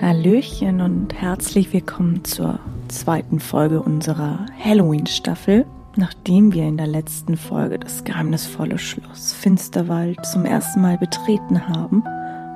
Hallöchen 0.00 0.82
und 0.82 1.14
herzlich 1.14 1.72
willkommen 1.72 2.22
zur 2.22 2.60
zweiten 2.88 3.40
Folge 3.40 3.80
unserer 3.80 4.44
Halloween-Staffel. 4.62 5.64
Nachdem 5.96 6.52
wir 6.52 6.64
in 6.64 6.76
der 6.76 6.86
letzten 6.86 7.38
Folge 7.38 7.78
das 7.78 8.04
geheimnisvolle 8.04 8.78
Schloss 8.78 9.32
Finsterwald 9.32 10.18
zum 10.26 10.44
ersten 10.44 10.82
Mal 10.82 10.98
betreten 10.98 11.66
haben 11.66 12.04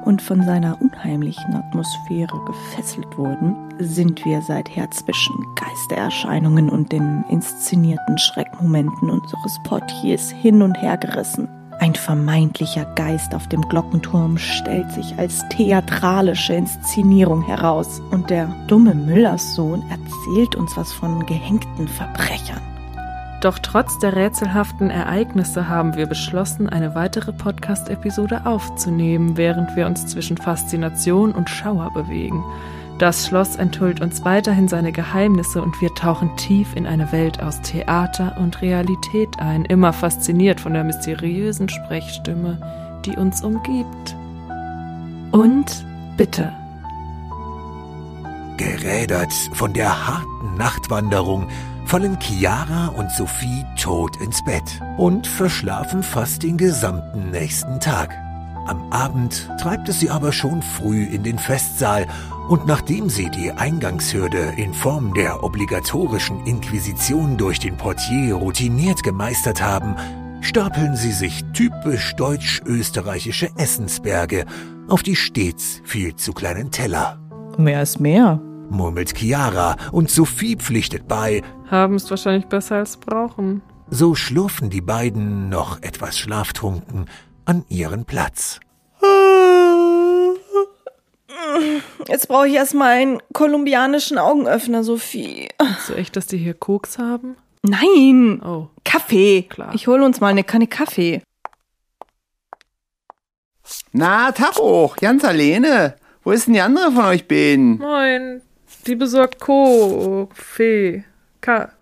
und 0.05 0.21
von 0.21 0.43
seiner 0.45 0.81
unheimlichen 0.83 1.55
Atmosphäre 1.55 2.39
gefesselt 2.45 3.17
wurden, 3.17 3.57
sind 3.79 4.23
wir 4.27 4.43
seither 4.43 4.91
zwischen 4.91 5.35
Geistererscheinungen 5.57 6.69
und 6.69 6.93
den 6.93 7.25
inszenierten 7.31 8.19
Schreckmomenten 8.19 9.09
unseres 9.09 9.59
Portiers 9.65 10.31
hin 10.31 10.61
und 10.61 10.75
her 10.75 10.99
gerissen. 10.99 11.49
Ein 11.81 11.95
vermeintlicher 11.95 12.85
Geist 12.85 13.35
auf 13.35 13.49
dem 13.49 13.63
Glockenturm 13.63 14.37
stellt 14.37 14.93
sich 14.93 15.19
als 15.19 15.49
theatralische 15.49 16.53
Inszenierung 16.53 17.43
heraus 17.43 18.03
und 18.11 18.29
der 18.29 18.55
dumme 18.67 18.95
Müllerssohn 18.95 19.83
erzählt 19.89 20.57
uns 20.57 20.77
was 20.77 20.93
von 20.93 21.25
gehängten 21.25 21.89
Verbrechern. 21.89 22.61
Doch 23.41 23.59
trotz 23.59 23.99
der 23.99 24.15
rätselhaften 24.15 24.91
Ereignisse 24.91 25.71
haben 25.71 25.97
wir 25.97 26.05
beschlossen, 26.05 26.69
eine 26.69 26.95
weitere 26.95 27.33
Podcast-Episode 27.33 28.45
aufzunehmen, 28.45 29.39
während 29.39 29.75
wir 29.75 29.87
uns 29.87 30.07
zwischen 30.07 30.37
Faszination 30.37 31.33
und 31.33 31.49
Schauer 31.49 31.91
bewegen. 31.95 32.45
Das 33.01 33.27
Schloss 33.27 33.57
enthüllt 33.57 34.03
uns 34.03 34.27
weiterhin 34.27 34.69
seine 34.69 34.93
Geheimnisse 34.93 35.63
und 35.63 35.81
wir 35.81 35.95
tauchen 35.95 36.37
tief 36.37 36.77
in 36.77 36.87
eine 36.87 37.11
Welt 37.13 37.43
aus 37.43 37.63
Theater 37.63 38.37
und 38.39 38.61
Realität 38.61 39.39
ein, 39.39 39.65
immer 39.65 39.95
fasziniert 39.95 40.61
von 40.61 40.75
der 40.75 40.85
mysteriösen 40.85 41.71
Sprechstimme, 41.71 42.59
die 43.07 43.17
uns 43.17 43.43
umgibt. 43.43 44.15
Und 45.33 45.87
bitte. 46.19 46.53
Gerädert 48.59 49.33
von 49.55 49.73
der 49.73 50.07
harten 50.07 50.59
Nachtwanderung 50.59 51.49
fallen 51.87 52.19
Chiara 52.21 52.89
und 52.89 53.11
Sophie 53.13 53.65
tot 53.81 54.21
ins 54.21 54.45
Bett 54.45 54.79
und 54.99 55.27
verschlafen 55.27 56.03
fast 56.03 56.43
den 56.43 56.59
gesamten 56.59 57.31
nächsten 57.31 57.81
Tag. 57.81 58.15
Am 58.67 58.93
Abend 58.93 59.49
treibt 59.59 59.89
es 59.89 60.01
sie 60.01 60.11
aber 60.11 60.33
schon 60.33 60.61
früh 60.61 61.05
in 61.05 61.23
den 61.23 61.39
Festsaal 61.39 62.07
und 62.51 62.67
nachdem 62.67 63.09
sie 63.09 63.31
die 63.31 63.53
Eingangshürde 63.53 64.55
in 64.57 64.75
Form 64.75 65.15
der 65.15 65.45
obligatorischen 65.45 66.45
Inquisition 66.47 67.37
durch 67.37 67.61
den 67.61 67.77
Portier 67.77 68.35
routiniert 68.35 69.05
gemeistert 69.05 69.63
haben, 69.63 69.95
stapeln 70.41 70.97
sie 70.97 71.13
sich 71.13 71.45
typisch 71.53 72.13
deutsch-österreichische 72.17 73.51
Essensberge 73.57 74.47
auf 74.89 75.05
die 75.05 75.15
stets 75.15 75.81
viel 75.85 76.17
zu 76.17 76.33
kleinen 76.33 76.73
Teller. 76.73 77.21
Mehr 77.57 77.83
ist 77.83 78.01
mehr, 78.01 78.41
murmelt 78.69 79.17
Chiara 79.17 79.77
und 79.93 80.11
Sophie 80.11 80.57
pflichtet 80.57 81.07
bei. 81.07 81.43
Haben 81.71 81.95
es 81.95 82.11
wahrscheinlich 82.11 82.47
besser 82.47 82.79
als 82.79 82.97
brauchen. 82.97 83.63
So 83.91 84.17
schlurfen 84.17 84.71
die 84.71 84.81
beiden 84.81 85.51
noch 85.51 85.81
etwas 85.83 86.19
schlaftrunken 86.19 87.05
an 87.45 87.65
ihren 87.69 88.07
Platz. 88.07 88.59
Jetzt 92.09 92.29
brauche 92.29 92.49
ich 92.49 92.55
erstmal 92.55 92.93
einen 92.93 93.19
kolumbianischen 93.33 94.19
Augenöffner, 94.19 94.83
Sophie. 94.85 95.49
Meinst 95.59 95.89
du 95.89 95.95
echt, 95.95 96.17
dass 96.17 96.27
die 96.27 96.39
hier 96.39 96.55
Koks 96.55 96.99
haben? 96.99 97.37
Nein! 97.63 98.41
Oh, 98.45 98.69
Kaffee! 98.85 99.43
Klar. 99.49 99.75
Ich 99.75 99.87
hole 99.87 100.05
uns 100.05 100.21
mal 100.21 100.29
eine 100.29 100.45
Kanne 100.45 100.67
Kaffee. 100.67 101.23
Na, 103.93 104.33
Tacho, 104.33 104.93
ganz 105.01 105.25
alleine. 105.25 105.97
Wo 106.23 106.33
ist 106.33 106.47
denn 106.47 106.55
die 106.55 106.61
andere 106.61 106.93
von 106.93 107.05
euch 107.07 107.27
beiden? 107.27 107.79
moin. 107.79 108.43
Die 108.87 108.95
besorgt 108.95 109.39
Kaffee. 109.41 111.05
Ka 111.41 111.73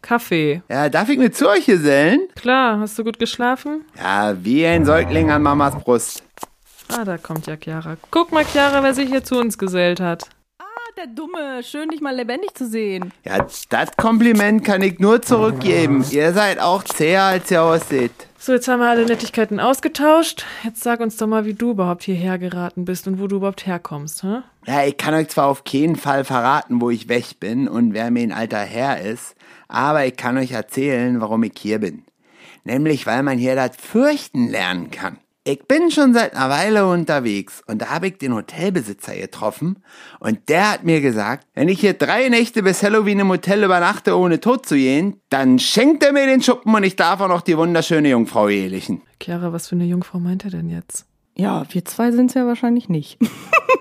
Kaffee. 0.00 0.62
Ja, 0.70 0.88
darf 0.88 1.08
ich 1.08 1.18
mir 1.18 1.30
zu 1.32 1.48
euch 1.48 1.66
gesellen? 1.66 2.20
Klar, 2.36 2.78
hast 2.80 2.98
du 2.98 3.04
gut 3.04 3.18
geschlafen? 3.18 3.84
Ja, 3.96 4.36
wie 4.42 4.64
ein 4.64 4.84
Säugling 4.84 5.30
an 5.30 5.42
Mamas 5.42 5.74
Brust. 5.82 6.22
Ah, 6.90 7.04
da 7.04 7.18
kommt 7.18 7.46
ja 7.46 7.56
Chiara. 7.56 7.96
Guck 8.10 8.32
mal, 8.32 8.44
Chiara, 8.44 8.82
wer 8.82 8.94
sich 8.94 9.08
hier 9.08 9.22
zu 9.22 9.38
uns 9.38 9.58
gesellt 9.58 10.00
hat. 10.00 10.24
Ah, 10.58 10.64
der 10.96 11.06
Dumme. 11.06 11.62
Schön, 11.62 11.90
dich 11.90 12.00
mal 12.00 12.14
lebendig 12.14 12.54
zu 12.54 12.66
sehen. 12.66 13.12
Ja, 13.24 13.46
das 13.68 13.96
Kompliment 13.96 14.64
kann 14.64 14.82
ich 14.82 14.98
nur 14.98 15.20
zurückgeben. 15.22 16.04
Ihr 16.10 16.32
seid 16.32 16.60
auch 16.60 16.82
zäher, 16.84 17.24
als 17.24 17.50
ihr 17.50 17.62
aussieht. 17.62 18.12
So, 18.38 18.52
jetzt 18.52 18.68
haben 18.68 18.80
wir 18.80 18.88
alle 18.88 19.04
Nettigkeiten 19.04 19.60
ausgetauscht. 19.60 20.46
Jetzt 20.62 20.82
sag 20.82 21.00
uns 21.00 21.16
doch 21.16 21.26
mal, 21.26 21.44
wie 21.44 21.54
du 21.54 21.72
überhaupt 21.72 22.04
hierher 22.04 22.38
geraten 22.38 22.84
bist 22.84 23.06
und 23.06 23.20
wo 23.20 23.26
du 23.26 23.36
überhaupt 23.36 23.66
herkommst, 23.66 24.22
hä? 24.22 24.42
Ja, 24.66 24.84
ich 24.84 24.96
kann 24.96 25.14
euch 25.14 25.28
zwar 25.28 25.46
auf 25.46 25.64
keinen 25.64 25.96
Fall 25.96 26.24
verraten, 26.24 26.80
wo 26.80 26.88
ich 26.88 27.08
weg 27.08 27.40
bin 27.40 27.68
und 27.68 27.94
wer 27.94 28.10
mir 28.10 28.22
ein 28.22 28.32
alter 28.32 28.58
Herr 28.58 29.00
ist, 29.00 29.34
aber 29.66 30.06
ich 30.06 30.16
kann 30.16 30.38
euch 30.38 30.52
erzählen, 30.52 31.20
warum 31.20 31.42
ich 31.42 31.54
hier 31.58 31.80
bin. 31.80 32.04
Nämlich, 32.64 33.06
weil 33.06 33.22
man 33.22 33.38
hier 33.38 33.56
das 33.56 33.76
Fürchten 33.76 34.48
lernen 34.48 34.90
kann. 34.90 35.18
Ich 35.50 35.66
bin 35.66 35.90
schon 35.90 36.12
seit 36.12 36.36
einer 36.36 36.50
Weile 36.50 36.86
unterwegs 36.86 37.62
und 37.66 37.80
da 37.80 37.88
habe 37.88 38.08
ich 38.08 38.18
den 38.18 38.34
Hotelbesitzer 38.34 39.16
getroffen 39.16 39.82
und 40.20 40.50
der 40.50 40.72
hat 40.72 40.84
mir 40.84 41.00
gesagt, 41.00 41.46
wenn 41.54 41.70
ich 41.70 41.80
hier 41.80 41.94
drei 41.94 42.28
Nächte 42.28 42.62
bis 42.62 42.82
Halloween 42.82 43.20
im 43.20 43.30
Hotel 43.30 43.64
übernachte, 43.64 44.14
ohne 44.14 44.40
tot 44.40 44.66
zu 44.66 44.74
gehen, 44.74 45.22
dann 45.30 45.58
schenkt 45.58 46.04
er 46.04 46.12
mir 46.12 46.26
den 46.26 46.42
Schuppen 46.42 46.74
und 46.74 46.82
ich 46.82 46.96
darf 46.96 47.22
auch 47.22 47.28
noch 47.28 47.40
die 47.40 47.56
wunderschöne 47.56 48.10
Jungfrau 48.10 48.50
ehelichen. 48.50 49.00
Chiara, 49.22 49.50
was 49.50 49.68
für 49.68 49.76
eine 49.76 49.86
Jungfrau 49.86 50.18
meint 50.18 50.44
er 50.44 50.50
denn 50.50 50.68
jetzt? 50.68 51.06
Ja, 51.34 51.64
wir 51.70 51.82
zwei 51.86 52.12
sind 52.12 52.26
es 52.26 52.34
ja 52.34 52.44
wahrscheinlich 52.44 52.90
nicht. 52.90 53.18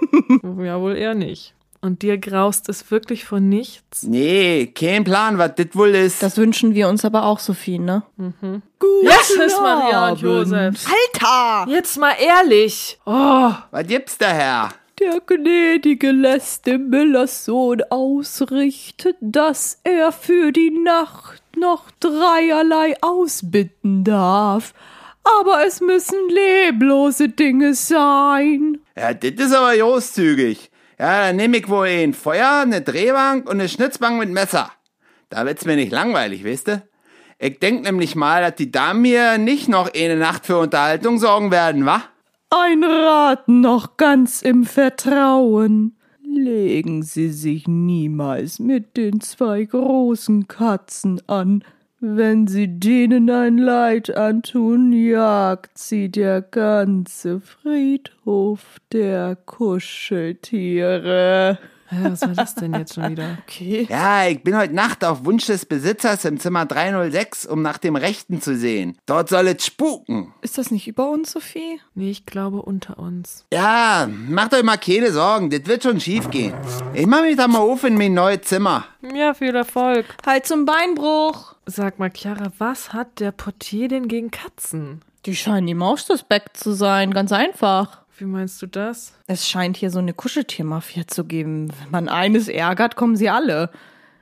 ja, 0.44 0.80
wohl 0.80 0.96
eher 0.96 1.16
nicht. 1.16 1.54
Und 1.80 2.02
dir 2.02 2.18
graust 2.18 2.70
es 2.70 2.90
wirklich 2.90 3.26
vor 3.26 3.40
nichts? 3.40 4.04
Nee, 4.04 4.68
kein 4.74 5.04
Plan, 5.04 5.38
was 5.38 5.56
das 5.56 5.68
wohl 5.74 5.90
ist. 5.90 6.24
Das 6.24 6.38
wünschen 6.38 6.74
wir 6.74 6.90
uns 6.90 7.06
aber 7.06 7.24
auch, 7.24 7.40
Sophie, 7.40 7.80
ne? 7.80 8.04
Jesus, 9.04 9.60
Maria 9.62 10.10
und 10.10 10.20
Josef. 10.22 10.86
Alter! 10.88 11.72
Jetzt 11.72 11.98
mal 11.98 12.14
ehrlich. 12.20 13.00
Oh, 13.06 13.52
was 13.72 13.88
gibt's 13.88 14.18
da, 14.18 14.28
Herr? 14.28 14.70
Der 15.00 15.22
Gnädige 15.24 16.10
lässt 16.10 16.66
dem 16.66 16.90
Müllers 16.90 17.46
Sohn 17.46 17.84
ausrichten, 17.92 19.14
dass 19.22 19.80
er 19.84 20.12
für 20.12 20.52
die 20.52 20.72
Nacht 20.72 21.44
noch 21.56 21.92
dreierlei 22.00 22.96
ausbitten 23.02 24.04
darf. 24.04 24.74
Aber 25.24 25.66
es 25.68 25.82
müssen 25.82 26.18
leblose 26.30 27.30
Dinge 27.30 27.76
sein. 27.76 28.80
Ja, 28.98 29.14
das 29.14 29.32
ist 29.32 29.54
aber 29.54 29.78
großzügig. 29.78 30.72
Ja, 31.00 31.28
dann 31.28 31.36
nehme 31.36 31.58
ich 31.58 31.70
wohl 31.70 31.88
ein 31.88 32.14
Feuer, 32.14 32.62
eine 32.64 32.82
Drehbank 32.82 33.48
und 33.48 33.60
eine 33.60 33.70
Schnitzbank 33.70 34.18
mit 34.18 34.30
Messer. 34.30 34.72
Da 35.30 35.46
wird's 35.46 35.66
mir 35.66 35.76
nicht 35.76 35.92
langweilig, 35.92 36.44
weißt 36.44 36.68
du? 36.70 36.84
Ich 37.38 37.60
denk 37.60 37.84
nämlich 37.84 38.16
mal, 38.16 38.42
dass 38.42 38.56
die 38.56 38.72
Damen 38.72 39.04
mir 39.04 39.38
nicht 39.38 39.70
noch 39.70 39.94
eine 39.94 40.16
Nacht 40.16 40.48
für 40.48 40.58
Unterhaltung 40.58 41.20
sorgen 41.20 41.52
werden, 41.52 41.86
wa? 41.86 42.02
Ein 42.50 42.84
Rat 42.84 43.48
noch 43.48 43.98
ganz 43.98 44.42
im 44.42 44.64
Vertrauen. 44.64 45.98
Legen 46.24 47.04
Sie 47.04 47.30
sich 47.30 47.68
niemals 47.68 48.58
mit 48.58 48.98
den 48.98 49.22
zwei 49.22 49.66
großen 49.66 50.48
Katzen 50.48 51.22
an. 51.28 51.64
Wenn 52.00 52.46
Sie 52.46 52.80
denen 52.80 53.28
ein 53.32 53.58
Leid 53.58 54.16
antun, 54.16 54.94
jagt 54.94 55.80
sie 55.80 56.10
der 56.10 56.44
ganze 56.44 57.40
Friedhof 57.40 58.78
der 58.92 59.36
Kuscheltiere. 59.36 61.58
Ja, 61.92 62.12
was 62.12 62.22
war 62.22 62.34
das 62.34 62.56
denn 62.56 62.74
jetzt 62.74 62.96
schon 62.96 63.10
wieder? 63.12 63.38
Okay. 63.44 63.88
Ja, 63.90 64.28
ich 64.28 64.44
bin 64.44 64.58
heute 64.58 64.74
Nacht 64.74 65.04
auf 65.06 65.26
Wunsch 65.26 65.46
des 65.46 65.66
Besitzers 65.66 66.26
im 66.26 66.40
Zimmer 66.40 66.66
306, 66.66 67.46
um 67.46 67.62
nach 67.62 67.78
dem 67.78 67.96
Rechten 67.96 68.42
zu 68.42 68.56
sehen. 68.56 68.98
Dort 69.06 69.30
soll 69.30 69.48
es 69.48 69.66
spuken. 69.66 70.34
Ist 70.42 70.58
das 70.58 70.72
nicht 70.72 70.88
über 70.88 71.10
uns, 71.10 71.32
Sophie? 71.32 71.80
Nee, 71.96 72.12
ich 72.12 72.26
glaube 72.26 72.62
unter 72.62 73.00
uns. 73.00 73.46
Ja, 73.52 74.08
macht 74.10 74.54
euch 74.54 74.64
mal 74.64 74.78
keine 74.78 75.12
Sorgen, 75.12 75.50
das 75.50 75.66
wird 75.66 75.84
schon 75.84 76.00
schief 76.00 76.30
gehen. 76.30 76.54
Ich 76.94 77.06
mach 77.06 77.22
mich 77.22 77.38
da 77.38 77.48
mal 77.48 77.60
auf 77.60 77.84
in 77.84 77.98
mein 77.98 78.14
neues 78.14 78.42
Zimmer. 78.42 78.86
Ja, 79.14 79.34
viel 79.34 79.56
Erfolg. 79.56 80.06
Halt 80.26 80.46
zum 80.46 80.66
Beinbruch. 80.66 81.56
Sag 81.66 82.00
mal, 82.00 82.12
Chiara, 82.12 82.52
was 82.58 82.94
hat 82.94 83.20
der 83.20 83.32
Portier 83.32 83.88
denn 83.88 84.08
gegen 84.08 84.32
Katzen? 84.32 85.02
Die 85.26 85.36
scheinen 85.36 85.68
ihm 85.68 85.82
aussuspekt 85.82 86.56
zu 86.58 86.72
sein, 86.72 87.14
ganz 87.14 87.32
einfach. 87.34 88.04
Wie 88.20 88.26
meinst 88.26 88.60
du 88.64 88.66
das? 88.66 89.14
Es 89.28 89.48
scheint 89.48 89.78
hier 89.78 89.92
so 89.92 90.00
eine 90.00 90.12
Kuscheltiermafia 90.12 91.06
zu 91.06 91.24
geben. 91.24 91.70
Wenn 91.70 91.92
man 91.92 92.10
eines 92.10 92.48
ärgert, 92.48 92.96
kommen 92.96 93.16
sie 93.16 93.30
alle. 93.30 93.70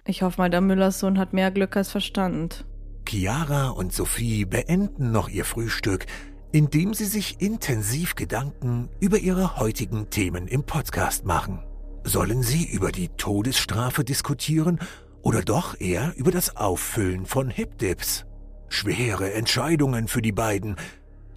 Ich 0.06 0.21
hoffe 0.21 0.42
mal, 0.42 0.50
der 0.50 0.59
Müllers 0.59 1.00
Sohn 1.00 1.18
hat 1.18 1.31
mehr 1.31 1.50
Glück 1.50 1.77
als 1.77 1.92
Verstand. 1.92 2.65
Chiara 3.07 3.69
und 3.69 3.94
Sophie 3.94 4.44
beenden 4.44 5.13
noch 5.13 5.30
ihr 5.30 5.45
Frühstück, 5.45 6.07
indem 6.51 6.94
sie 6.94 7.06
sich 7.06 7.39
intensiv 7.39 8.15
Gedanken 8.15 8.89
über 9.00 9.18
ihre 9.18 9.57
heutigen 9.59 10.09
Themen 10.09 10.50
im 10.50 10.65
Podcast 10.65 11.24
machen. 11.24 11.63
Sollen 12.03 12.44
sie 12.44 12.65
über 12.65 12.92
die 12.92 13.07
Todesstrafe 13.07 14.03
diskutieren 14.03 14.80
oder 15.21 15.42
doch 15.42 15.80
eher 15.80 16.12
über 16.18 16.31
das 16.31 16.57
Auffüllen 16.57 17.25
von 17.25 17.50
Hipdips? 17.50 18.25
Schwere 18.68 19.31
Entscheidungen 19.31 20.09
für 20.09 20.21
die 20.21 20.33
beiden. 20.33 20.75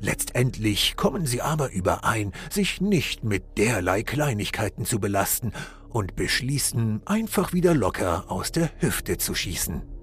Letztendlich 0.00 0.96
kommen 0.96 1.26
sie 1.26 1.42
aber 1.42 1.72
überein, 1.72 2.32
sich 2.50 2.80
nicht 2.80 3.24
mit 3.24 3.58
derlei 3.58 4.02
Kleinigkeiten 4.02 4.84
zu 4.84 5.00
belasten 5.00 5.52
und 5.88 6.14
beschließen, 6.14 7.02
einfach 7.06 7.52
wieder 7.52 7.74
locker 7.74 8.30
aus 8.30 8.52
der 8.52 8.70
Hüfte 8.78 9.18
zu 9.18 9.34
schießen. 9.34 9.97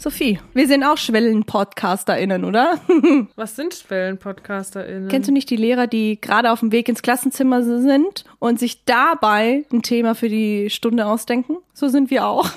Sophie, 0.00 0.40
wir 0.54 0.66
sind 0.66 0.82
auch 0.82 0.96
Schwellen-PodcasterInnen, 0.96 2.46
oder? 2.46 2.80
Was 3.36 3.54
sind 3.54 3.74
Schwellen-PodcasterInnen? 3.74 5.08
Kennst 5.10 5.28
du 5.28 5.32
nicht 5.32 5.50
die 5.50 5.56
Lehrer, 5.56 5.86
die 5.86 6.18
gerade 6.18 6.52
auf 6.52 6.60
dem 6.60 6.72
Weg 6.72 6.88
ins 6.88 7.02
Klassenzimmer 7.02 7.62
sind 7.62 8.24
und 8.38 8.58
sich 8.58 8.86
dabei 8.86 9.66
ein 9.70 9.82
Thema 9.82 10.14
für 10.14 10.30
die 10.30 10.70
Stunde 10.70 11.04
ausdenken? 11.04 11.58
So 11.74 11.88
sind 11.88 12.10
wir 12.10 12.26
auch. 12.26 12.48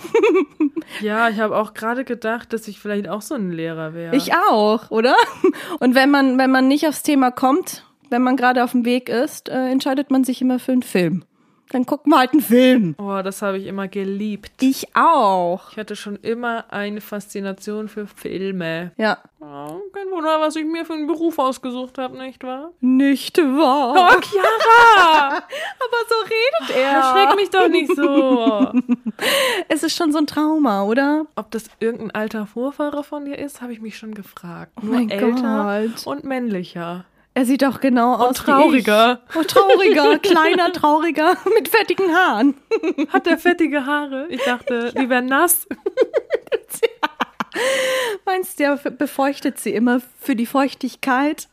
ja, 1.01 1.27
ich 1.27 1.37
habe 1.41 1.57
auch 1.57 1.73
gerade 1.73 2.05
gedacht, 2.05 2.53
dass 2.53 2.69
ich 2.69 2.79
vielleicht 2.79 3.09
auch 3.09 3.21
so 3.21 3.35
ein 3.35 3.51
Lehrer 3.51 3.93
wäre. 3.93 4.15
Ich 4.15 4.33
auch, 4.33 4.89
oder? 4.89 5.15
Und 5.81 5.95
wenn 5.95 6.09
man, 6.11 6.37
wenn 6.37 6.49
man 6.49 6.69
nicht 6.69 6.87
aufs 6.87 7.03
Thema 7.03 7.29
kommt, 7.29 7.83
wenn 8.09 8.21
man 8.21 8.37
gerade 8.37 8.63
auf 8.63 8.71
dem 8.71 8.85
Weg 8.85 9.09
ist, 9.09 9.49
äh, 9.49 9.69
entscheidet 9.69 10.11
man 10.11 10.23
sich 10.23 10.41
immer 10.41 10.59
für 10.59 10.71
einen 10.71 10.81
Film. 10.81 11.25
Dann 11.69 11.85
gucken 11.85 12.11
wir 12.11 12.19
halt 12.19 12.33
einen 12.33 12.41
Film. 12.41 12.95
Oh, 12.99 13.21
das 13.23 13.41
habe 13.41 13.57
ich 13.57 13.65
immer 13.65 13.87
geliebt. 13.87 14.51
Ich 14.61 14.95
auch. 14.95 15.71
Ich 15.71 15.77
hatte 15.77 15.95
schon 15.95 16.17
immer 16.17 16.65
eine 16.71 17.01
Faszination 17.01 17.87
für 17.87 18.05
Filme. 18.05 18.91
Ja. 18.97 19.17
Oh, 19.39 19.81
kein 19.93 20.09
Wunder, 20.11 20.39
was 20.39 20.55
ich 20.55 20.65
mir 20.65 20.85
für 20.85 20.93
einen 20.93 21.07
Beruf 21.07 21.39
ausgesucht 21.39 21.97
habe, 21.97 22.17
nicht 22.17 22.43
wahr? 22.43 22.71
Nicht 22.79 23.37
wahr? 23.37 23.93
Oh, 23.93 24.21
Chiara! 24.21 25.37
Aber 25.37 25.97
so 26.07 26.15
redet 26.23 26.77
er. 26.77 26.91
Erschreck 26.91 27.35
mich 27.35 27.49
doch 27.49 27.67
nicht 27.67 27.95
so. 27.95 28.71
es 29.67 29.83
ist 29.83 29.95
schon 29.95 30.11
so 30.11 30.19
ein 30.19 30.27
Trauma, 30.27 30.83
oder? 30.83 31.25
Ob 31.35 31.51
das 31.51 31.65
irgendein 31.79 32.11
alter 32.11 32.45
Vorfahrer 32.45 33.03
von 33.03 33.25
dir 33.25 33.37
ist, 33.37 33.61
habe 33.61 33.73
ich 33.73 33.81
mich 33.81 33.97
schon 33.97 34.13
gefragt. 34.13 34.71
Oh 34.81 34.85
Nur 34.85 34.95
mein 34.95 35.09
älter 35.09 35.87
Gott. 35.87 36.05
und 36.07 36.23
männlicher. 36.23 37.05
Er 37.35 37.45
sieht 37.45 37.63
doch 37.63 37.79
genau 37.81 38.13
aus 38.15 38.37
trauriger. 38.37 39.21
wie 39.33 39.39
ich. 39.39 39.39
Oh, 39.39 39.43
trauriger, 39.43 40.19
kleiner, 40.21 40.71
trauriger, 40.71 41.35
mit 41.55 41.67
fettigen 41.67 42.13
Haaren. 42.15 42.55
Hat 43.09 43.25
der 43.25 43.39
fettige 43.39 43.85
Haare? 43.85 44.27
Ich 44.29 44.43
dachte, 44.43 44.93
die 44.97 45.09
wären 45.09 45.25
nass. 45.25 45.67
Meinst 48.25 48.59
du, 48.59 48.63
der 48.63 48.91
befeuchtet 48.91 49.59
sie 49.59 49.73
immer 49.73 50.01
für 50.19 50.35
die 50.35 50.45
Feuchtigkeit? 50.45 51.47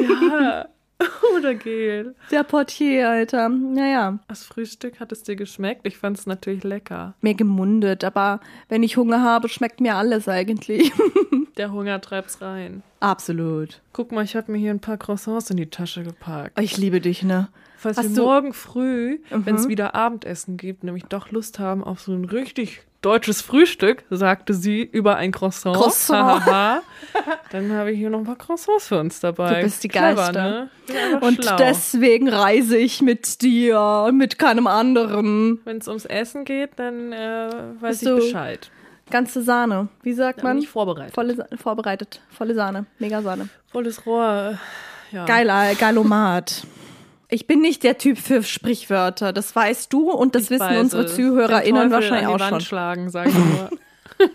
Ja. 0.00 0.66
Oder 1.36 1.54
Gel. 1.54 2.14
Der 2.30 2.42
Portier, 2.44 3.08
Alter. 3.10 3.48
Naja. 3.48 4.18
Das 4.28 4.44
Frühstück 4.44 5.00
hat 5.00 5.12
es 5.12 5.22
dir 5.22 5.36
geschmeckt? 5.36 5.86
Ich 5.86 5.96
fand 5.98 6.18
es 6.18 6.26
natürlich 6.26 6.64
lecker. 6.64 7.14
Mir 7.20 7.34
gemundet, 7.34 8.04
aber 8.04 8.40
wenn 8.68 8.82
ich 8.82 8.96
Hunger 8.96 9.22
habe, 9.22 9.48
schmeckt 9.48 9.80
mir 9.80 9.96
alles 9.96 10.28
eigentlich. 10.28 10.92
Der 11.56 11.70
Hunger 11.70 12.00
treibt's 12.00 12.40
rein. 12.40 12.82
Absolut. 13.00 13.82
Guck 13.92 14.10
mal, 14.12 14.24
ich 14.24 14.36
habe 14.36 14.50
mir 14.52 14.58
hier 14.58 14.70
ein 14.70 14.80
paar 14.80 14.96
Croissants 14.96 15.50
in 15.50 15.58
die 15.58 15.68
Tasche 15.68 16.02
gepackt. 16.02 16.58
Ich 16.58 16.78
liebe 16.78 17.00
dich, 17.00 17.22
ne? 17.22 17.48
Falls 17.76 17.98
Hast 17.98 18.10
wir 18.10 18.16
du- 18.16 18.22
morgen 18.22 18.52
früh, 18.54 19.18
wenn 19.28 19.56
es 19.56 19.64
Mhm. 19.66 19.68
wieder 19.70 19.94
Abendessen 19.94 20.56
gibt, 20.56 20.82
nämlich 20.84 21.04
doch 21.04 21.30
Lust 21.30 21.58
haben 21.58 21.84
auf 21.84 22.00
so 22.00 22.12
ein 22.12 22.24
richtig 22.24 22.82
deutsches 23.02 23.42
Frühstück, 23.42 24.04
sagte 24.10 24.54
sie 24.54 24.82
über 24.82 25.16
ein 25.16 25.32
Croissant. 25.32 25.76
Croissant. 25.76 26.42
Dann 27.50 27.72
habe 27.72 27.90
ich 27.92 27.98
hier 27.98 28.08
noch 28.10 28.18
ein 28.20 28.24
paar 28.24 28.36
Croissants 28.36 28.86
für 28.88 28.98
uns 29.00 29.20
dabei. 29.20 29.56
Du 29.56 29.62
bist 29.64 29.82
die 29.84 29.88
Clever, 29.88 30.32
Geilste. 30.32 30.38
Ne? 30.40 30.70
Und 31.20 31.44
schlau. 31.44 31.56
deswegen 31.56 32.28
reise 32.28 32.76
ich 32.78 33.02
mit 33.02 33.42
dir, 33.42 34.10
mit 34.12 34.38
keinem 34.38 34.66
anderen. 34.66 35.60
Wenn 35.64 35.78
es 35.78 35.88
ums 35.88 36.04
Essen 36.04 36.44
geht, 36.44 36.70
dann 36.76 37.12
äh, 37.12 37.50
weiß 37.80 38.00
Bist 38.00 38.02
ich 38.04 38.14
Bescheid. 38.14 38.70
Ganze 39.10 39.42
Sahne. 39.42 39.88
Wie 40.02 40.12
sagt 40.14 40.36
bin 40.36 40.44
man? 40.44 40.58
ich 40.58 40.68
vorbereitet. 40.68 41.14
Volle, 41.14 41.34
Sa- 41.34 41.46
vorbereitet. 41.56 42.20
Volle 42.30 42.54
Sahne. 42.54 42.86
Mega 42.98 43.20
Sahne. 43.20 43.48
Volles 43.70 44.06
Rohr. 44.06 44.56
äh, 45.12 45.14
Ja. 45.16 45.26
Geiler, 45.26 45.74
geilomat. 45.74 46.62
Ich 47.32 47.46
bin 47.46 47.62
nicht 47.62 47.82
der 47.82 47.96
Typ 47.96 48.18
für 48.18 48.42
Sprichwörter. 48.42 49.32
Das 49.32 49.56
weißt 49.56 49.90
du 49.90 50.10
und 50.10 50.34
das 50.34 50.44
Ich 50.44 50.50
wissen 50.50 50.76
unsere 50.76 51.04
es. 51.04 51.16
ZuhörerInnen 51.16 51.90
wahrscheinlich 51.90 52.26
an 52.26 52.34
auch 52.34 52.36
die 52.36 52.42
Wand 52.42 52.50
schon. 52.50 52.60
schlagen, 52.60 53.08
sag 53.08 53.28
ich 53.28 53.34
nur. 53.34 53.70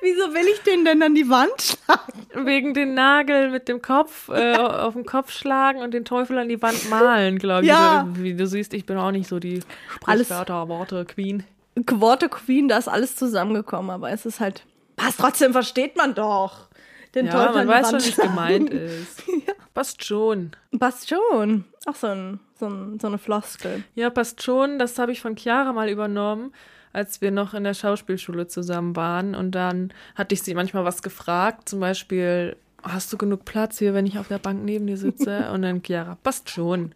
Wieso 0.00 0.34
will 0.34 0.48
ich 0.52 0.60
den 0.62 0.84
denn 0.84 1.00
an 1.00 1.14
die 1.14 1.28
Wand 1.28 1.62
schlagen? 1.62 2.46
Wegen 2.46 2.74
den 2.74 2.94
Nagel 2.94 3.50
mit 3.50 3.68
dem 3.68 3.80
Kopf 3.80 4.30
äh, 4.30 4.56
auf 4.56 4.94
den 4.94 5.06
Kopf 5.06 5.30
schlagen 5.30 5.80
und 5.80 5.94
den 5.94 6.04
Teufel 6.04 6.36
an 6.38 6.48
die 6.48 6.60
Wand 6.60 6.90
malen, 6.90 7.38
glaube 7.38 7.62
ich. 7.62 7.68
Ja. 7.68 8.08
Wie, 8.14 8.34
du, 8.34 8.48
siehst, 8.48 8.74
ich 8.74 8.84
bin 8.84 8.96
auch 8.96 9.12
nicht 9.12 9.28
so 9.28 9.38
die 9.38 9.60
Sprichwörter, 9.94 10.68
Worte, 10.68 11.04
Queen. 11.04 11.44
Worte 11.76 12.28
Queen, 12.28 12.66
da 12.66 12.78
ist 12.78 12.88
alles 12.88 13.14
zusammengekommen, 13.14 13.92
aber 13.92 14.10
es 14.10 14.26
ist 14.26 14.40
halt. 14.40 14.64
Was 14.96 15.16
trotzdem 15.16 15.52
versteht 15.52 15.96
man 15.96 16.14
doch. 16.14 16.68
Den 17.14 17.26
Ja, 17.26 17.32
Teufel 17.32 17.64
man 17.64 17.68
weiß 17.68 17.92
Wand 17.92 18.02
schon, 18.02 18.04
wie 18.04 18.08
es 18.08 18.14
schlagen. 18.14 18.30
gemeint 18.66 18.70
ist. 18.70 19.22
Passt 19.74 20.04
schon. 20.04 20.50
Passt 20.78 21.08
schon. 21.08 21.64
Ach, 21.86 21.94
so, 21.94 22.06
ein, 22.08 22.40
so, 22.58 22.66
ein, 22.66 22.98
so 23.00 23.06
eine 23.06 23.18
Floskel. 23.18 23.84
Ja, 23.94 24.10
passt 24.10 24.42
schon. 24.42 24.78
Das 24.78 24.98
habe 24.98 25.12
ich 25.12 25.20
von 25.20 25.36
Chiara 25.36 25.72
mal 25.72 25.88
übernommen, 25.88 26.52
als 26.92 27.20
wir 27.20 27.30
noch 27.30 27.54
in 27.54 27.64
der 27.64 27.74
Schauspielschule 27.74 28.46
zusammen 28.48 28.96
waren. 28.96 29.34
Und 29.34 29.52
dann 29.52 29.92
hatte 30.16 30.34
ich 30.34 30.42
sie 30.42 30.54
manchmal 30.54 30.84
was 30.84 31.02
gefragt, 31.02 31.68
zum 31.68 31.80
Beispiel, 31.80 32.56
hast 32.82 33.12
du 33.12 33.16
genug 33.16 33.44
Platz 33.44 33.78
hier, 33.78 33.94
wenn 33.94 34.06
ich 34.06 34.18
auf 34.18 34.28
der 34.28 34.38
Bank 34.38 34.64
neben 34.64 34.86
dir 34.86 34.96
sitze? 34.96 35.50
Und 35.52 35.62
dann 35.62 35.82
Chiara, 35.82 36.16
passt 36.22 36.50
schon. 36.50 36.94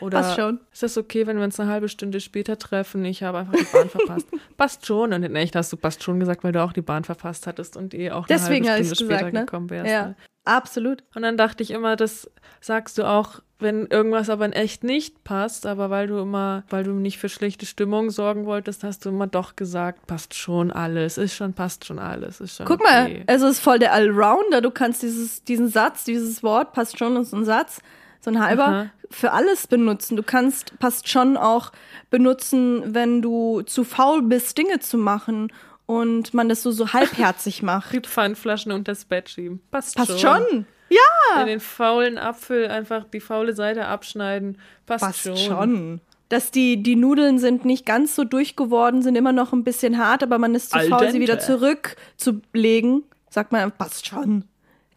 Oder 0.00 0.20
Passt 0.20 0.36
schon. 0.36 0.60
ist 0.72 0.82
das 0.82 0.98
okay, 0.98 1.26
wenn 1.26 1.36
wir 1.36 1.44
uns 1.44 1.58
eine 1.58 1.70
halbe 1.70 1.88
Stunde 1.88 2.20
später 2.20 2.58
treffen? 2.58 3.04
Ich 3.04 3.22
habe 3.22 3.38
einfach 3.38 3.54
die 3.54 3.64
Bahn 3.72 3.88
verpasst. 3.88 4.26
passt 4.56 4.86
schon. 4.86 5.12
Und 5.12 5.22
in 5.22 5.36
echt 5.36 5.56
hast 5.56 5.72
du 5.72 5.76
passt 5.76 6.02
schon 6.02 6.20
gesagt, 6.20 6.44
weil 6.44 6.52
du 6.52 6.62
auch 6.62 6.72
die 6.72 6.82
Bahn 6.82 7.04
verpasst 7.04 7.46
hattest 7.46 7.76
und 7.76 7.94
eh 7.94 8.10
auch 8.10 8.28
eine 8.28 8.38
Deswegen 8.38 8.68
halbe 8.68 8.84
Stunde 8.84 8.92
es 8.92 8.98
später 8.98 9.30
gesagt, 9.30 9.34
ne? 9.34 9.40
gekommen 9.40 9.70
wärst. 9.70 9.90
Ja, 9.90 10.06
ne? 10.08 10.16
absolut. 10.44 11.04
Und 11.14 11.22
dann 11.22 11.36
dachte 11.36 11.62
ich 11.62 11.70
immer, 11.70 11.96
das 11.96 12.30
sagst 12.60 12.98
du 12.98 13.04
auch, 13.04 13.40
wenn 13.60 13.86
irgendwas 13.86 14.30
aber 14.30 14.44
in 14.44 14.52
echt 14.52 14.82
nicht 14.82 15.22
passt, 15.22 15.64
aber 15.66 15.88
weil 15.88 16.06
du 16.08 16.18
immer, 16.18 16.64
weil 16.70 16.84
du 16.84 16.92
nicht 16.92 17.18
für 17.18 17.28
schlechte 17.28 17.66
Stimmung 17.66 18.10
sorgen 18.10 18.46
wolltest, 18.46 18.82
hast 18.82 19.04
du 19.04 19.10
immer 19.10 19.26
doch 19.26 19.54
gesagt, 19.54 20.06
passt 20.06 20.34
schon 20.34 20.70
alles, 20.70 21.18
ist 21.18 21.34
schon, 21.34 21.52
passt 21.52 21.84
schon 21.84 21.98
alles, 21.98 22.40
ist 22.40 22.56
schon 22.56 22.66
Guck 22.66 22.80
okay. 22.80 22.92
mal, 22.92 23.22
es 23.26 23.42
ist 23.42 23.60
voll 23.60 23.78
der 23.78 23.92
Allrounder. 23.92 24.60
Du 24.60 24.70
kannst 24.70 25.02
dieses, 25.02 25.44
diesen 25.44 25.68
Satz, 25.68 26.04
dieses 26.04 26.42
Wort, 26.42 26.72
passt 26.72 26.98
schon, 26.98 27.16
ist 27.16 27.32
ein 27.32 27.44
Satz, 27.44 27.80
so 28.20 28.30
ein 28.30 28.42
halber, 28.42 28.66
Aha. 28.66 28.86
für 29.10 29.32
alles 29.32 29.68
benutzen. 29.68 30.16
Du 30.16 30.24
kannst 30.24 30.78
passt 30.80 31.08
schon 31.08 31.36
auch 31.36 31.70
benutzen, 32.10 32.94
wenn 32.94 33.22
du 33.22 33.62
zu 33.62 33.84
faul 33.84 34.22
bist, 34.22 34.58
Dinge 34.58 34.80
zu 34.80 34.98
machen 34.98 35.52
und 35.86 36.34
man 36.34 36.48
das 36.48 36.62
so, 36.62 36.72
so 36.72 36.92
halbherzig 36.92 37.62
macht. 37.62 37.92
Die 37.92 38.00
Pfandflaschen 38.00 38.72
unter 38.72 38.92
das 38.92 39.04
Bett 39.04 39.28
schieben. 39.28 39.60
Passt, 39.70 39.96
Passt 39.96 40.20
schon. 40.20 40.42
schon. 40.48 40.66
Ja, 40.88 41.44
den 41.44 41.60
faulen 41.60 42.18
Apfel 42.18 42.68
einfach 42.68 43.04
die 43.04 43.20
faule 43.20 43.54
Seite 43.54 43.86
abschneiden. 43.86 44.58
Passt, 44.86 45.04
passt 45.04 45.22
schon. 45.22 45.36
schon. 45.36 46.00
Dass 46.28 46.50
die, 46.50 46.82
die 46.82 46.96
Nudeln 46.96 47.38
sind 47.38 47.64
nicht 47.64 47.84
ganz 47.86 48.14
so 48.14 48.24
durchgeworden, 48.24 49.02
sind 49.02 49.16
immer 49.16 49.32
noch 49.32 49.52
ein 49.52 49.64
bisschen 49.64 49.98
hart, 49.98 50.22
aber 50.22 50.38
man 50.38 50.54
ist 50.54 50.70
zu 50.70 50.76
Al 50.76 50.88
faul, 50.88 51.00
sie 51.00 51.04
dente. 51.18 51.20
wieder 51.20 51.38
zurückzulegen. 51.38 53.04
Sagt 53.30 53.52
man, 53.52 53.72
passt 53.72 54.06
schon. 54.06 54.44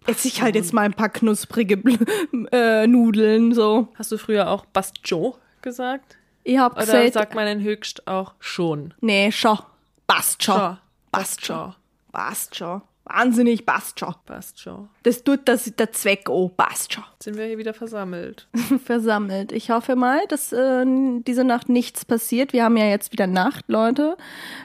Esse 0.06 0.30
ich 0.30 0.42
halt 0.42 0.56
jetzt 0.56 0.74
mal 0.74 0.84
ein 0.84 0.94
paar 0.94 1.10
knusprige 1.10 1.82
äh, 2.52 2.88
Nudeln, 2.88 3.54
so. 3.54 3.90
Hast 3.96 4.12
du 4.12 4.18
früher 4.18 4.50
auch 4.50 4.66
passt 4.72 5.06
schon 5.08 5.34
gesagt? 5.62 6.18
Ich 6.44 6.58
hab 6.58 6.74
Oder 6.78 6.86
gesagt, 6.86 7.14
sagt 7.14 7.36
man 7.36 7.48
in 7.48 7.62
Höchst 7.62 8.08
auch 8.08 8.34
schon? 8.40 8.94
nee, 9.02 9.32
schon. 9.32 9.60
Passt 10.06 10.44
schon. 10.44 10.78
Schon. 12.56 12.82
Wahnsinnig, 13.10 13.66
passt 13.66 14.00
schon. 14.00 14.14
Passt 14.26 14.60
schon. 14.60 14.90
Das 15.04 15.24
tut 15.24 15.42
das, 15.46 15.72
der 15.78 15.94
Zweck, 15.94 16.30
oh, 16.30 16.50
passt 16.50 16.94
schon. 16.94 17.04
Jetzt 17.14 17.24
sind 17.24 17.38
wir 17.38 17.46
hier 17.46 17.58
wieder 17.58 17.74
versammelt. 17.74 18.48
versammelt. 18.84 19.54
Ich 19.54 19.70
hoffe 19.70 19.96
mal, 19.96 20.20
dass 20.28 20.52
äh, 20.52 20.84
diese 20.86 21.46
Nacht 21.46 21.70
nichts 21.70 22.04
passiert. 22.04 22.52
Wir 22.52 22.66
haben 22.66 22.76
ja 22.76 22.86
jetzt 22.86 23.14
wieder 23.14 23.28
Nacht, 23.28 23.66
Leute. 23.68 24.18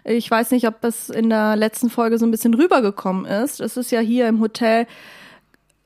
Ich 0.05 0.29
weiß 0.29 0.51
nicht, 0.51 0.67
ob 0.67 0.81
das 0.81 1.09
in 1.09 1.31
der 1.31 1.55
letzten 1.55 1.89
Folge 1.89 2.19
so 2.19 2.27
ein 2.27 2.33
bisschen 2.33 2.55
rübergekommen 2.55 3.27
ist. 3.27 3.61
Es 3.61 3.77
ist 3.77 3.93
ja 3.93 4.01
hier 4.01 4.27
im 4.27 4.41
Hotel 4.41 4.87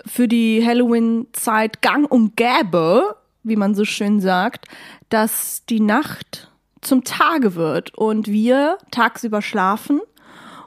für 0.07 0.29
die 0.29 0.65
Halloween-Zeit 0.65 1.83
gang 1.83 2.11
und 2.11 2.37
gäbe, 2.37 3.17
wie 3.43 3.57
man 3.57 3.75
so 3.75 3.85
schön 3.85 4.21
sagt, 4.21 4.67
dass 5.11 5.65
die 5.67 5.81
Nacht 5.81 6.51
zum 6.81 7.05
Tage 7.05 7.55
wird 7.55 7.95
und 7.95 8.29
wir 8.29 8.79
tagsüber 8.91 9.43
schlafen. 9.43 10.01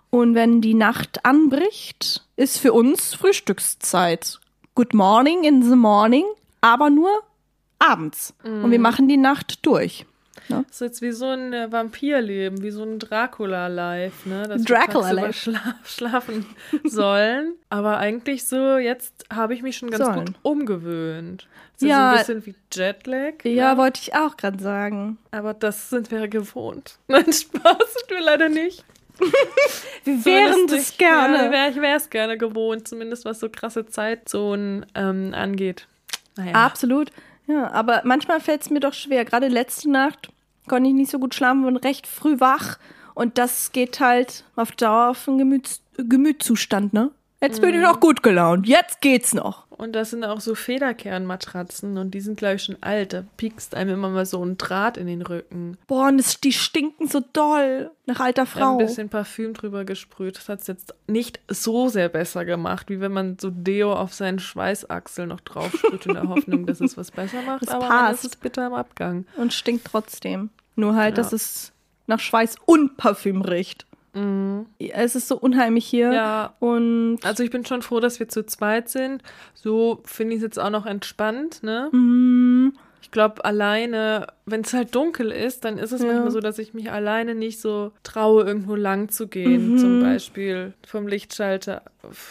Und 0.10 0.34
wenn 0.36 0.62
die 0.62 0.74
Nacht 0.74 1.24
anbricht, 1.26 2.26
ist 2.36 2.58
für 2.58 2.74
uns 2.74 3.14
Frühstückszeit. 3.14 4.40
Good 4.76 4.94
morning 4.94 5.44
in 5.44 5.62
the 5.62 5.76
morning, 5.76 6.26
aber 6.62 6.90
nur 6.90 7.10
abends. 7.80 8.34
Und 8.44 8.72
wir 8.72 8.80
machen 8.80 9.08
die 9.08 9.18
Nacht 9.18 9.66
durch. 9.66 10.06
Das 10.48 10.62
ist 10.72 10.82
jetzt 10.82 11.02
wie 11.04 11.12
so 11.12 11.28
ein 11.28 11.54
äh, 11.54 11.72
Vampirleben, 11.72 12.64
wie 12.64 12.72
so 12.72 12.82
ein 12.82 12.98
Dracula-Life, 12.98 14.28
ne? 14.28 14.48
Dass 14.48 14.64
Dracula-Life. 14.64 15.52
wir 15.52 15.54
tagsüber 15.54 15.60
schla 15.62 15.76
schlafen 15.84 16.46
sollen. 16.86 17.54
Aber 17.70 17.98
eigentlich 17.98 18.46
so, 18.48 18.78
jetzt 18.78 19.26
habe 19.32 19.54
ich 19.54 19.62
mich 19.62 19.78
schon 19.78 19.92
ganz 19.92 20.04
Sollen. 20.06 20.26
gut 20.26 20.36
umgewöhnt. 20.42 21.48
Das 21.80 21.88
Ja. 21.90 22.14
ist 22.16 22.26
so 22.28 22.32
ein 22.34 22.42
bisschen 22.42 22.56
wie 22.56 22.80
Jetlag. 22.80 23.34
Ja, 23.44 23.74
ne? 23.74 23.78
wollte 23.80 24.00
ich 24.02 24.16
auch 24.16 24.38
gerade 24.38 24.64
sagen. 24.64 25.20
aber 25.30 25.54
das 25.54 25.92
sind 25.92 26.10
wir 26.10 26.28
gewohnt. 26.28 26.98
Nein, 27.08 27.32
Spaß, 27.32 27.34
sind 27.78 28.10
wir 28.10 28.22
leider 28.22 28.50
nicht. 28.50 28.84
Wir 30.04 30.26
wären 30.26 30.68
das 30.68 30.98
gerne. 30.98 31.46
Ja, 31.46 31.52
wär, 31.52 31.70
ich 31.70 31.76
wäre 31.76 31.98
es 31.98 32.10
gerne 32.10 32.38
gewohnt, 32.38 32.88
zumindest 32.88 33.26
was 33.26 33.40
so 33.40 33.50
krasse 33.50 33.86
Zeitzonen 33.86 34.86
ähm, 34.96 35.34
angeht. 35.34 35.88
Naja. 36.36 36.54
Absolut. 36.54 37.12
Ja, 37.48 37.72
aber 37.72 38.02
manchmal 38.06 38.40
fällt 38.40 38.62
es 38.62 38.70
mir 38.70 38.80
doch 38.80 38.94
schwer. 38.94 39.26
Gerade 39.26 39.48
letzte 39.48 39.90
Nacht 39.90 40.30
konnte 40.68 40.90
ich 40.90 40.96
nicht 40.96 41.12
so 41.12 41.20
gut 41.20 41.36
schlafen 41.36 41.66
und 41.66 41.78
recht 41.78 42.08
früh 42.08 42.40
wach. 42.40 42.78
Und 43.16 43.38
das 43.38 43.72
geht 43.72 44.00
halt 44.00 44.46
auf 44.56 44.72
Dauer 44.72 45.10
auf 45.10 45.26
den 45.26 45.38
Gemüts 45.38 45.82
Gemütszustand, 45.98 46.94
ne? 46.94 47.12
Jetzt 47.42 47.62
bin 47.62 47.74
ich 47.74 47.82
noch 47.82 48.00
gut 48.00 48.22
gelaunt. 48.24 48.68
Jetzt 48.68 49.00
geht's 49.02 49.34
noch. 49.34 49.66
Und 49.70 49.94
das 49.94 50.10
sind 50.10 50.26
auch 50.26 50.42
so 50.42 50.56
Federkernmatratzen 50.56 51.98
und 51.98 52.12
die 52.12 52.20
sind, 52.20 52.38
glaube 52.38 52.56
ich, 52.56 52.64
schon 52.64 52.76
alt. 52.82 53.14
Da 53.14 53.24
piekst 53.38 53.76
einem 53.76 53.92
immer 53.94 54.10
mal 54.10 54.26
so 54.26 54.44
ein 54.44 54.58
Draht 54.58 54.98
in 54.98 55.08
den 55.08 55.22
Rücken. 55.22 55.78
Boah, 55.88 56.08
und 56.10 56.18
das, 56.18 56.42
die 56.42 56.52
stinken 56.52 57.08
so 57.08 57.22
doll 57.34 57.92
nach 58.06 58.20
alter 58.20 58.44
Ich 58.44 58.50
habe 58.56 58.60
Frau. 58.60 58.72
ein 58.78 58.86
bisschen 58.86 59.08
Parfüm 59.08 59.54
drüber 59.54 59.86
gesprüht. 59.86 60.36
Das 60.38 60.50
hat 60.50 60.60
es 60.62 60.68
jetzt 60.68 60.94
nicht 61.08 61.40
so 61.48 61.88
sehr 61.88 62.10
besser 62.10 62.44
gemacht, 62.44 62.90
wie 62.90 63.00
wenn 63.00 63.14
man 63.14 63.38
so 63.40 63.50
Deo 63.50 63.94
auf 63.94 64.14
seinen 64.14 64.40
Schweißachsel 64.40 65.28
noch 65.28 65.40
drauf 65.40 65.72
sprüht, 65.78 66.06
in 66.08 66.16
der 66.16 66.24
Hoffnung, 66.28 66.66
dass 66.66 66.82
es 66.82 66.98
was 66.98 67.12
besser 67.12 67.42
macht. 67.44 67.62
Das 67.62 67.70
Aber 67.70 67.88
passt. 67.88 68.26
ist 68.26 68.32
es 68.34 68.36
bitter 68.36 68.68
im 68.68 68.74
Abgang. 68.74 69.26
Und 69.38 69.54
stinkt 69.54 69.86
trotzdem. 69.86 70.50
Nur 70.76 70.96
halt, 70.96 71.18
Ja. 71.18 71.24
dass 71.24 71.32
es 71.34 71.72
nach 72.06 72.20
Schweiß 72.20 72.56
und 72.66 72.98
Parfüm 72.98 73.42
riecht. 73.42 73.86
Es 74.78 75.16
ist 75.16 75.28
so 75.28 75.38
unheimlich 75.38 75.86
hier. 75.86 76.08
Mhm. 76.08 76.14
Ja. 76.14 76.54
Und 76.60 77.20
Also 77.24 77.44
ich 77.44 77.52
bin 77.52 77.66
schon 77.66 77.82
froh, 77.82 78.00
dass 78.00 78.20
wir 78.20 78.28
zu 78.28 78.46
zweit 78.46 78.90
sind. 78.90 79.22
So 79.54 80.02
finde 80.06 80.34
ich 80.36 80.38
es 80.40 80.44
jetzt 80.44 80.60
auch 80.60 80.70
noch 80.72 80.86
entspannt, 80.86 81.64
ne? 81.64 81.90
Mhm. 81.92 82.74
Ich 83.02 83.12
glaube, 83.12 83.44
alleine, 83.46 84.28
wenn 84.46 84.62
es 84.62 84.74
halt 84.74 84.94
dunkel 84.94 85.32
ist, 85.32 85.64
dann 85.66 85.78
ist 85.80 85.92
es 85.94 86.02
Ja. 86.02 86.08
manchmal 86.08 86.30
so, 86.32 86.42
dass 86.42 86.60
ich 86.60 86.74
mich 86.76 86.92
alleine 86.92 87.34
nicht 87.34 87.60
so 87.60 87.92
traue, 88.04 88.44
irgendwo 88.44 88.76
lang 88.76 89.10
zu 89.10 89.28
gehen. 89.28 89.74
Mhm. 89.74 89.78
Zum 89.80 90.00
Beispiel 90.02 90.74
vom 90.86 91.08
Lichtschalter, 91.08 91.82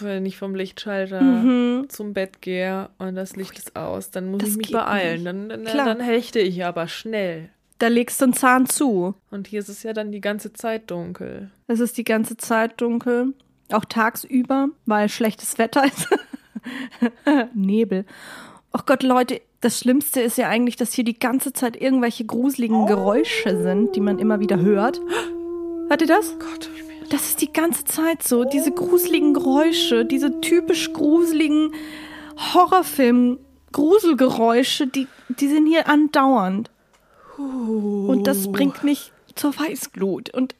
wenn 0.00 0.24
ich 0.26 0.36
vom 0.36 0.54
Lichtschalter 0.54 1.20
Mhm. 1.20 1.86
zum 1.88 2.12
Bett 2.12 2.42
gehe 2.42 2.90
und 2.98 3.14
das 3.16 3.34
Licht 3.34 3.58
ist 3.58 3.74
aus, 3.76 4.10
dann 4.10 4.30
muss 4.30 4.40
Das 4.40 4.50
ich 4.50 4.56
mich 4.58 4.70
beeilen. 4.70 5.14
nicht. 5.14 5.26
Dann, 5.26 5.48
dann, 5.48 5.64
dann 5.64 6.00
hechte 6.00 6.38
ich 6.38 6.64
aber 6.64 6.86
schnell. 6.86 7.48
Da 7.78 7.88
legst 7.88 8.20
du 8.20 8.24
einen 8.24 8.34
Zahn 8.34 8.66
zu. 8.66 9.14
Und 9.30 9.46
hier 9.46 9.60
ist 9.60 9.68
es 9.68 9.82
ja 9.82 9.92
dann 9.92 10.12
die 10.12 10.20
ganze 10.20 10.52
Zeit 10.52 10.90
dunkel. 10.90 11.50
Es 11.66 11.80
ist 11.80 11.96
die 11.96 12.04
ganze 12.04 12.36
Zeit 12.36 12.80
dunkel. 12.80 13.34
Auch 13.70 13.84
tagsüber, 13.84 14.68
weil 14.86 15.08
schlechtes 15.08 15.58
Wetter 15.58 15.84
ist. 15.84 16.08
Nebel. 17.54 18.04
Ach 18.72 18.86
Gott, 18.86 19.02
Leute, 19.02 19.40
das 19.60 19.80
Schlimmste 19.80 20.20
ist 20.20 20.38
ja 20.38 20.48
eigentlich, 20.48 20.76
dass 20.76 20.92
hier 20.92 21.04
die 21.04 21.18
ganze 21.18 21.52
Zeit 21.52 21.80
irgendwelche 21.80 22.24
gruseligen 22.24 22.86
Geräusche 22.86 23.60
sind, 23.62 23.96
die 23.96 24.00
man 24.00 24.18
immer 24.18 24.40
wieder 24.40 24.60
hört. 24.60 25.00
Hört 25.88 26.02
ihr 26.02 26.06
das? 26.06 26.38
Gott, 26.38 26.70
Das 27.10 27.28
ist 27.28 27.40
die 27.40 27.52
ganze 27.52 27.84
Zeit 27.84 28.22
so. 28.22 28.44
Diese 28.44 28.72
gruseligen 28.72 29.34
Geräusche, 29.34 30.04
diese 30.04 30.40
typisch 30.40 30.92
gruseligen 30.92 31.72
Horrorfilm-Gruselgeräusche, 32.54 34.86
die, 34.86 35.08
die 35.28 35.48
sind 35.48 35.66
hier 35.66 35.88
andauernd. 35.88 36.70
Und 37.38 38.26
das 38.26 38.50
bringt 38.50 38.84
mich 38.84 39.12
zur 39.34 39.56
Weißglut. 39.58 40.34
Und 40.34 40.54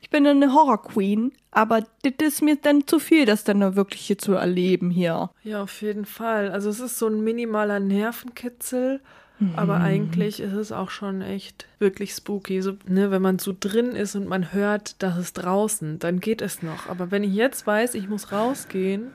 ich 0.00 0.10
bin 0.10 0.26
eine 0.26 0.52
Horror-Queen, 0.54 1.32
aber 1.50 1.80
das 2.02 2.12
ist 2.28 2.42
mir 2.42 2.56
dann 2.56 2.86
zu 2.86 2.98
viel, 2.98 3.24
das 3.24 3.44
dann 3.44 3.60
da 3.60 3.74
wirklich 3.76 4.02
hier 4.02 4.18
zu 4.18 4.34
erleben 4.34 4.90
hier. 4.90 5.30
Ja, 5.42 5.62
auf 5.62 5.82
jeden 5.82 6.04
Fall. 6.04 6.50
Also 6.50 6.70
es 6.70 6.80
ist 6.80 6.98
so 6.98 7.06
ein 7.08 7.22
minimaler 7.24 7.80
Nervenkitzel, 7.80 9.00
Mhm. 9.40 9.52
aber 9.54 9.76
eigentlich 9.80 10.40
ist 10.40 10.52
es 10.54 10.72
auch 10.72 10.90
schon 10.90 11.22
echt 11.22 11.66
wirklich 11.78 12.12
spooky. 12.12 12.60
So, 12.60 12.72
ne, 12.88 13.12
wenn 13.12 13.22
man 13.22 13.38
so 13.38 13.54
drin 13.58 13.90
ist 13.92 14.16
und 14.16 14.26
man 14.28 14.52
hört, 14.52 15.00
das 15.00 15.16
ist 15.16 15.34
draußen, 15.34 16.00
dann 16.00 16.18
geht 16.18 16.42
es 16.42 16.60
noch. 16.62 16.88
Aber 16.88 17.12
wenn 17.12 17.22
ich 17.22 17.34
jetzt 17.34 17.64
weiß, 17.64 17.94
ich 17.94 18.08
muss 18.08 18.32
rausgehen, 18.32 19.12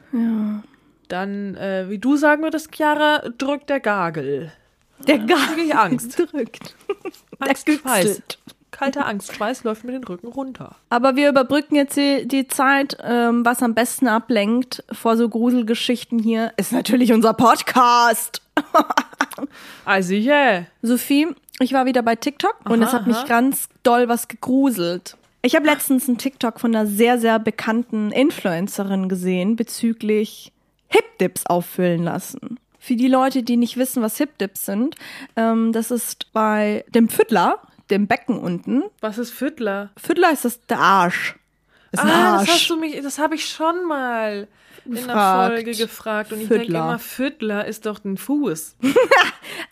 dann, 1.10 1.56
äh, 1.56 1.90
wie 1.90 2.00
du 2.00 2.16
sagen 2.16 2.42
würdest, 2.44 2.74
Chiara, 2.74 3.22
drückt 3.38 3.70
der 3.70 3.80
Gagel. 3.82 4.52
Der 5.08 5.20
gar 5.20 5.50
wirklich 5.50 5.76
Angst. 5.76 6.18
drückt. 6.32 6.76
Der 7.40 7.50
Angstschweiß. 7.50 8.22
Kalter 8.72 9.06
Angstschweiß 9.06 9.64
läuft 9.64 9.84
mir 9.84 9.92
den 9.92 10.04
Rücken 10.04 10.28
runter. 10.28 10.76
Aber 10.90 11.16
wir 11.16 11.30
überbrücken 11.30 11.76
jetzt 11.76 11.96
die, 11.96 12.28
die 12.28 12.48
Zeit, 12.48 12.98
ähm, 13.04 13.46
was 13.46 13.62
am 13.62 13.76
besten 13.76 14.08
ablenkt 14.08 14.84
vor 14.92 15.16
so 15.16 15.30
Gruselgeschichten 15.30 16.20
hier, 16.20 16.54
ist 16.58 16.72
natürlich 16.72 17.14
unser 17.14 17.34
Podcast. 17.34 18.42
Also, 19.86 20.14
yeah. 20.14 20.66
Sophie, 20.84 21.28
ich 21.60 21.74
war 21.74 21.86
wieder 21.86 22.04
bei 22.04 22.16
TikTok 22.16 22.56
und 22.70 22.82
Aha, 22.82 22.88
es 22.88 22.94
hat 22.94 23.08
mich 23.08 23.18
aha. 23.18 23.26
ganz 23.26 23.68
doll 23.82 24.08
was 24.08 24.28
gegruselt. 24.28 25.18
Ich 25.42 25.56
habe 25.56 25.66
letztens 25.66 26.08
einen 26.08 26.18
TikTok 26.18 26.60
von 26.60 26.76
einer 26.76 26.88
sehr, 26.88 27.20
sehr 27.20 27.40
bekannten 27.40 28.12
Influencerin 28.12 29.10
gesehen 29.10 29.56
bezüglich 29.56 30.54
Hip-Dips 30.88 31.48
auffüllen 31.48 32.04
lassen. 32.04 32.60
Für 32.86 32.98
die 32.98 33.08
Leute, 33.08 33.44
die 33.44 33.56
nicht 33.56 33.78
wissen, 33.78 34.04
was 34.04 34.18
Hip-Dips 34.18 34.66
sind, 34.66 34.98
ähm, 35.38 35.72
das 35.72 35.90
ist 35.90 36.34
bei 36.34 36.84
dem 36.94 37.08
Pfüttler, 37.08 37.60
dem 37.90 38.08
Becken 38.08 38.38
unten. 38.38 38.84
Was 39.00 39.18
ist 39.18 39.32
Füttler? 39.32 39.92
Pfüttler 39.98 40.32
ist 40.34 40.44
das 40.44 40.60
der 40.68 40.80
Arsch. 40.80 41.36
Ist 41.94 42.04
Ah, 42.04 42.08
das 42.08 42.16
Arsch. 42.42 42.50
hast 42.50 42.70
du 42.70 42.76
mich, 42.78 43.02
das 43.02 43.20
habe 43.20 43.36
ich 43.36 43.48
schon 43.48 43.86
mal 43.88 44.50
in 44.84 44.98
einer 44.98 45.06
Gefragt. 45.08 45.54
Folge 45.54 45.72
gefragt. 45.72 46.34
Und 46.34 46.42
ich 46.42 46.50
denke 46.50 46.66
Füttler. 46.66 46.80
immer, 46.80 47.00
Füttler 47.00 47.66
ist 47.68 47.86
doch 47.86 48.04
ein 48.04 48.18
Fuß. 48.18 48.76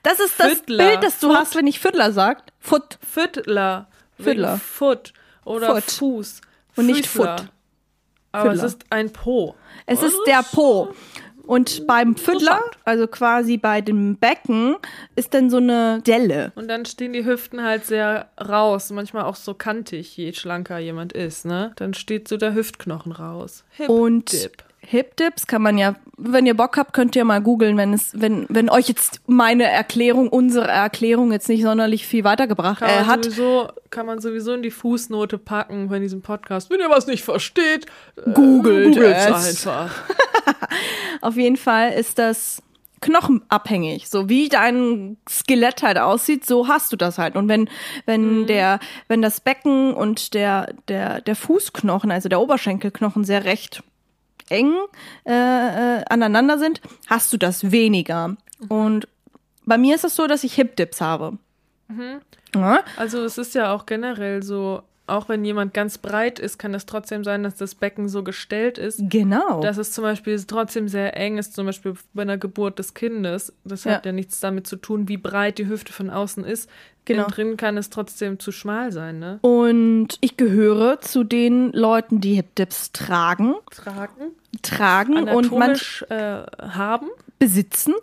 Das 0.03 0.19
ist 0.19 0.39
das 0.39 0.47
Füttler. 0.53 0.83
Bild, 0.89 1.03
das 1.03 1.19
du 1.19 1.27
Foot. 1.27 1.37
hast, 1.37 1.55
wenn 1.55 1.67
ich 1.67 1.79
Füttler 1.79 2.11
sagt. 2.11 2.53
Foot. 2.59 2.97
Füttler. 3.07 3.87
Füttler. 4.19 4.57
Foot 4.57 5.13
oder 5.45 5.75
Foot. 5.75 5.83
Fuß. 5.91 6.41
Und 6.75 6.85
nicht 6.87 7.05
Füttler. 7.07 7.37
Foot. 7.37 7.47
Aber 8.31 8.49
Füttler. 8.51 8.63
es 8.65 8.73
ist 8.73 8.85
ein 8.89 9.13
Po. 9.13 9.55
Es 9.85 10.01
ist 10.01 10.17
der 10.25 10.43
Po. 10.43 10.93
Und 11.45 11.85
beim 11.87 12.15
Füttler, 12.15 12.61
also 12.85 13.07
quasi 13.07 13.57
bei 13.57 13.81
dem 13.81 14.17
Becken, 14.17 14.75
ist 15.15 15.33
dann 15.33 15.49
so 15.49 15.57
eine 15.57 16.01
Delle. 16.05 16.51
Und 16.55 16.67
dann 16.67 16.85
stehen 16.85 17.13
die 17.13 17.25
Hüften 17.25 17.63
halt 17.63 17.85
sehr 17.85 18.29
raus, 18.39 18.91
manchmal 18.91 19.23
auch 19.23 19.35
so 19.35 19.53
kantig, 19.53 20.15
je 20.17 20.33
schlanker 20.33 20.79
jemand 20.79 21.13
ist, 21.13 21.45
ne? 21.45 21.73
Dann 21.75 21.93
steht 21.93 22.27
so 22.27 22.37
der 22.37 22.53
Hüftknochen 22.53 23.11
raus. 23.11 23.63
Hip 23.71 23.89
Und 23.89 24.31
Dip. 24.31 24.63
Hip-Dips 24.83 25.47
kann 25.47 25.61
man 25.61 25.77
ja, 25.77 25.95
wenn 26.17 26.45
ihr 26.45 26.55
Bock 26.55 26.75
habt, 26.75 26.93
könnt 26.93 27.15
ihr 27.15 27.23
mal 27.23 27.41
googeln, 27.41 27.77
wenn 27.77 27.93
es, 27.93 28.19
wenn, 28.19 28.45
wenn 28.49 28.69
euch 28.69 28.87
jetzt 28.87 29.21
meine 29.27 29.63
Erklärung, 29.63 30.27
unsere 30.29 30.67
Erklärung 30.67 31.31
jetzt 31.31 31.49
nicht 31.49 31.61
sonderlich 31.61 32.07
viel 32.07 32.23
weitergebracht 32.23 32.79
Kann 32.79 32.89
äh, 32.89 33.05
hat. 33.05 33.25
sowieso, 33.25 33.69
kann 33.91 34.05
man 34.05 34.19
sowieso 34.19 34.53
in 34.53 34.63
die 34.63 34.71
Fußnote 34.71 35.37
packen 35.37 35.89
von 35.89 36.01
diesem 36.01 36.21
Podcast. 36.21 36.69
Wenn 36.69 36.79
ihr 36.79 36.89
was 36.89 37.07
nicht 37.07 37.23
versteht, 37.23 37.85
äh, 38.17 38.31
Googelt 38.31 38.95
googelt's 38.95 39.25
es. 39.25 39.67
einfach. 39.67 39.93
Auf 41.21 41.37
jeden 41.37 41.57
Fall 41.57 41.93
ist 41.93 42.17
das 42.17 42.63
knochenabhängig. 43.01 44.09
So 44.09 44.29
wie 44.29 44.49
dein 44.49 45.17
Skelett 45.29 45.83
halt 45.83 45.97
aussieht, 45.97 46.45
so 46.45 46.67
hast 46.67 46.91
du 46.91 46.97
das 46.97 47.17
halt. 47.17 47.35
Und 47.35 47.47
wenn, 47.49 47.69
wenn 48.05 48.47
der, 48.47 48.79
wenn 49.07 49.21
das 49.21 49.41
Becken 49.41 49.93
und 49.93 50.33
der, 50.33 50.73
der, 50.87 51.21
der 51.21 51.35
Fußknochen, 51.35 52.11
also 52.11 52.29
der 52.29 52.41
Oberschenkelknochen 52.41 53.23
sehr 53.23 53.43
recht 53.43 53.83
eng 54.51 54.73
äh, 55.25 55.31
äh, 55.31 56.03
aneinander 56.09 56.57
sind, 56.59 56.81
hast 57.07 57.31
du 57.33 57.37
das 57.37 57.71
weniger. 57.71 58.35
Und 58.69 59.07
bei 59.65 59.77
mir 59.77 59.95
ist 59.95 60.03
es 60.03 60.15
so, 60.15 60.27
dass 60.27 60.43
ich 60.43 60.53
Hip-Dips 60.55 61.01
habe. 61.01 61.37
Ja? 62.55 62.83
Also 62.97 63.23
es 63.23 63.37
ist 63.37 63.55
ja 63.55 63.73
auch 63.73 63.85
generell 63.85 64.43
so, 64.43 64.81
auch 65.07 65.27
wenn 65.27 65.43
jemand 65.43 65.73
ganz 65.73 65.97
breit 65.97 66.39
ist, 66.39 66.57
kann 66.57 66.73
es 66.73 66.85
trotzdem 66.85 67.23
sein, 67.25 67.43
dass 67.43 67.55
das 67.55 67.75
Becken 67.75 68.07
so 68.07 68.23
gestellt 68.23 68.77
ist, 68.77 68.99
Genau. 69.09 69.61
dass 69.61 69.77
es 69.77 69.91
zum 69.91 70.03
Beispiel 70.03 70.41
trotzdem 70.45 70.87
sehr 70.87 71.17
eng 71.17 71.37
ist, 71.37 71.53
zum 71.53 71.65
Beispiel 71.65 71.95
bei 72.13 72.21
einer 72.21 72.37
Geburt 72.37 72.79
des 72.79 72.93
Kindes. 72.93 73.53
Das 73.65 73.85
hat 73.85 74.05
Ja. 74.05 74.11
ja 74.11 74.13
nichts 74.13 74.39
damit 74.39 74.67
zu 74.67 74.77
tun, 74.77 75.09
wie 75.09 75.17
breit 75.17 75.57
die 75.57 75.67
Hüfte 75.67 75.91
von 75.91 76.09
außen 76.09 76.45
ist. 76.45 76.69
Genau. 77.05 77.23
Innen 77.23 77.31
drin 77.31 77.57
kann 77.57 77.77
es 77.77 77.89
trotzdem 77.89 78.39
zu 78.39 78.51
schmal 78.51 78.91
sein, 78.91 79.19
ne? 79.19 79.39
und 79.41 80.17
ich 80.21 80.37
gehöre 80.37 81.01
zu 81.01 81.23
den 81.23 81.71
Leuten, 81.71 82.21
die 82.21 82.35
Hip-Dips 82.35 82.91
tragen, 82.91 83.55
Tragen, 83.71 84.35
tragen 84.61 85.29
und 85.29 85.51
manch 85.51 86.05
äh, 86.09 86.43
haben. 86.61 87.07
besitzen. 87.39 87.93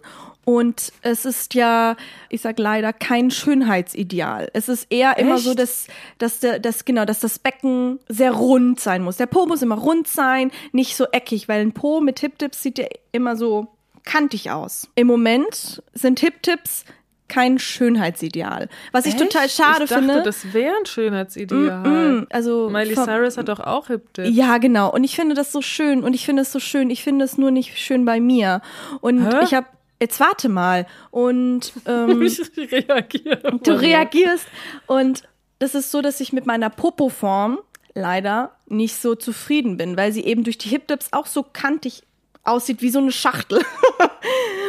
Und 0.44 0.94
es 1.02 1.26
ist 1.26 1.52
ja, 1.52 1.94
ich 2.30 2.40
sag 2.40 2.58
leider, 2.58 2.94
kein 2.94 3.30
Schönheitsideal. 3.30 4.48
Es 4.54 4.70
ist 4.70 4.86
eher 4.90 5.18
immer 5.18 5.34
Echt? 5.34 5.44
so, 5.44 5.52
dass, 5.52 5.88
dass, 6.16 6.40
der, 6.40 6.58
dass, 6.58 6.86
genau, 6.86 7.04
dass 7.04 7.20
das 7.20 7.38
Becken 7.38 7.98
sehr 8.08 8.32
rund 8.32 8.80
sein 8.80 9.02
muss. 9.02 9.18
Der 9.18 9.26
Po 9.26 9.44
muss 9.44 9.60
immer 9.60 9.76
rund 9.76 10.08
sein, 10.08 10.50
nicht 10.72 10.96
so 10.96 11.04
eckig, 11.12 11.48
weil 11.48 11.60
ein 11.60 11.72
Po 11.72 12.00
mit 12.00 12.20
Hip-Tips 12.20 12.62
sieht 12.62 12.78
ja 12.78 12.86
immer 13.12 13.36
so 13.36 13.68
kantig 14.04 14.50
aus. 14.50 14.88
Im 14.94 15.06
Moment 15.06 15.82
sind 15.92 16.20
Hip-Tips 16.20 16.86
kein 17.28 17.58
Schönheitsideal. 17.58 18.68
Was 18.92 19.06
ich 19.06 19.16
total 19.16 19.46
Echt? 19.46 19.56
schade 19.56 19.84
ich 19.84 19.90
dachte, 19.90 20.04
finde. 20.04 20.22
das 20.22 20.52
wäre 20.52 20.74
ein 20.76 20.86
Schönheitsideal. 20.86 21.86
Mm, 21.86 22.26
also 22.30 22.70
Miley 22.70 22.94
Cyrus 22.94 23.36
hat 23.36 23.48
doch 23.48 23.60
auch 23.60 23.88
Hip 23.88 24.12
Dip. 24.14 24.26
ja, 24.34 24.58
genau. 24.58 24.90
Und 24.92 25.04
ich 25.04 25.14
finde 25.14 25.34
das 25.34 25.52
so 25.52 25.62
schön. 25.62 26.02
Und 26.04 26.14
ich 26.14 26.24
finde 26.24 26.42
es 26.42 26.52
so 26.52 26.58
schön. 26.60 26.90
Ich 26.90 27.02
finde 27.02 27.24
es 27.24 27.38
nur 27.38 27.50
nicht 27.50 27.78
schön 27.78 28.04
bei 28.04 28.20
mir. 28.20 28.62
Und 29.00 29.26
Hä? 29.26 29.44
ich 29.44 29.54
habe 29.54 29.66
jetzt 30.00 30.20
warte 30.20 30.48
mal. 30.48 30.86
Und 31.10 31.72
ähm, 31.86 32.22
Ich 32.22 32.40
reagiere. 32.56 33.58
du 33.62 33.72
reagierst. 33.72 34.46
Und 34.86 35.22
das 35.58 35.74
ist 35.74 35.90
so, 35.90 36.02
dass 36.02 36.20
ich 36.20 36.32
mit 36.32 36.46
meiner 36.46 36.70
Popoform 36.70 37.58
leider 37.94 38.52
nicht 38.66 38.96
so 38.96 39.14
zufrieden 39.14 39.76
bin, 39.76 39.96
weil 39.96 40.12
sie 40.12 40.24
eben 40.24 40.44
durch 40.44 40.58
die 40.58 40.68
Hip-Dips 40.68 41.08
auch 41.12 41.26
so 41.26 41.42
kantig 41.42 42.02
aussieht 42.44 42.80
wie 42.80 42.90
so 42.90 43.00
eine 43.00 43.12
Schachtel. 43.12 43.60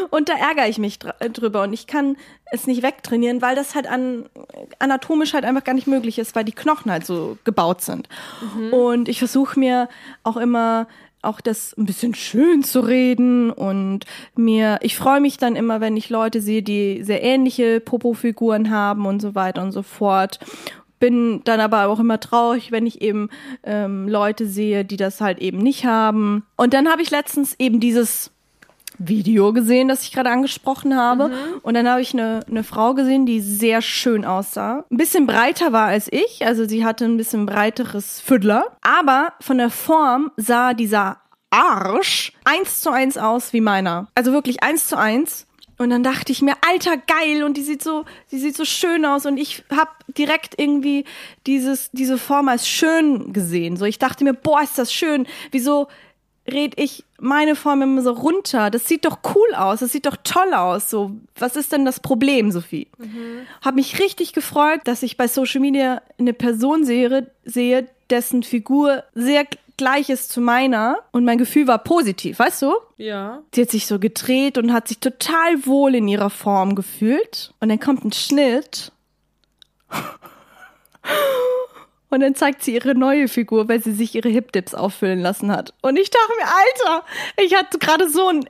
und 0.10 0.30
da 0.30 0.34
ärgere 0.34 0.68
ich 0.68 0.78
mich 0.78 1.00
äh, 1.20 1.30
drüber 1.30 1.63
und 1.63 1.74
ich 1.74 1.88
kann 1.88 2.18
es 2.51 2.68
nicht 2.68 2.84
wegtrainieren, 2.84 3.42
weil 3.42 3.56
das 3.56 3.75
halt 3.75 3.88
an, 3.88 4.25
anatomisch 4.80 5.34
halt 5.34 5.46
einfach 5.46 5.63
gar 5.63 5.74
nicht 5.74 5.88
möglich 5.88 6.20
ist, 6.20 6.36
weil 6.36 6.44
die 6.44 6.51
Knochen 6.51 6.92
halt 6.92 7.06
so 7.06 7.38
gebaut 7.44 7.82
sind. 7.82 8.10
Mhm. 8.56 8.74
Und 8.74 9.10
ich 9.10 9.20
versuche 9.20 9.60
mir 9.60 9.89
auch 10.24 10.38
immer 10.38 10.88
auch 11.22 11.42
das 11.42 11.75
ein 11.78 11.86
bisschen 11.86 12.16
schön 12.16 12.63
zu 12.63 12.80
reden 12.80 13.51
und 13.51 14.06
mir, 14.36 14.80
ich 14.82 14.96
freue 14.96 15.20
mich 15.20 15.38
dann 15.38 15.58
immer, 15.58 15.82
wenn 15.82 15.98
ich 15.98 16.10
Leute 16.10 16.39
sehe, 16.39 16.63
die 16.63 17.04
sehr 17.04 17.22
ähnliche 17.22 17.82
Popo-Figuren 17.82 18.70
haben 18.70 19.06
und 19.06 19.22
so 19.22 19.36
weiter 19.36 19.62
und 19.62 19.74
so 19.74 19.82
fort 19.82 20.39
bin 21.00 21.42
dann 21.46 21.60
aber 21.62 21.88
auch 21.88 22.00
immer 22.00 22.20
traurig, 22.20 22.72
wenn 22.72 22.86
ich 22.86 23.01
eben 23.01 23.30
ähm, 23.63 24.08
Leute 24.08 24.46
sehe, 24.46 24.86
die 24.86 24.98
das 24.98 25.22
halt 25.22 25.39
eben 25.39 25.60
nicht 25.60 25.86
haben. 25.86 26.46
Und 26.58 26.74
dann 26.74 26.89
habe 26.89 27.01
ich 27.01 27.10
letztens 27.10 27.56
eben 27.58 27.80
dieses 27.80 28.32
Video 29.00 29.53
gesehen, 29.53 29.88
das 29.88 30.03
ich 30.03 30.12
gerade 30.12 30.29
angesprochen 30.29 30.96
habe. 30.96 31.29
Mhm. 31.29 31.34
Und 31.62 31.74
dann 31.74 31.89
habe 31.89 32.01
ich 32.01 32.13
eine, 32.13 32.41
eine 32.48 32.63
Frau 32.63 32.94
gesehen, 32.94 33.25
die 33.25 33.39
sehr 33.39 33.82
schön 33.82 34.25
aussah. 34.25 34.86
Ein 34.91 34.98
bisschen 34.98 35.25
breiter 35.25 35.72
war 35.72 35.88
als 35.88 36.12
ich. 36.12 36.46
Also 36.46 36.68
sie 36.68 36.86
hatte 36.86 37.06
ein 37.06 37.18
bisschen 37.18 37.46
breiteres 37.46 38.22
Füdler. 38.22 38.65
Aber 38.82 39.34
von 39.39 39.58
der 39.58 39.70
Form 39.70 40.32
sah 40.38 40.74
dieser 40.74 41.18
Arsch 41.50 42.34
eins 42.44 42.82
zu 42.82 42.91
eins 42.91 43.18
aus 43.18 43.53
wie 43.53 43.62
meiner. 43.62 44.08
Also 44.15 44.34
wirklich 44.34 44.62
eins 44.62 44.88
zu 44.88 44.98
eins. 44.98 45.48
Und 45.79 45.91
dann 45.91 46.03
dachte 46.03 46.34
ich 46.34 46.41
mir, 46.41 46.56
alter 46.70 46.98
geil 46.98 47.44
und 47.44 47.56
die 47.56 47.63
sieht 47.63 47.82
so, 47.82 48.03
die 48.32 48.38
sieht 48.38 48.58
so 48.58 48.65
schön 48.65 49.06
aus 49.06 49.25
und 49.25 49.38
ich 49.38 49.63
habe 49.72 49.91
direkt 50.10 50.60
irgendwie 50.60 51.06
dieses 51.48 51.89
diese 51.91 52.18
Form 52.18 52.50
als 52.50 52.68
schön 52.68 53.32
gesehen. 53.32 53.77
So 53.77 53.86
ich 53.86 53.98
dachte 53.98 54.25
mir, 54.25 54.34
boah, 54.34 54.62
ist 54.62 54.77
das 54.77 54.91
schön. 54.91 55.25
Wieso 55.51 55.88
red 56.51 56.74
ich 56.77 57.03
meine 57.20 57.56
Form 57.56 57.82
immer 57.82 58.01
so 58.01 58.12
runter? 58.12 58.70
Das 58.70 58.88
sieht 58.88 59.06
doch 59.06 59.20
cool 59.36 59.56
aus, 59.56 59.79
das 59.79 59.91
sieht 59.91 60.06
doch 60.06 60.18
toll 60.24 60.53
aus. 60.53 60.89
So, 60.89 61.12
was 61.38 61.56
ist 61.56 61.72
denn 61.72 61.86
das 61.86 62.00
Problem, 62.00 62.51
Sophie? 62.51 62.88
Mhm. 62.98 63.41
Hab 63.62 63.75
mich 63.75 64.00
richtig 64.00 64.34
gefreut, 64.34 64.82
dass 64.86 65.03
ich 65.03 65.18
bei 65.18 65.27
Social 65.27 65.62
Media 65.62 66.01
eine 66.18 66.34
Person 66.34 66.84
sehe, 66.84 67.32
sehe, 67.46 67.88
dessen 68.10 68.44
Figur 68.44 69.03
sehr 69.13 69.46
gleich 69.77 70.10
ist 70.10 70.32
zu 70.32 70.41
meiner 70.41 70.98
und 71.12 71.24
mein 71.24 71.38
Gefühl 71.38 71.65
war 71.68 71.79
positiv, 71.79 72.39
weißt 72.39 72.63
du? 72.63 72.74
Ja. 72.98 73.41
Sie 73.56 73.62
hat 73.62 73.72
sich 73.72 73.88
so 73.88 73.98
gedreht 73.98 74.58
und 74.58 74.74
hat 74.74 74.89
sich 74.89 75.00
total 75.00 75.65
wohl 75.65 75.96
in 75.96 76.08
ihrer 76.08 76.29
Form 76.29 76.75
gefühlt. 76.75 77.53
Und 77.62 77.70
dann 77.70 77.79
kommt 77.79 78.03
ein 78.03 78.12
Schnitt. 78.12 78.91
Und 82.10 82.22
dann 82.22 82.36
zeigt 82.36 82.63
sie 82.63 82.74
ihre 82.74 82.96
neue 82.96 83.28
Figur, 83.28 83.68
weil 83.70 83.82
sie 83.82 83.94
sich 83.94 84.16
ihre 84.16 84.30
Hip-Dips 84.30 84.74
auffüllen 84.74 85.20
lassen 85.20 85.51
hat. 85.51 85.74
Und 85.82 85.98
ich 85.98 86.10
dachte 86.10 86.34
mir, 86.38 86.48
Alter, 86.48 87.06
ich 87.38 87.56
hatte 87.56 87.78
gerade 87.78 88.10
so 88.10 88.28
ein 88.28 88.46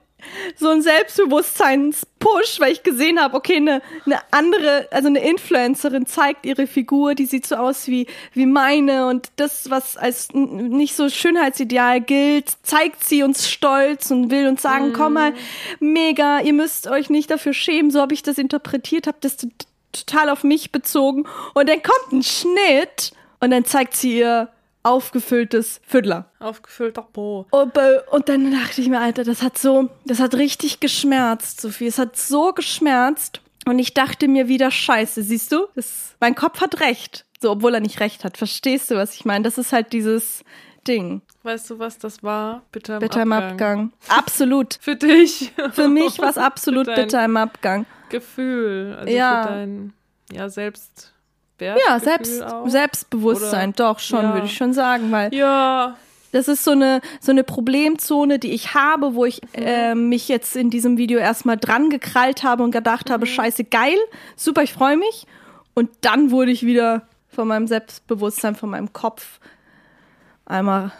so 0.56 0.70
ein 0.70 0.82
Selbstbewusstseinspush, 0.82 2.60
weil 2.60 2.72
ich 2.72 2.84
gesehen 2.84 3.20
habe, 3.20 3.36
okay, 3.36 3.58
eine, 3.58 3.82
eine 4.06 4.20
andere, 4.32 4.88
also 4.92 5.08
eine 5.08 5.20
Influencerin 5.20 6.06
zeigt 6.06 6.46
ihre 6.46 6.68
Figur, 6.68 7.16
die 7.16 7.26
sieht 7.26 7.48
so 7.48 7.56
aus 7.56 7.88
wie, 7.88 8.08
wie 8.34 8.46
meine 8.46 9.08
und 9.08 9.30
das, 9.38 9.70
was 9.70 9.98
als 9.98 10.30
nicht 10.34 10.96
so 10.96 11.10
Schönheitsideal 11.10 12.02
gilt, 12.02 12.52
zeigt 12.64 13.04
sie 13.04 13.24
uns 13.24 13.50
stolz 13.50 14.12
und 14.12 14.30
will 14.30 14.48
uns 14.48 14.62
sagen, 14.62 14.90
mm. 14.90 14.94
komm 14.94 15.14
mal, 15.14 15.34
mega, 15.80 16.42
ihr 16.42 16.54
müsst 16.54 16.88
euch 16.88 17.10
nicht 17.10 17.32
dafür 17.32 17.54
schämen, 17.54 17.92
so 17.92 18.02
habe 18.02 18.14
ich 18.14 18.24
das 18.24 18.38
interpretiert, 18.38 19.08
habe 19.08 19.18
das 19.22 19.38
total 19.92 20.30
auf 20.30 20.44
mich 20.44 20.72
bezogen 20.72 21.26
und 21.54 21.70
dann 21.70 21.82
kommt 21.82 22.12
ein 22.12 22.24
Schnitt 22.24 23.14
und 23.40 23.52
dann 23.52 23.66
zeigt 23.66 23.96
sie 23.96 24.18
ihr 24.20 24.50
aufgefülltes 24.84 25.82
Füdler. 25.86 26.32
Aufgefüllter 26.40 27.02
Po. 27.02 27.46
Und, 27.52 27.74
und, 28.12 28.30
dann 28.30 28.52
dachte 28.52 28.82
ich 28.82 28.90
mir, 28.90 29.00
Alter, 29.00 29.24
das 29.24 29.42
hat 29.42 29.58
so, 29.58 29.90
das 30.06 30.20
hat 30.20 30.36
richtig 30.36 30.80
geschmerzt, 30.80 31.62
Sophie. 31.62 31.88
Es 31.88 31.98
hat 31.98 32.16
so 32.18 32.54
geschmerzt. 32.54 33.42
Und 33.66 33.78
ich 33.78 33.94
dachte 33.94 34.28
mir 34.28 34.48
wieder, 34.48 34.72
scheiße, 34.72 35.22
siehst 35.22 35.52
du? 35.52 35.68
Das, 35.76 36.16
mein 36.20 36.34
Kopf 36.34 36.62
hat 36.62 36.80
recht. 36.80 37.26
So, 37.42 37.52
obwohl 37.52 37.74
er 37.74 37.82
nicht 37.82 38.00
recht 38.00 38.24
hat. 38.24 38.38
Verstehst 38.38 38.90
du, 38.90 38.96
was 38.96 39.16
ich 39.16 39.26
meine? 39.26 39.44
Das 39.44 39.58
ist 39.58 39.72
halt 39.72 39.94
dieses 39.94 40.44
Ding. 40.88 41.22
Weißt 41.44 41.70
du, 41.70 41.80
was 41.80 41.98
das 41.98 42.24
war? 42.24 42.64
Bitter 42.72 42.96
im 42.96 43.00
bitter 43.00 43.22
Abgang. 43.22 43.28
Im 43.28 43.52
Abgang. 43.52 43.94
Absolut. 44.08 44.80
für 44.82 44.96
dich. 44.96 45.54
Für 45.72 45.88
mich 45.88 46.20
war 46.20 46.30
es 46.30 46.38
absolut 46.38 46.88
bitter 46.88 47.24
im 47.24 47.38
Abgang. 47.38 47.86
Gefühl. 48.10 48.96
Also 49.00 49.14
ja. 49.14 49.44
für 49.44 49.50
dein, 49.50 49.94
ja, 50.32 50.50
selbst 50.50 51.14
ja, 51.60 52.00
Selbst, 52.00 52.44
Selbstbewusstsein, 52.66 53.70
Oder? 53.70 53.94
doch 53.94 54.00
schon, 54.00 54.24
ja. 54.24 54.34
würde 54.34 54.48
ich 54.48 54.58
schon 54.58 54.74
sagen, 54.74 55.12
weil 55.12 55.34
ja. 55.34 55.96
das 56.32 56.48
ist 56.48 56.64
so 56.64 56.72
eine, 56.72 57.02
so 57.20 57.32
eine 57.32 57.44
Problemzone, 57.44 58.40
die 58.40 58.52
ich 58.52 58.74
habe, 58.74 59.16
wo 59.16 59.26
ich 59.26 59.42
mhm. 59.42 59.64
äh, 59.64 59.96
mich 59.96 60.28
jetzt 60.28 60.56
in 60.56 60.70
diesem 60.70 60.98
Video 60.98 61.20
erstmal 61.20 61.58
dran 61.58 61.90
gekrallt 61.90 62.44
habe 62.44 62.64
und 62.64 62.72
gedacht 62.72 63.10
mhm. 63.10 63.14
habe, 63.14 63.26
scheiße, 63.26 63.66
geil, 63.66 63.98
super, 64.36 64.64
ich 64.64 64.74
freue 64.74 64.98
mich. 64.98 65.28
Und 65.74 65.90
dann 66.02 66.32
wurde 66.32 66.52
ich 66.52 66.66
wieder 66.66 67.04
von 67.30 67.48
meinem 67.48 67.68
Selbstbewusstsein, 67.68 68.56
von 68.56 68.70
meinem 68.70 68.92
Kopf 68.92 69.40
einmal, 70.46 70.92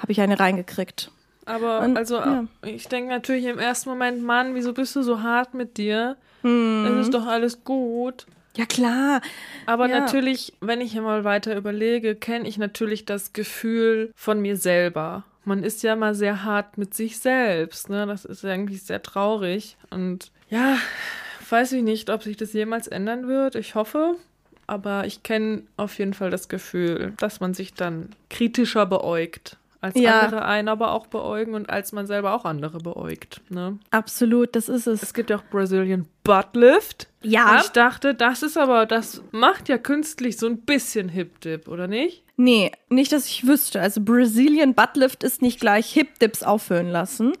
habe 0.00 0.12
ich 0.12 0.20
eine 0.20 0.38
reingekriegt. 0.38 1.10
Aber 1.44 1.80
und, 1.80 1.96
also 1.96 2.16
ja. 2.16 2.44
ich 2.62 2.88
denke 2.88 3.10
natürlich 3.10 3.44
im 3.44 3.58
ersten 3.58 3.88
Moment, 3.88 4.22
Mann, 4.22 4.54
wieso 4.54 4.72
bist 4.72 4.96
du 4.96 5.02
so 5.02 5.22
hart 5.22 5.54
mit 5.54 5.78
dir? 5.78 6.16
Mhm. 6.42 6.86
Es 6.86 7.06
ist 7.06 7.14
doch 7.14 7.26
alles 7.26 7.64
gut. 7.64 8.26
Ja, 8.56 8.64
klar. 8.64 9.20
Aber 9.66 9.88
ja. 9.88 10.00
natürlich, 10.00 10.54
wenn 10.60 10.80
ich 10.80 10.94
mal 10.94 11.24
weiter 11.24 11.56
überlege, 11.56 12.14
kenne 12.14 12.48
ich 12.48 12.58
natürlich 12.58 13.04
das 13.04 13.32
Gefühl 13.32 14.12
von 14.14 14.40
mir 14.40 14.56
selber. 14.56 15.24
Man 15.44 15.62
ist 15.62 15.82
ja 15.82 15.94
mal 15.94 16.14
sehr 16.14 16.42
hart 16.42 16.78
mit 16.78 16.94
sich 16.94 17.18
selbst, 17.18 17.88
ne? 17.88 18.06
Das 18.06 18.24
ist 18.24 18.44
eigentlich 18.44 18.82
sehr 18.82 19.02
traurig. 19.02 19.76
Und 19.90 20.32
ja, 20.48 20.78
weiß 21.50 21.72
ich 21.72 21.82
nicht, 21.82 22.10
ob 22.10 22.22
sich 22.22 22.36
das 22.36 22.52
jemals 22.52 22.88
ändern 22.88 23.28
wird. 23.28 23.54
Ich 23.54 23.74
hoffe. 23.74 24.16
Aber 24.66 25.06
ich 25.06 25.22
kenne 25.22 25.62
auf 25.76 25.98
jeden 25.98 26.14
Fall 26.14 26.30
das 26.30 26.48
Gefühl, 26.48 27.12
dass 27.18 27.38
man 27.38 27.54
sich 27.54 27.74
dann 27.74 28.10
kritischer 28.30 28.84
beäugt 28.84 29.58
als 29.86 29.98
ja. 29.98 30.20
andere 30.20 30.44
einen 30.44 30.68
aber 30.68 30.92
auch 30.92 31.06
beäugen 31.06 31.54
und 31.54 31.70
als 31.70 31.92
man 31.92 32.06
selber 32.06 32.34
auch 32.34 32.44
andere 32.44 32.78
beäugt. 32.78 33.40
Ne? 33.48 33.78
Absolut, 33.90 34.54
das 34.54 34.68
ist 34.68 34.86
es. 34.86 35.02
Es 35.02 35.14
gibt 35.14 35.30
ja 35.30 35.36
auch 35.36 35.44
Brazilian 35.50 36.06
Buttlift. 36.24 37.08
Ja. 37.22 37.52
Und 37.52 37.60
ich 37.60 37.68
dachte, 37.70 38.14
das 38.14 38.42
ist 38.42 38.56
aber, 38.56 38.86
das 38.86 39.22
macht 39.32 39.68
ja 39.68 39.78
künstlich 39.78 40.36
so 40.36 40.46
ein 40.46 40.60
bisschen 40.60 41.08
Hip-Dip, 41.08 41.68
oder 41.68 41.86
nicht? 41.86 42.24
Nee, 42.36 42.72
nicht, 42.88 43.12
dass 43.12 43.26
ich 43.26 43.46
wüsste. 43.46 43.80
Also 43.80 44.00
Brazilian 44.02 44.74
Buttlift 44.74 45.24
ist 45.24 45.40
nicht 45.40 45.58
gleich 45.60 45.92
Hip-Dips 45.92 46.42
auffüllen 46.42 46.90
lassen. 46.90 47.32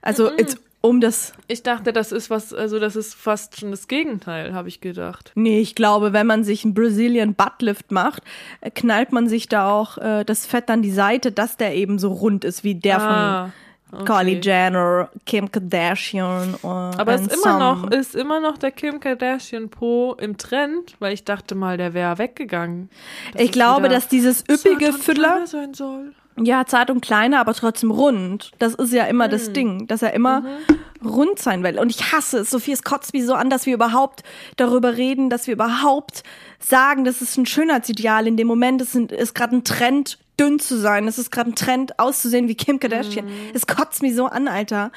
Also 0.00 0.30
mm 0.30 0.36
-mm 0.36 0.58
um 0.84 1.00
das. 1.00 1.32
Ich 1.48 1.62
dachte, 1.62 1.94
das 1.94 2.12
ist 2.12 2.28
was, 2.28 2.52
also 2.52 2.78
das 2.78 2.94
ist 2.94 3.14
fast 3.14 3.58
schon 3.58 3.70
das 3.70 3.88
Gegenteil, 3.88 4.52
habe 4.52 4.68
ich 4.68 4.82
gedacht. 4.82 5.32
Nee, 5.34 5.60
ich 5.60 5.74
glaube, 5.74 6.12
wenn 6.12 6.26
man 6.26 6.44
sich 6.44 6.62
einen 6.62 6.74
Brazilian 6.74 7.34
Buttlift 7.34 7.90
macht, 7.90 8.22
äh, 8.60 8.70
knallt 8.70 9.10
man 9.10 9.26
sich 9.26 9.48
da 9.48 9.70
auch 9.70 9.96
äh, 9.96 10.24
das 10.24 10.44
Fett 10.44 10.68
an 10.68 10.82
die 10.82 10.90
Seite, 10.90 11.32
dass 11.32 11.56
der 11.56 11.74
eben 11.74 11.98
so 11.98 12.12
rund 12.12 12.44
ist 12.44 12.64
wie 12.64 12.74
der 12.74 13.00
ah, 13.00 13.50
von 13.88 14.02
okay. 14.02 14.24
Kylie 14.24 14.40
Jenner, 14.42 15.08
Kim 15.24 15.50
Kardashian. 15.50 16.54
Uh, 16.62 16.68
Aber 16.68 17.14
ist 17.14 17.32
immer 17.32 17.58
noch, 17.58 17.90
ist 17.90 18.14
immer 18.14 18.40
noch 18.40 18.58
der 18.58 18.70
Kim 18.70 19.00
Kardashian 19.00 19.70
Po 19.70 20.14
im 20.20 20.36
Trend, 20.36 20.96
weil 20.98 21.14
ich 21.14 21.24
dachte 21.24 21.54
mal, 21.54 21.78
der 21.78 21.94
wäre 21.94 22.18
weggegangen. 22.18 22.90
Ich 23.38 23.52
glaube, 23.52 23.88
dass 23.88 24.08
dieses 24.08 24.44
üppige 24.46 24.92
Füller 24.92 25.46
sein 25.46 25.72
soll. 25.72 26.12
Ja, 26.36 26.66
zart 26.66 26.90
und 26.90 27.00
kleiner, 27.00 27.40
aber 27.40 27.54
trotzdem 27.54 27.90
rund. 27.90 28.52
Das 28.58 28.74
ist 28.74 28.92
ja 28.92 29.04
immer 29.04 29.28
mhm. 29.28 29.30
das 29.30 29.52
Ding, 29.52 29.86
dass 29.86 30.02
er 30.02 30.12
immer 30.14 30.40
mhm. 30.40 31.06
rund 31.06 31.38
sein 31.38 31.62
will. 31.62 31.78
Und 31.78 31.90
ich 31.90 32.12
hasse 32.12 32.38
es. 32.40 32.50
Sophie, 32.50 32.72
es 32.72 32.82
kotzt 32.82 33.12
mich 33.12 33.24
so 33.24 33.34
an, 33.34 33.50
dass 33.50 33.66
wir 33.66 33.74
überhaupt 33.74 34.24
darüber 34.56 34.96
reden, 34.96 35.30
dass 35.30 35.46
wir 35.46 35.54
überhaupt 35.54 36.24
sagen, 36.58 37.04
das 37.04 37.22
ist 37.22 37.36
ein 37.36 37.46
Schönheitsideal. 37.46 38.26
In 38.26 38.36
dem 38.36 38.48
Moment 38.48 38.82
ist, 38.82 38.96
ist 38.96 39.34
gerade 39.34 39.56
ein 39.56 39.64
Trend, 39.64 40.18
dünn 40.40 40.58
zu 40.58 40.76
sein. 40.76 41.06
Es 41.06 41.18
ist 41.18 41.30
gerade 41.30 41.50
ein 41.50 41.54
Trend, 41.54 41.98
auszusehen 42.00 42.48
wie 42.48 42.56
Kim 42.56 42.80
Kardashian. 42.80 43.26
Mhm. 43.26 43.32
Es 43.54 43.68
kotzt 43.68 44.02
mich 44.02 44.16
so 44.16 44.26
an, 44.26 44.48
Alter. 44.48 44.90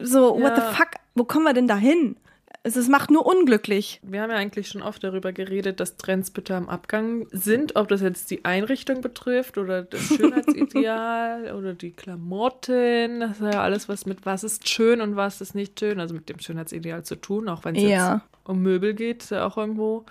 So, 0.00 0.36
ja. 0.36 0.42
what 0.42 0.56
the 0.56 0.76
fuck? 0.76 0.90
Wo 1.14 1.24
kommen 1.24 1.44
wir 1.44 1.52
denn 1.52 1.68
da 1.68 1.76
hin? 1.76 2.16
Es, 2.62 2.88
macht 2.88 3.10
nur 3.10 3.24
unglücklich. 3.24 4.00
Wir 4.02 4.20
haben 4.20 4.30
ja 4.30 4.36
eigentlich 4.36 4.68
schon 4.68 4.82
oft 4.82 5.02
darüber 5.02 5.32
geredet, 5.32 5.80
dass 5.80 5.96
Trends 5.96 6.30
bitte 6.30 6.54
am 6.54 6.68
Abgang 6.68 7.26
sind, 7.30 7.76
ob 7.76 7.88
das 7.88 8.02
jetzt 8.02 8.30
die 8.30 8.44
Einrichtung 8.44 9.00
betrifft 9.00 9.56
oder 9.56 9.82
das 9.82 10.00
Schönheitsideal 10.16 11.54
oder 11.56 11.72
die 11.72 11.92
Klamotten. 11.92 13.20
Das 13.20 13.40
ist 13.40 13.54
ja 13.54 13.62
alles, 13.62 13.88
was 13.88 14.04
mit 14.04 14.26
was 14.26 14.44
ist 14.44 14.68
schön 14.68 15.00
und 15.00 15.16
was 15.16 15.40
ist 15.40 15.54
nicht 15.54 15.80
schön, 15.80 16.00
also 16.00 16.14
mit 16.14 16.28
dem 16.28 16.38
Schönheitsideal 16.38 17.02
zu 17.02 17.16
tun, 17.16 17.48
auch 17.48 17.64
wenn 17.64 17.76
es 17.76 17.82
ja. 17.82 18.14
jetzt 18.14 18.24
um 18.44 18.60
Möbel 18.60 18.92
geht, 18.92 19.22
ist 19.22 19.30
ja 19.30 19.46
auch 19.46 19.56
irgendwo. 19.56 20.04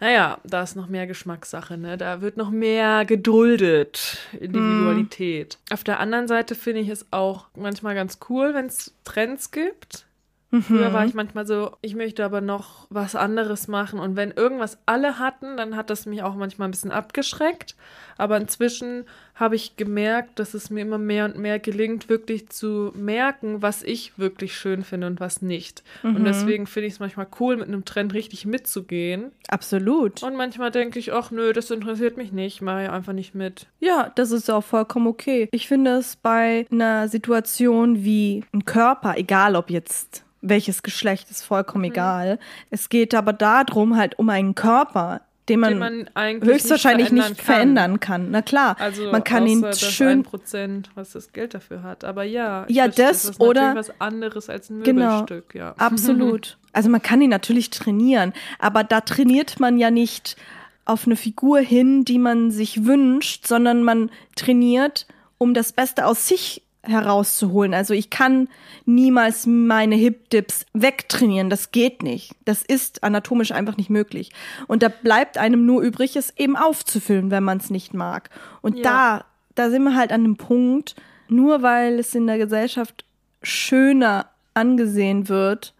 Naja, 0.00 0.38
da 0.44 0.62
ist 0.62 0.76
noch 0.76 0.88
mehr 0.88 1.06
Geschmackssache, 1.06 1.78
ne? 1.78 1.96
Da 1.96 2.20
wird 2.20 2.36
noch 2.36 2.50
mehr 2.50 3.06
geduldet, 3.06 4.18
Individualität. 4.38 5.58
Mm. 5.70 5.74
Auf 5.74 5.84
der 5.84 6.00
anderen 6.00 6.28
Seite 6.28 6.54
finde 6.54 6.82
ich 6.82 6.88
es 6.90 7.06
auch 7.12 7.46
manchmal 7.54 7.94
ganz 7.94 8.18
cool, 8.28 8.52
wenn 8.52 8.66
es 8.66 8.94
Trends 9.04 9.50
gibt 9.50 10.06
Früher 10.50 10.92
war 10.92 11.04
ich 11.04 11.14
manchmal 11.14 11.46
so, 11.46 11.76
ich 11.82 11.94
möchte 11.94 12.24
aber 12.24 12.40
noch 12.40 12.86
was 12.88 13.14
anderes 13.14 13.68
machen. 13.68 13.98
Und 13.98 14.16
wenn 14.16 14.30
irgendwas 14.30 14.78
alle 14.86 15.18
hatten, 15.18 15.56
dann 15.56 15.76
hat 15.76 15.90
das 15.90 16.06
mich 16.06 16.22
auch 16.22 16.34
manchmal 16.34 16.68
ein 16.68 16.70
bisschen 16.70 16.92
abgeschreckt. 16.92 17.74
Aber 18.16 18.36
inzwischen 18.36 19.04
habe 19.36 19.54
ich 19.54 19.76
gemerkt, 19.76 20.38
dass 20.38 20.54
es 20.54 20.70
mir 20.70 20.80
immer 20.80 20.98
mehr 20.98 21.26
und 21.26 21.36
mehr 21.36 21.58
gelingt, 21.58 22.08
wirklich 22.08 22.48
zu 22.48 22.90
merken, 22.96 23.60
was 23.60 23.82
ich 23.82 24.18
wirklich 24.18 24.56
schön 24.56 24.82
finde 24.82 25.06
und 25.06 25.20
was 25.20 25.42
nicht. 25.42 25.84
Und 26.02 26.24
deswegen 26.24 26.66
finde 26.66 26.86
ich 26.88 26.94
es 26.94 27.00
manchmal 27.00 27.26
cool, 27.38 27.58
mit 27.58 27.68
einem 27.68 27.84
Trend 27.84 28.14
richtig 28.14 28.46
mitzugehen. 28.46 29.32
Absolut. 29.48 30.22
Und 30.22 30.36
manchmal 30.36 30.70
denke 30.70 30.98
ich, 30.98 31.12
ach 31.12 31.30
nö, 31.30 31.52
das 31.52 31.70
interessiert 31.70 32.16
mich 32.16 32.32
nicht, 32.32 32.62
mache 32.62 32.84
ich 32.84 32.90
einfach 32.90 33.12
nicht 33.12 33.34
mit. 33.34 33.66
Ja, 33.78 34.10
das 34.14 34.30
ist 34.30 34.50
auch 34.50 34.64
vollkommen 34.64 35.06
okay. 35.06 35.48
Ich 35.52 35.68
finde 35.68 35.92
es 35.96 36.16
bei 36.16 36.66
einer 36.72 37.08
Situation 37.08 38.02
wie 38.04 38.42
ein 38.54 38.64
Körper, 38.64 39.18
egal 39.18 39.54
ob 39.54 39.70
jetzt 39.70 40.24
welches 40.40 40.82
Geschlecht, 40.82 41.30
ist 41.30 41.42
vollkommen 41.42 41.84
egal. 41.84 42.38
Es 42.70 42.88
geht 42.88 43.14
aber 43.14 43.32
darum, 43.32 43.96
halt 43.96 44.18
um 44.18 44.28
einen 44.28 44.54
Körper, 44.54 45.20
den 45.48 45.60
man, 45.60 45.70
Den 45.70 46.08
man 46.14 46.40
höchstwahrscheinlich 46.42 47.10
nicht 47.12 47.28
nicht 47.30 47.40
verändern 47.42 47.98
verändern 47.98 48.00
kann. 48.00 48.30
Na 48.30 48.42
klar, 48.42 48.76
Also 48.80 49.10
man 49.12 49.22
kann 49.24 49.46
ihn 49.46 49.58
außer 49.64 49.68
das 49.70 49.92
schön 49.92 50.24
1%, 50.24 50.86
was 50.94 51.12
das 51.12 51.32
Geld 51.32 51.54
dafür 51.54 51.82
hat. 51.82 52.04
Aber 52.04 52.24
ja, 52.24 52.64
Ja, 52.68 52.84
verstehe, 52.84 53.06
das 53.06 53.24
ist 53.26 53.40
oder- 53.40 53.74
was 53.74 54.00
anderes 54.00 54.48
als 54.50 54.70
ein 54.70 54.82
Genau. 54.82 55.20
Möbelstück, 55.20 55.54
ja. 55.54 55.74
Absolut. 55.78 56.58
Also 56.72 56.90
man 56.90 57.00
kann 57.02 57.20
ihn 57.20 57.30
natürlich 57.30 57.70
trainieren, 57.70 58.32
aber 58.58 58.84
da 58.84 59.00
trainiert 59.00 59.60
man 59.60 59.78
ja 59.78 59.90
nicht 59.90 60.36
auf 60.84 61.06
eine 61.06 61.16
Figur 61.16 61.58
hin, 61.60 62.04
die 62.04 62.18
man 62.18 62.50
sich 62.50 62.84
wünscht, 62.84 63.46
sondern 63.46 63.82
man 63.82 64.10
trainiert, 64.36 65.06
um 65.38 65.52
das 65.54 65.72
Beste 65.72 66.06
aus 66.06 66.28
sich 66.28 66.62
herauszuholen. 66.86 67.74
Also 67.74 67.94
ich 67.94 68.10
kann 68.10 68.48
niemals 68.84 69.46
meine 69.46 69.94
Hip-Dips 69.96 70.66
wegtrainieren. 70.72 71.50
Das 71.50 71.70
geht 71.72 72.02
nicht. 72.02 72.32
Das 72.44 72.62
ist 72.62 73.02
anatomisch 73.02 73.52
einfach 73.52 73.76
nicht 73.76 73.90
möglich. 73.90 74.32
Und 74.66 74.82
da 74.82 74.88
bleibt 74.88 75.38
einem 75.38 75.66
nur 75.66 75.82
übrig, 75.82 76.16
es 76.16 76.32
eben 76.36 76.56
aufzufüllen, 76.56 77.30
wenn 77.30 77.42
man 77.44 77.58
es 77.58 77.70
nicht 77.70 77.94
mag. 77.94 78.30
Und 78.62 78.76
Ja. 78.78 78.82
da, 78.82 79.24
da 79.54 79.70
sind 79.70 79.82
wir 79.84 79.96
halt 79.96 80.12
an 80.12 80.22
dem 80.22 80.36
Punkt, 80.36 80.94
nur 81.28 81.62
weil 81.62 81.98
es 81.98 82.14
in 82.14 82.26
der 82.26 82.38
Gesellschaft 82.38 83.04
schöner 83.42 84.26
angesehen 84.54 85.28
wird, 85.28 85.74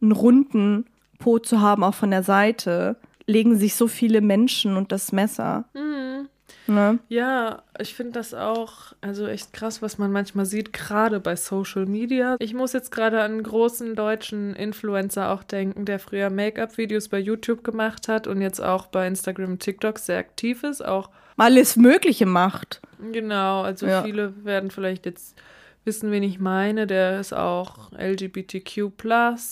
einen 0.00 0.12
runden 0.12 0.86
Po 1.18 1.38
zu 1.38 1.60
haben, 1.60 1.82
auch 1.84 1.94
von 1.94 2.10
der 2.10 2.22
Seite, 2.22 2.96
legen 3.26 3.56
sich 3.56 3.74
so 3.74 3.88
viele 3.88 4.20
Menschen 4.20 4.76
und 4.76 4.92
das 4.92 5.12
Messer. 5.12 5.64
Ne? 6.66 6.98
Ja, 7.08 7.62
ich 7.78 7.94
finde 7.94 8.12
das 8.12 8.34
auch, 8.34 8.92
also 9.00 9.26
echt 9.26 9.52
krass, 9.52 9.82
was 9.82 9.98
man 9.98 10.12
manchmal 10.12 10.46
sieht, 10.46 10.72
gerade 10.72 11.20
bei 11.20 11.36
Social 11.36 11.86
Media. 11.86 12.36
Ich 12.38 12.54
muss 12.54 12.72
jetzt 12.72 12.90
gerade 12.90 13.20
an 13.20 13.32
einen 13.32 13.42
großen 13.42 13.94
deutschen 13.94 14.54
Influencer 14.54 15.30
auch 15.30 15.42
denken, 15.42 15.84
der 15.84 15.98
früher 15.98 16.30
Make-up-Videos 16.30 17.08
bei 17.08 17.18
YouTube 17.18 17.64
gemacht 17.64 18.08
hat 18.08 18.26
und 18.26 18.40
jetzt 18.40 18.60
auch 18.60 18.86
bei 18.86 19.06
Instagram 19.06 19.52
und 19.52 19.60
TikTok 19.60 19.98
sehr 19.98 20.18
aktiv 20.18 20.62
ist. 20.62 20.84
Auch 20.84 21.10
Alles 21.36 21.76
Mögliche 21.76 22.26
macht. 22.26 22.80
Genau, 23.12 23.62
also 23.62 23.86
Ja. 23.86 24.02
viele 24.02 24.44
werden 24.44 24.70
vielleicht 24.70 25.06
jetzt 25.06 25.36
wissen, 25.84 26.10
wen 26.10 26.22
ich 26.22 26.38
meine. 26.38 26.86
Der 26.86 27.20
ist 27.20 27.34
auch 27.34 27.92
LGBTQ 27.92 28.90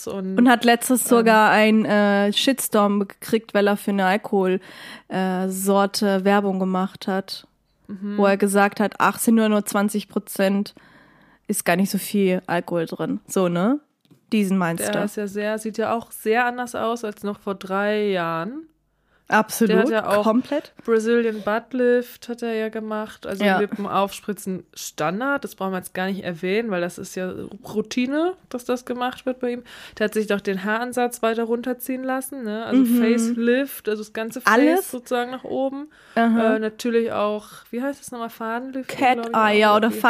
und, 0.06 0.38
Und 0.38 0.48
hat 0.48 0.64
letztes 0.64 1.08
sogar 1.08 1.50
einen 1.50 1.84
äh, 1.84 2.32
Shitstorm 2.32 3.00
gekriegt, 3.00 3.54
weil 3.54 3.66
er 3.66 3.76
für 3.76 3.90
eine 3.90 4.06
Alkoholsorte 4.06 6.06
äh, 6.06 6.24
Werbung 6.24 6.58
gemacht 6.58 7.06
hat. 7.06 7.46
Wo 8.16 8.26
er 8.26 8.36
gesagt 8.36 8.80
hat, 8.80 8.94
ach, 8.98 9.18
sind 9.18 9.36
nur 9.36 9.48
nur 9.48 9.64
20 9.64 10.08
Prozent, 10.08 10.74
ist 11.46 11.64
gar 11.64 11.76
nicht 11.76 11.90
so 11.90 11.98
viel 11.98 12.42
Alkohol 12.46 12.86
drin. 12.86 13.20
So, 13.26 13.48
ne? 13.48 13.80
Diesen 14.32 14.56
meinst 14.56 14.84
der 14.84 14.92
du? 14.92 15.04
ist 15.04 15.16
ja 15.16 15.26
sehr, 15.26 15.58
sieht 15.58 15.78
ja 15.78 15.94
auch 15.94 16.10
sehr 16.10 16.46
anders 16.46 16.74
aus 16.74 17.04
als 17.04 17.22
noch 17.22 17.38
vor 17.38 17.54
drei 17.54 18.08
Jahren. 18.08 18.66
Absolut, 19.32 19.70
der 19.70 19.80
hat 19.82 19.88
ja 19.90 20.08
auch- 20.08 20.22
komplett. 20.24 20.72
Brazilian 20.84 21.42
Butt 21.42 21.72
Lift 21.72 22.28
hat 22.28 22.42
er 22.42 22.54
ja 22.54 22.68
gemacht, 22.68 23.26
also 23.26 23.42
Ja. 23.44 23.58
Lippen 23.58 23.86
aufspritzen 23.86 24.64
Standard, 24.74 25.42
das 25.44 25.54
brauchen 25.54 25.72
wir 25.72 25.78
jetzt 25.78 25.94
gar 25.94 26.06
nicht 26.06 26.22
erwähnen, 26.22 26.70
weil 26.70 26.80
das 26.80 26.98
ist 26.98 27.14
ja 27.14 27.32
Routine, 27.74 28.34
dass 28.48 28.64
das 28.64 28.84
gemacht 28.84 29.26
wird 29.26 29.40
bei 29.40 29.52
ihm. 29.52 29.62
Der 29.98 30.04
hat 30.06 30.14
sich 30.14 30.26
doch 30.26 30.40
den 30.40 30.64
Haaransatz 30.64 31.22
weiter 31.22 31.44
runterziehen 31.44 32.04
lassen, 32.04 32.44
ne? 32.44 32.64
Also 32.66 32.84
Facelift, 32.84 33.88
also 33.88 34.02
das 34.02 34.12
ganze 34.12 34.40
Face 34.40 34.56
Mhm. 34.58 34.68
Alles? 34.68 34.90
sozusagen 34.90 35.30
nach 35.30 35.44
oben. 35.44 35.88
Äh, 36.14 36.58
natürlich 36.58 37.12
auch, 37.12 37.48
wie 37.70 37.82
heißt 37.82 38.00
das 38.00 38.10
nochmal, 38.12 38.30
Fadenlift? 38.30 38.88
Cat 38.88 39.30
Eye, 39.34 39.58
ja, 39.60 39.74
oder 39.76 39.88
ich 39.88 40.00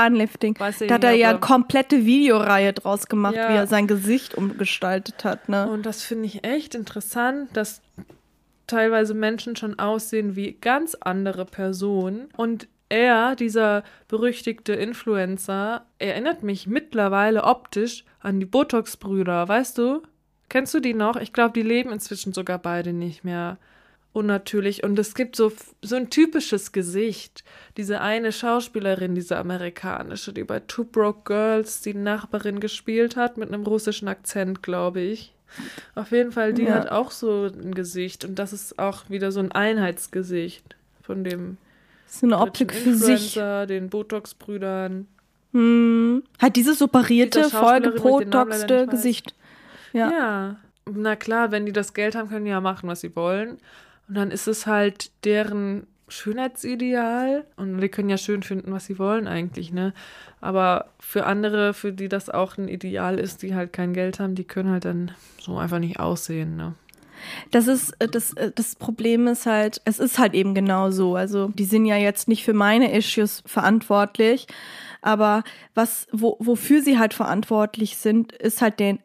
Da 0.88 0.94
hat 0.94 1.04
er 1.04 1.12
ja 1.12 1.30
eine 1.30 1.38
komplette 1.40 2.04
Videoreihe 2.04 2.72
draus 2.72 3.06
gemacht, 3.06 3.34
Ja. 3.36 3.48
wie 3.50 3.54
er 3.54 3.66
sein 3.66 3.86
Gesicht 3.86 4.34
umgestaltet 4.34 5.24
hat, 5.24 5.48
ne? 5.48 5.68
Und 5.68 5.86
das 5.86 6.02
finde 6.02 6.26
ich 6.26 6.44
echt 6.44 6.74
interessant, 6.74 7.50
dass 7.56 7.80
teilweise 8.72 9.14
Menschen 9.14 9.54
schon 9.54 9.78
aussehen 9.78 10.34
wie 10.34 10.52
ganz 10.52 10.96
andere 11.00 11.44
Personen. 11.44 12.28
Und 12.36 12.68
er, 12.88 13.36
dieser 13.36 13.84
berüchtigte 14.08 14.72
Influencer, 14.72 15.86
erinnert 15.98 16.42
mich 16.42 16.66
mittlerweile 16.66 17.44
optisch 17.44 18.04
an 18.20 18.40
die 18.40 18.46
Botox-Brüder, 18.46 19.46
weißt 19.46 19.78
du? 19.78 20.02
Kennst 20.48 20.74
du 20.74 20.80
die 20.80 20.94
noch? 20.94 21.16
Ich 21.16 21.32
glaube, 21.32 21.52
die 21.52 21.66
leben 21.66 21.92
inzwischen 21.92 22.32
sogar 22.32 22.58
beide 22.58 22.92
nicht 22.92 23.24
mehr. 23.24 23.58
Unnatürlich. 24.14 24.84
Und 24.84 24.98
es 24.98 25.14
gibt 25.14 25.36
so, 25.36 25.50
so 25.80 25.96
ein 25.96 26.10
typisches 26.10 26.72
Gesicht. 26.72 27.44
Diese 27.78 28.02
eine 28.02 28.30
Schauspielerin, 28.30 29.14
diese 29.14 29.38
amerikanische, 29.38 30.34
die 30.34 30.44
bei 30.44 30.60
Two 30.60 30.84
Broke 30.84 31.22
Girls 31.24 31.80
die 31.80 31.94
Nachbarin 31.94 32.60
gespielt 32.60 33.16
hat, 33.16 33.38
mit 33.38 33.48
einem 33.48 33.64
russischen 33.64 34.08
Akzent, 34.08 34.62
glaube 34.62 35.00
ich. 35.00 35.34
Auf 35.94 36.10
jeden 36.12 36.32
Fall, 36.32 36.52
die 36.52 36.64
Ja. 36.64 36.74
hat 36.74 36.90
auch 36.90 37.10
so 37.10 37.44
ein 37.44 37.74
Gesicht. 37.74 38.24
Und 38.24 38.38
das 38.38 38.52
ist 38.52 38.78
auch 38.78 39.08
wieder 39.08 39.32
so 39.32 39.40
ein 39.40 39.52
Einheitsgesicht 39.52 40.76
von 41.02 41.24
dem 41.24 41.56
Das 42.06 42.16
ist 42.16 42.24
eine 42.24 42.38
Optik 42.38 42.72
für 42.74 42.94
sich. 42.94 43.34
Den 43.34 43.88
Botox-Brüdern. 43.90 45.06
Hm. 45.52 46.22
Hat 46.38 46.56
dieses 46.56 46.80
operierte, 46.80 47.40
weiß. 48.84 48.90
Gesicht. 48.90 49.34
Ja. 49.92 50.10
Ja. 50.10 50.56
Na 50.90 51.16
klar, 51.16 51.50
wenn 51.52 51.66
die 51.66 51.72
das 51.72 51.94
Geld 51.94 52.14
haben, 52.14 52.28
können 52.28 52.44
die 52.44 52.50
ja 52.50 52.60
machen, 52.60 52.88
was 52.88 53.00
sie 53.02 53.14
wollen. 53.14 53.58
Und 54.08 54.14
dann 54.16 54.30
ist 54.30 54.48
es 54.48 54.66
halt 54.66 55.10
deren 55.24 55.86
Schönheitsideal. 56.12 57.44
Und 57.56 57.80
die 57.80 57.88
können 57.88 58.10
ja 58.10 58.18
schön 58.18 58.42
finden, 58.42 58.72
was 58.72 58.86
sie 58.86 58.98
wollen 58.98 59.26
eigentlich, 59.26 59.72
ne? 59.72 59.92
Aber 60.40 60.86
für 61.00 61.26
andere, 61.26 61.74
für 61.74 61.92
die 61.92 62.08
das 62.08 62.30
auch 62.30 62.58
ein 62.58 62.68
Ideal 62.68 63.18
ist, 63.18 63.42
die 63.42 63.54
halt 63.54 63.72
kein 63.72 63.92
Geld 63.92 64.20
haben, 64.20 64.34
die 64.34 64.44
können 64.44 64.70
halt 64.70 64.84
dann 64.84 65.12
so 65.40 65.58
einfach 65.58 65.78
nicht 65.78 65.98
aussehen, 65.98 66.56
ne? 66.56 66.74
Das 67.50 67.66
ist, 67.66 67.92
äh, 68.00 68.08
das, 68.08 68.32
äh, 68.34 68.52
das 68.54 68.76
Problem 68.76 69.26
ist 69.26 69.46
halt, 69.46 69.80
es 69.84 69.98
ist 69.98 70.18
halt 70.18 70.34
eben 70.34 70.54
genau 70.54 70.90
so. 70.90 71.16
Also, 71.16 71.48
die 71.48 71.64
sind 71.64 71.86
ja 71.86 71.96
jetzt 71.96 72.28
nicht 72.28 72.44
für 72.44 72.54
meine 72.54 72.92
Issues 72.96 73.42
verantwortlich, 73.46 74.46
aber 75.04 75.42
was, 75.74 76.06
wo, 76.12 76.36
wofür 76.38 76.80
sie 76.80 76.96
halt 76.96 77.12
verantwortlich 77.12 77.96
sind, 77.96 78.30
ist 78.32 78.62
halt 78.62 78.78
den, 78.78 79.00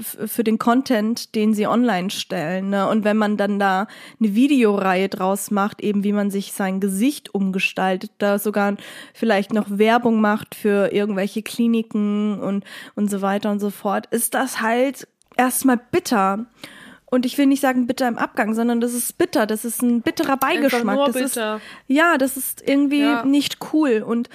für 0.00 0.42
den 0.42 0.58
Content, 0.58 1.34
den 1.34 1.52
sie 1.52 1.66
online 1.66 2.08
stellen. 2.08 2.70
Ne? 2.70 2.88
Und 2.88 3.04
wenn 3.04 3.18
man 3.18 3.36
dann 3.36 3.58
da 3.58 3.86
eine 4.18 4.34
Videoreihe 4.34 5.10
draus 5.10 5.50
macht, 5.50 5.82
eben 5.82 6.04
wie 6.04 6.14
man 6.14 6.30
sich 6.30 6.54
sein 6.54 6.80
Gesicht 6.80 7.34
umgestaltet, 7.34 8.10
da 8.16 8.38
sogar 8.38 8.76
vielleicht 9.12 9.52
noch 9.52 9.66
Werbung 9.68 10.22
macht 10.22 10.54
für 10.54 10.90
irgendwelche 10.90 11.42
Kliniken 11.42 12.40
und, 12.40 12.64
und 12.94 13.10
so 13.10 13.20
weiter 13.20 13.50
und 13.50 13.60
so 13.60 13.68
fort, 13.68 14.06
ist 14.10 14.32
das 14.32 14.62
halt 14.62 15.06
erstmal 15.36 15.76
bitter. 15.76 16.46
Und 17.12 17.26
ich 17.26 17.36
will 17.36 17.44
nicht 17.44 17.60
sagen 17.60 17.86
bitter 17.86 18.08
im 18.08 18.16
Abgang, 18.16 18.54
sondern 18.54 18.80
das 18.80 18.94
ist 18.94 19.18
bitter. 19.18 19.46
Das 19.46 19.66
ist 19.66 19.82
ein 19.82 20.00
bitterer 20.00 20.38
Beigeschmack. 20.38 20.96
nur 20.96 21.06
das 21.08 21.14
bitter. 21.14 21.56
ist 21.56 21.62
ja, 21.86 22.16
das 22.16 22.38
ist 22.38 22.62
irgendwie 22.66 23.00
Ja. 23.02 23.22
nicht 23.26 23.58
cool. 23.74 24.02
Und 24.06 24.30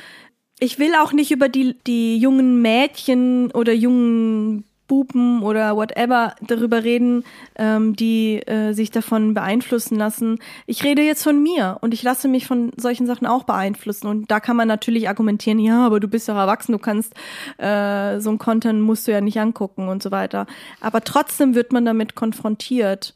ich 0.60 0.78
will 0.78 0.94
auch 0.94 1.12
nicht 1.12 1.32
über 1.32 1.50
die 1.50 1.76
die 1.88 2.18
jungen 2.20 2.62
Mädchen 2.62 3.50
oder 3.52 3.74
jungen 3.74 4.64
Buben 4.88 5.44
oder 5.44 5.76
whatever 5.76 6.34
darüber 6.42 6.84
reden, 6.84 7.24
ähm, 7.56 7.96
die 7.96 8.38
äh, 8.48 8.74
sich 8.74 8.90
davon 8.92 9.34
beeinflussen 9.34 9.98
lassen. 9.98 10.40
Ich 10.66 10.84
rede 10.84 11.02
jetzt 11.02 11.24
von 11.24 11.42
mir 11.42 11.78
und 11.82 11.94
ich 11.94 12.04
lasse 12.04 12.28
mich 12.28 12.48
von 12.48 12.72
solchen 12.78 13.06
Sachen 13.06 13.28
auch 13.28 13.44
beeinflussen. 13.44 14.08
Und 14.08 14.32
da 14.32 14.40
kann 14.40 14.56
man 14.56 14.68
natürlich 14.68 15.10
argumentieren, 15.10 15.60
ja, 15.60 15.86
aber 15.86 16.00
du 16.00 16.08
bist 16.08 16.30
doch 16.30 16.36
erwachsen, 16.36 16.72
du 16.72 16.80
kannst 16.80 17.14
äh, 17.58 18.20
so 18.20 18.30
ein 18.30 18.38
Content 18.38 18.82
musst 18.82 19.08
du 19.08 19.12
ja 19.12 19.22
nicht 19.22 19.40
angucken 19.40 19.88
und 19.90 20.02
so 20.02 20.12
weiter. 20.12 20.48
Aber 20.82 21.02
trotzdem 21.02 21.54
wird 21.56 21.72
man 21.74 21.86
damit 21.86 22.16
konfrontiert. 22.16 23.14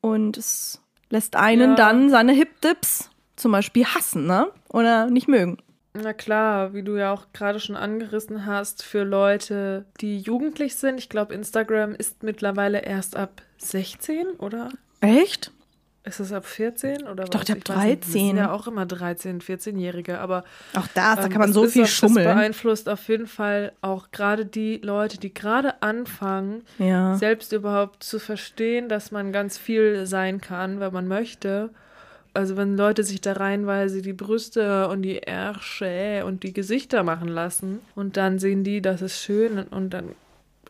Und 0.00 0.36
es 0.36 0.80
lässt 1.10 1.36
einen 1.36 1.70
Ja. 1.70 1.76
dann 1.76 2.10
seine 2.10 2.32
Hip-Dips 2.32 3.10
zum 3.36 3.52
Beispiel 3.52 3.84
hassen, 3.84 4.26
ne? 4.26 4.48
Oder 4.70 5.06
nicht 5.10 5.28
mögen. 5.28 5.58
Na 5.94 6.14
klar, 6.14 6.72
wie 6.72 6.82
du 6.82 6.96
ja 6.96 7.12
auch 7.12 7.26
gerade 7.34 7.60
schon 7.60 7.76
angerissen 7.76 8.46
hast, 8.46 8.82
für 8.82 9.02
Leute, 9.04 9.84
die 10.00 10.20
jugendlich 10.20 10.76
sind. 10.76 10.98
Ich 10.98 11.10
glaube, 11.10 11.34
Instagram 11.34 11.94
ist 11.94 12.22
mittlerweile 12.22 12.80
erst 12.82 13.14
ab 13.16 13.42
16, 13.58 14.26
oder? 14.38 14.70
Echt? 15.02 15.52
Ist 16.04 16.18
das 16.18 16.32
ab 16.32 16.46
14 16.46 17.04
oder 17.06 17.24
Ich 17.24 17.30
dachte, 17.30 17.52
ab 17.52 17.58
weiß 17.58 17.58
nicht. 17.58 17.68
Das 17.68 17.76
13. 18.10 18.28
sind 18.28 18.36
ja 18.38 18.50
auch 18.52 18.66
immer 18.66 18.86
13, 18.86 19.40
14-Jährige, 19.40 20.18
aber 20.18 20.42
Auch 20.74 20.86
da, 20.94 21.14
da 21.14 21.24
ähm, 21.26 21.30
kann 21.30 21.40
man 21.40 21.50
es 21.50 21.54
so 21.54 21.68
viel 21.68 21.82
Das 21.82 21.90
schummeln. 21.92 22.24
beeinflusst 22.26 22.88
auf 22.88 23.06
jeden 23.08 23.28
Fall 23.28 23.72
auch 23.82 24.10
gerade 24.10 24.44
die 24.46 24.78
Leute, 24.78 25.18
die 25.18 25.32
gerade 25.32 25.80
anfangen, 25.82 26.62
Ja. 26.78 27.14
selbst 27.16 27.52
überhaupt 27.52 28.02
zu 28.02 28.18
verstehen, 28.18 28.88
dass 28.88 29.12
man 29.12 29.30
ganz 29.30 29.58
viel 29.58 30.06
sein 30.06 30.40
kann, 30.40 30.80
wenn 30.80 30.92
man 30.92 31.06
möchte. 31.06 31.70
Also 32.34 32.56
wenn 32.56 32.76
Leute 32.76 33.04
sich 33.04 33.20
da 33.20 33.34
reihenweise 33.34 34.00
die 34.00 34.14
Brüste 34.14 34.88
und 34.88 35.02
die 35.02 35.18
Ärsche 35.18 36.24
und 36.24 36.42
die 36.42 36.52
Gesichter 36.52 37.02
machen 37.02 37.28
lassen 37.28 37.80
und 37.94 38.16
dann 38.16 38.38
sehen 38.38 38.64
die, 38.64 38.80
das 38.80 39.02
ist 39.02 39.20
schön 39.20 39.58
und, 39.58 39.90
dann 39.90 40.14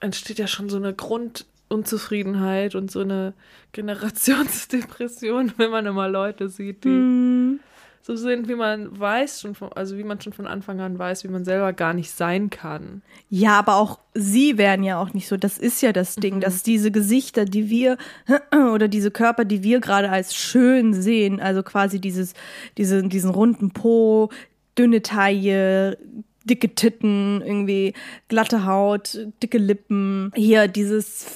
entsteht 0.00 0.38
ja 0.38 0.48
schon 0.48 0.68
so 0.68 0.76
eine 0.76 0.92
Grundunzufriedenheit 0.92 2.74
und 2.74 2.90
so 2.90 3.00
eine 3.00 3.34
Generationsdepression, 3.70 5.52
wenn 5.56 5.70
man 5.70 5.86
immer 5.86 6.08
Leute 6.08 6.48
sieht, 6.48 6.82
die 6.82 6.88
Hm. 6.88 7.60
So 8.04 8.16
sind, 8.16 8.48
wie 8.48 8.56
man 8.56 8.98
weiß, 8.98 9.40
schon 9.40 9.54
von, 9.54 9.72
also 9.72 9.96
wie 9.96 10.02
man 10.02 10.20
schon 10.20 10.32
von 10.32 10.48
Anfang 10.48 10.80
an 10.80 10.98
weiß, 10.98 11.22
wie 11.22 11.28
man 11.28 11.44
selber 11.44 11.72
gar 11.72 11.94
nicht 11.94 12.10
sein 12.10 12.50
kann. 12.50 13.02
Ja, 13.30 13.58
aber 13.58 13.76
auch 13.76 14.00
sie 14.12 14.58
werden 14.58 14.84
ja 14.84 15.00
auch 15.00 15.14
nicht 15.14 15.28
so. 15.28 15.36
Das 15.36 15.56
ist 15.56 15.82
ja 15.82 15.92
das 15.92 16.16
Ding, 16.16 16.40
dass 16.40 16.64
diese 16.64 16.90
Gesichter, 16.90 17.44
die 17.44 17.70
wir 17.70 17.96
oder 18.74 18.88
diese 18.88 19.12
Körper, 19.12 19.44
die 19.44 19.62
wir 19.62 19.80
gerade 19.80 20.10
als 20.10 20.34
schön 20.34 20.94
sehen, 20.94 21.40
also 21.40 21.62
quasi 21.62 22.00
dieses, 22.00 22.34
diese, 22.76 23.04
diesen 23.04 23.30
runden 23.30 23.70
Po, 23.70 24.30
dünne 24.76 25.02
Taille, 25.02 25.96
dicke 26.44 26.74
Titten, 26.74 27.40
irgendwie 27.40 27.94
glatte 28.26 28.66
Haut, 28.66 29.28
dicke 29.40 29.58
Lippen, 29.58 30.32
hier 30.34 30.66
dieses, 30.66 31.26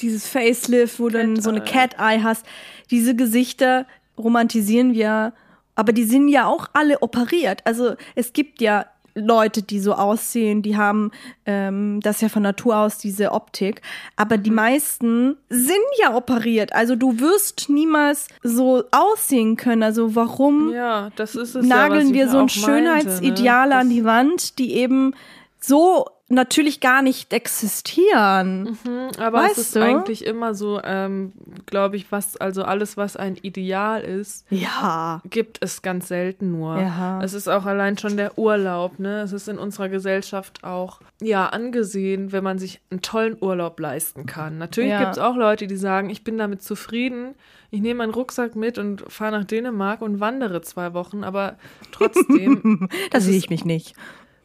dieses 0.00 0.28
Facelift, 0.28 1.00
wo 1.00 1.08
du 1.08 1.18
dann 1.18 1.40
so 1.40 1.48
eine 1.48 1.60
Cat-Eye. 1.60 2.18
Cat-Eye 2.18 2.22
hast. 2.22 2.44
Diese 2.90 3.16
Gesichter 3.16 3.86
romantisieren 4.18 4.92
wir, 4.92 5.32
aber 5.74 5.92
die 5.92 6.04
sind 6.04 6.28
ja 6.28 6.46
auch 6.46 6.68
alle 6.72 7.00
operiert. 7.00 7.60
Also 7.64 7.94
es 8.14 8.32
gibt 8.32 8.60
ja 8.60 8.86
Leute, 9.14 9.62
die 9.62 9.78
so 9.78 9.92
aussehen, 9.92 10.62
die 10.62 10.76
haben 10.76 11.10
ähm, 11.44 12.00
das 12.02 12.20
ja 12.20 12.28
von 12.28 12.42
Natur 12.42 12.76
aus, 12.76 12.98
diese 12.98 13.32
Optik. 13.32 13.82
Aber 14.16 14.38
die 14.38 14.50
meisten 14.50 15.36
sind 15.50 15.76
ja 16.00 16.14
operiert. 16.14 16.72
Also 16.72 16.96
du 16.96 17.20
wirst 17.20 17.68
niemals 17.68 18.28
so 18.42 18.84
aussehen 18.90 19.56
können. 19.56 19.82
Also 19.82 20.14
warum 20.14 20.72
Ja, 20.72 21.10
das 21.16 21.34
ist 21.34 21.54
es 21.54 21.66
nageln 21.66 22.08
ja, 22.08 22.14
wir 22.14 22.28
so 22.28 22.38
ein 22.38 22.48
Schönheitsideal 22.48 23.68
meinte, 23.68 23.76
an 23.76 23.88
ne? 23.88 23.94
die 23.94 24.04
Wand, 24.04 24.58
die 24.58 24.74
eben 24.76 25.14
so 25.60 26.06
natürlich 26.32 26.80
gar 26.80 27.02
nicht 27.02 27.32
existieren. 27.32 28.78
Das, 28.84 29.18
aber 29.18 29.38
Weißt 29.38 29.58
es 29.58 29.66
ist 29.66 29.76
du? 29.76 29.80
eigentlich 29.84 30.24
immer 30.24 30.54
so, 30.54 30.80
ähm, 30.82 31.32
glaube 31.66 31.96
ich, 31.96 32.10
was, 32.10 32.36
also 32.36 32.62
alles, 32.64 32.96
was 32.96 33.16
ein 33.16 33.36
Ideal 33.36 34.02
ist, 34.02 34.46
Ja. 34.50 35.20
gibt 35.28 35.58
es 35.60 35.82
ganz 35.82 36.08
selten 36.08 36.50
nur. 36.52 36.78
Ja. 36.80 37.20
Es 37.22 37.34
ist 37.34 37.48
auch 37.48 37.64
allein 37.66 37.98
schon 37.98 38.16
der 38.16 38.38
Urlaub, 38.38 38.98
ne? 38.98 39.20
Es 39.22 39.32
ist 39.32 39.48
in 39.48 39.58
unserer 39.58 39.88
Gesellschaft 39.88 40.64
auch 40.64 41.00
ja 41.20 41.46
angesehen, 41.48 42.32
wenn 42.32 42.44
man 42.44 42.58
sich 42.58 42.80
einen 42.90 43.02
tollen 43.02 43.36
Urlaub 43.40 43.78
leisten 43.78 44.26
kann. 44.26 44.58
Natürlich 44.58 44.90
Ja. 44.90 45.00
gibt 45.00 45.12
es 45.12 45.18
auch 45.18 45.36
Leute, 45.36 45.66
die 45.66 45.76
sagen, 45.76 46.10
ich 46.10 46.24
bin 46.24 46.38
damit 46.38 46.62
zufrieden, 46.62 47.34
ich 47.70 47.80
nehme 47.80 47.98
meinen 47.98 48.12
Rucksack 48.14 48.54
mit 48.56 48.76
und 48.78 49.02
fahre 49.10 49.32
nach 49.38 49.44
Dänemark 49.44 50.02
und 50.02 50.20
wandere 50.20 50.60
zwei 50.62 50.92
Wochen, 50.94 51.24
aber 51.24 51.56
trotzdem 51.90 52.88
Da 53.10 53.20
sehe 53.20 53.36
ich 53.38 53.48
mich 53.50 53.64
nicht. 53.64 53.94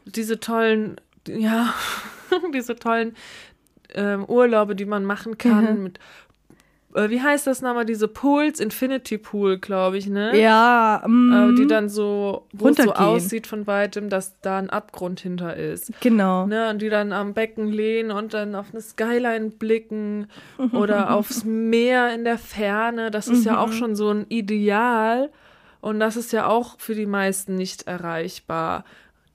diese 0.06 0.40
tollen, 0.40 0.96
ja, 1.30 1.74
diese 2.54 2.76
tollen 2.76 3.16
ähm, 3.94 4.26
Urlaube, 4.26 4.76
die 4.76 4.86
man 4.86 5.06
machen 5.06 5.38
kann 5.38 5.78
Mhm. 5.78 5.84
mit 5.84 6.00
äh, 6.96 7.10
wie 7.10 7.22
heißt 7.22 7.46
das 7.46 7.62
nochmal, 7.62 7.86
diese 7.86 8.08
Pools, 8.08 8.60
Infinity 8.60 9.18
Pool, 9.18 9.60
glaube 9.60 9.98
ich, 9.98 10.08
ne? 10.08 10.40
Ja, 10.42 11.02
Äh, 11.04 11.08
mm, 11.08 11.56
die 11.56 11.68
dann 11.68 11.90
so, 11.90 12.48
wo 12.54 12.70
es 12.70 12.78
so 12.78 12.94
aussieht 12.94 13.46
von 13.46 13.68
weitem, 13.68 14.10
dass 14.10 14.40
da 14.42 14.58
ein 14.58 14.70
Abgrund 14.70 15.20
hinter 15.20 15.56
ist. 15.56 15.92
genau. 16.00 16.48
Ne, 16.48 16.70
und 16.70 16.82
die 16.82 16.90
dann 16.90 17.12
am 17.12 17.34
Becken 17.34 17.68
lehnen 17.68 18.10
und 18.12 18.34
dann 18.34 18.56
auf 18.56 18.68
eine 18.72 18.82
Skyline 18.82 19.50
blicken 19.52 20.28
oder 20.72 21.14
aufs 21.14 21.44
Meer 21.44 22.14
in 22.16 22.24
der 22.24 22.38
Ferne. 22.40 23.12
Das 23.12 23.28
ist 23.28 23.46
ja 23.46 23.60
auch 23.60 23.72
schon 23.74 23.96
so 23.96 24.10
ein 24.10 24.26
Ideal. 24.30 25.30
Und 25.82 26.00
das 26.00 26.16
ist 26.18 26.32
ja 26.32 26.48
auch 26.48 26.80
für 26.80 26.96
die 26.96 27.06
meisten 27.06 27.56
nicht 27.56 27.84
erreichbar. 27.86 28.86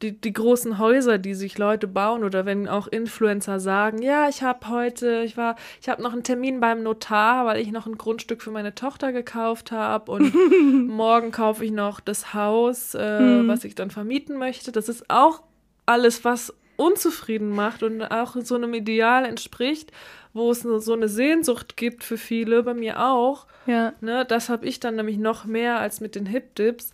Die, 0.02 0.20
die 0.20 0.32
großen 0.32 0.78
Häuser, 0.78 1.18
die 1.18 1.34
sich 1.34 1.58
Leute 1.58 1.86
bauen 1.86 2.24
oder 2.24 2.44
wenn 2.44 2.68
auch 2.68 2.88
Influencer 2.88 3.60
sagen, 3.60 4.02
ja, 4.02 4.28
ich 4.28 4.42
habe 4.42 4.68
heute, 4.68 5.22
ich 5.24 5.36
war, 5.36 5.56
ich 5.80 5.88
habe 5.88 6.02
noch 6.02 6.12
einen 6.12 6.24
Termin 6.24 6.60
beim 6.60 6.82
Notar, 6.82 7.46
weil 7.46 7.60
ich 7.60 7.70
noch 7.70 7.86
ein 7.86 7.96
Grundstück 7.96 8.42
für 8.42 8.50
meine 8.50 8.74
Tochter 8.74 9.12
gekauft 9.12 9.70
habe 9.70 10.10
und 10.10 10.34
morgen 10.88 11.30
kaufe 11.30 11.64
ich 11.64 11.70
noch 11.70 12.00
das 12.00 12.34
Haus, 12.34 12.94
äh, 12.94 13.46
was 13.46 13.64
ich 13.64 13.74
dann 13.76 13.90
vermieten 13.90 14.36
möchte. 14.38 14.72
Das 14.72 14.88
ist 14.88 15.08
auch 15.08 15.42
alles, 15.86 16.24
was 16.24 16.52
unzufrieden 16.76 17.50
macht 17.50 17.82
und 17.82 18.02
auch 18.02 18.36
so 18.42 18.54
einem 18.54 18.74
Ideal 18.74 19.24
entspricht, 19.24 19.92
wo 20.32 20.50
es 20.50 20.60
so 20.60 20.78
so 20.78 20.94
eine 20.94 21.08
Sehnsucht 21.08 21.76
gibt 21.76 22.02
für 22.04 22.16
viele, 22.16 22.62
bei 22.62 22.74
mir 22.74 23.04
auch. 23.04 23.46
Ja. 23.66 23.92
Ne, 24.00 24.24
das 24.24 24.48
habe 24.48 24.66
ich 24.66 24.80
dann 24.80 24.96
nämlich 24.96 25.18
noch 25.18 25.44
mehr 25.44 25.78
als 25.78 26.00
mit 26.00 26.14
den 26.14 26.26
Hip-Dips, 26.26 26.92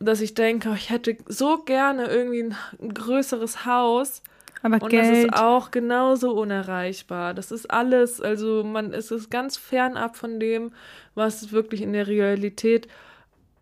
dass 0.00 0.20
ich 0.20 0.34
denke, 0.34 0.72
ich 0.76 0.90
hätte 0.90 1.16
so 1.26 1.58
gerne 1.58 2.06
irgendwie 2.06 2.42
ein, 2.42 2.56
ein 2.80 2.94
größeres 2.94 3.64
Haus. 3.66 4.22
Aber 4.62 4.74
Und 4.74 4.92
das 4.92 5.08
Geld. 5.08 5.26
ist 5.28 5.34
auch 5.34 5.70
genauso 5.70 6.32
unerreichbar. 6.32 7.32
Das 7.34 7.50
ist 7.50 7.70
alles, 7.70 8.20
also 8.20 8.62
man 8.64 8.92
es 8.92 9.10
ist 9.10 9.30
ganz 9.30 9.56
fernab 9.56 10.16
von 10.16 10.38
dem, 10.40 10.72
was 11.14 11.52
wirklich 11.52 11.80
in 11.82 11.92
der 11.92 12.06
Realität 12.08 12.88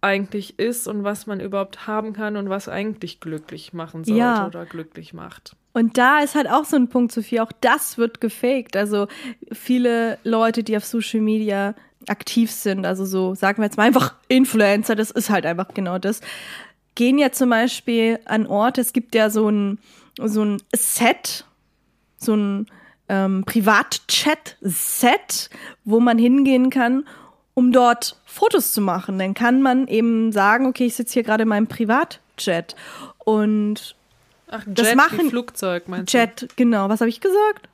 eigentlich 0.01 0.59
ist 0.59 0.87
und 0.87 1.03
was 1.05 1.27
man 1.27 1.41
überhaupt 1.41 1.87
haben 1.89 2.13
kann 2.13 2.37
und 2.37 2.49
was 2.49 2.69
eigentlich 2.69 3.19
glücklich 3.21 3.73
machen 3.73 4.05
sollte 4.05 4.19
Ja. 4.21 4.47
oder 4.47 4.65
glücklich 4.65 5.13
macht. 5.13 5.57
Und 5.73 5.99
da 5.99 6.21
ist 6.21 6.35
halt 6.35 6.49
auch 6.49 6.65
so 6.65 6.77
ein 6.77 6.89
Punkt, 6.89 7.13
Sophie, 7.13 7.41
auch 7.41 7.53
das 7.61 7.99
wird 7.99 8.21
gefaked. 8.21 8.77
Also 8.77 9.07
viele 9.53 10.19
Leute, 10.25 10.63
die 10.63 10.77
auf 10.77 10.85
Social 10.85 11.21
Media 11.21 11.75
aktiv 12.11 12.51
sind, 12.51 12.87
also 12.87 13.05
so, 13.05 13.35
sagen 13.35 13.59
wir 13.59 13.65
jetzt 13.65 13.77
mal 13.77 13.85
einfach 13.85 14.15
Influencer, 14.29 14.95
das 14.95 15.11
ist 15.11 15.31
halt 15.31 15.47
einfach 15.47 15.69
genau 15.75 15.99
das, 15.99 16.21
gehen 16.95 17.19
ja 17.19 17.33
zum 17.33 17.51
Beispiel 17.51 18.19
an 18.25 18.47
Orte, 18.47 18.81
es 18.81 18.93
gibt 18.93 19.15
ja 19.15 19.31
so 19.31 19.49
ein, 19.49 19.79
so 20.23 20.45
ein 20.45 20.63
Set, 20.75 21.45
so 22.19 22.35
ein 22.35 22.67
ähm, 23.09 23.45
Privatchat-Set, 23.47 25.51
wo 25.85 26.01
man 26.01 26.19
hingehen 26.19 26.71
kann, 26.71 27.05
um 27.55 27.73
dort 27.73 28.17
Fotos 28.25 28.73
zu 28.73 28.81
machen. 28.81 29.19
Dann 29.19 29.35
kann 29.35 29.63
man 29.63 29.87
eben 29.89 30.33
sagen, 30.33 30.67
okay, 30.67 30.87
ich 30.87 30.95
sitze 30.95 31.15
hier 31.15 31.23
gerade 31.23 31.43
in 31.43 31.49
meinem 31.49 31.67
Privatchat 31.67 32.75
und 33.19 33.95
Ach, 34.51 34.65
Das 34.67 34.89
Jet, 34.89 34.97
machen- 34.97 35.27
wie 35.27 35.29
Flugzeug 35.29 35.89
meinst 35.89 36.11
Chat, 36.11 36.49
genau, 36.57 36.89
was 36.89 37.01
habe 37.01 37.11
ich 37.11 37.21
gesagt? 37.21 37.69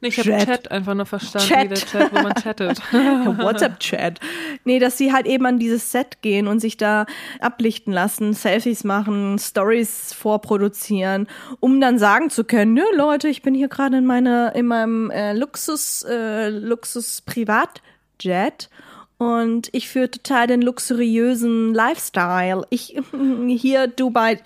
Nee, 0.00 0.08
ich 0.08 0.18
habe. 0.18 0.30
Chat 0.30 0.70
einfach 0.70 0.94
nur 0.94 1.04
verstanden, 1.04 1.48
Chat. 1.48 1.64
wie 1.64 1.68
der 1.68 1.78
Chat, 1.78 2.12
wo 2.12 2.22
man 2.22 2.34
chattet. 2.34 2.80
WhatsApp-Chat. 2.92 4.18
Nee, 4.64 4.78
dass 4.78 4.96
sie 4.96 5.12
halt 5.12 5.26
eben 5.26 5.44
an 5.44 5.58
dieses 5.58 5.92
Set 5.92 6.22
gehen 6.22 6.46
und 6.46 6.60
sich 6.60 6.78
da 6.78 7.04
ablichten 7.38 7.92
lassen, 7.92 8.32
Selfies 8.32 8.84
machen, 8.84 9.38
Stories 9.38 10.14
vorproduzieren, 10.14 11.28
um 11.60 11.80
dann 11.80 11.98
sagen 11.98 12.30
zu 12.30 12.44
können, 12.44 12.72
nö, 12.74 12.84
Leute, 12.96 13.28
ich 13.28 13.42
bin 13.42 13.54
hier 13.54 13.68
gerade 13.68 13.98
in 13.98 14.06
meiner, 14.06 14.54
in 14.54 14.66
meinem 14.66 15.10
äh, 15.10 15.34
Luxus, 15.34 16.02
äh, 16.08 16.48
Luxus-Privatjet 16.48 18.70
und 19.20 19.68
ich 19.72 19.86
führe 19.90 20.10
total 20.10 20.46
den 20.46 20.62
luxuriösen 20.62 21.74
Lifestyle. 21.74 22.62
Ich 22.70 22.96
hier 23.48 23.86
Dubai, 23.86 24.38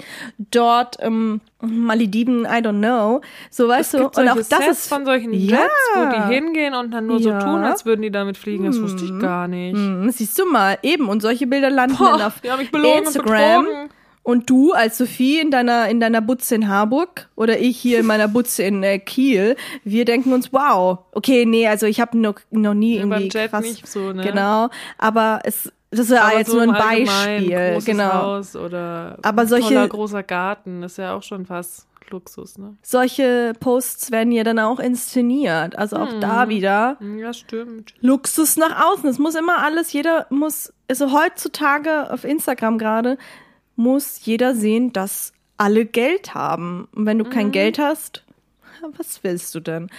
dort 0.51 0.97
ähm, 0.99 1.41
Malediven, 1.61 2.45
I 2.45 2.59
don't 2.61 2.81
know. 2.81 3.21
So 3.51 3.69
weißt 3.69 3.95
du, 3.95 3.99
und 4.07 4.19
auch 4.29 4.35
das 4.35 4.49
Sets 4.49 4.67
ist 4.69 4.89
von 4.89 5.05
solchen 5.05 5.33
Ja. 5.33 5.59
Jets, 5.61 5.91
wo 5.95 6.11
die 6.11 6.35
hingehen 6.35 6.75
und 6.75 6.91
dann 6.91 7.07
nur 7.07 7.21
so 7.21 7.31
Ja. 7.31 7.39
tun, 7.39 7.63
als 7.63 7.87
würden 7.87 8.03
die 8.03 8.11
damit 8.11 8.37
fliegen. 8.37 8.65
Das 8.65 8.83
wusste 8.83 9.05
ich 9.05 9.17
gar 9.21 9.47
nicht. 9.47 9.77
Hm, 9.77 10.11
siehst 10.11 10.37
du 10.41 10.45
mal, 10.45 10.77
eben. 10.83 11.09
Und 11.09 11.23
solche 11.23 11.47
Bilder 11.47 11.71
landen 11.71 11.97
Boah, 11.97 12.19
dann 12.19 12.23
auf 12.23 12.41
Instagram. 12.99 13.67
Und 14.25 14.49
du 14.51 14.73
als 14.73 14.99
Sophie 14.99 15.39
in 15.39 15.51
deiner, 15.53 15.89
in 15.89 16.01
deiner 16.01 16.21
Butze 16.23 16.55
in 16.57 16.67
Harburg 16.69 17.29
oder 17.37 17.61
ich 17.61 17.79
hier 17.79 18.01
in 18.01 18.07
meiner 18.07 18.27
Butze 18.27 18.63
in 18.65 18.83
äh, 18.83 18.99
Kiel, 18.99 19.55
wir 19.85 20.05
denken 20.07 20.33
uns, 20.33 20.53
wow, 20.53 20.99
okay, 21.13 21.45
nee, 21.47 21.69
also 21.69 21.85
ich 21.87 22.01
habe 22.01 22.19
noch, 22.19 22.37
noch 22.51 22.75
nie 22.75 22.95
Ja, 22.97 23.03
irgendwie 23.03 23.29
beim 23.29 23.43
Jet 23.43 23.51
krass, 23.51 23.63
nicht 23.65 23.87
so, 23.87 24.13
ne? 24.13 24.23
Genau, 24.23 24.71
aber 24.99 25.41
es, 25.45 25.71
das 25.91 26.01
ist 26.01 26.11
ja 26.11 26.33
jetzt 26.37 26.51
so 26.51 26.57
nur 26.65 26.75
ein 26.75 27.05
Beispiel, 27.07 27.79
genau. 27.85 28.13
Haus 28.15 28.57
oder 28.57 29.19
Aber 29.23 29.43
ein 29.43 29.49
solche- 29.49 29.69
toller 29.75 29.89
großer 29.89 30.23
Garten 30.23 30.83
ist 30.83 30.97
ja 30.99 31.15
auch 31.15 31.23
schon 31.23 31.45
fast 31.47 31.87
Luxus, 32.11 32.59
ne? 32.59 32.77
Solche 32.83 33.53
Posts 33.61 34.11
werden 34.11 34.31
ja 34.33 34.43
dann 34.45 34.59
auch 34.59 34.79
inszeniert, 34.81 35.77
also 35.79 35.97
auch 35.97 36.13
Hm. 36.13 36.21
da 36.21 36.49
wieder 36.49 36.97
Ja, 37.19 37.33
stimmt. 37.33 37.95
Luxus 38.01 38.57
nach 38.57 38.87
außen. 38.87 39.09
Es 39.09 39.19
muss 39.19 39.35
immer 39.35 39.59
alles, 39.63 39.93
jeder 39.93 40.27
muss, 40.31 40.73
also 40.89 41.13
heutzutage 41.13 42.11
auf 42.13 42.25
Instagram 42.25 42.79
gerade, 42.79 43.17
muss 43.77 44.25
jeder 44.25 44.55
sehen, 44.55 44.93
dass 44.93 45.33
alle 45.57 45.85
Geld 45.87 46.35
haben. 46.35 46.89
Und 46.93 47.07
wenn 47.07 47.19
du 47.19 47.25
Mhm. 47.25 47.31
kein 47.31 47.53
Geld 47.53 47.79
hast, 47.79 48.23
was 48.97 49.23
willst 49.23 49.55
du 49.55 49.61
denn? 49.61 49.91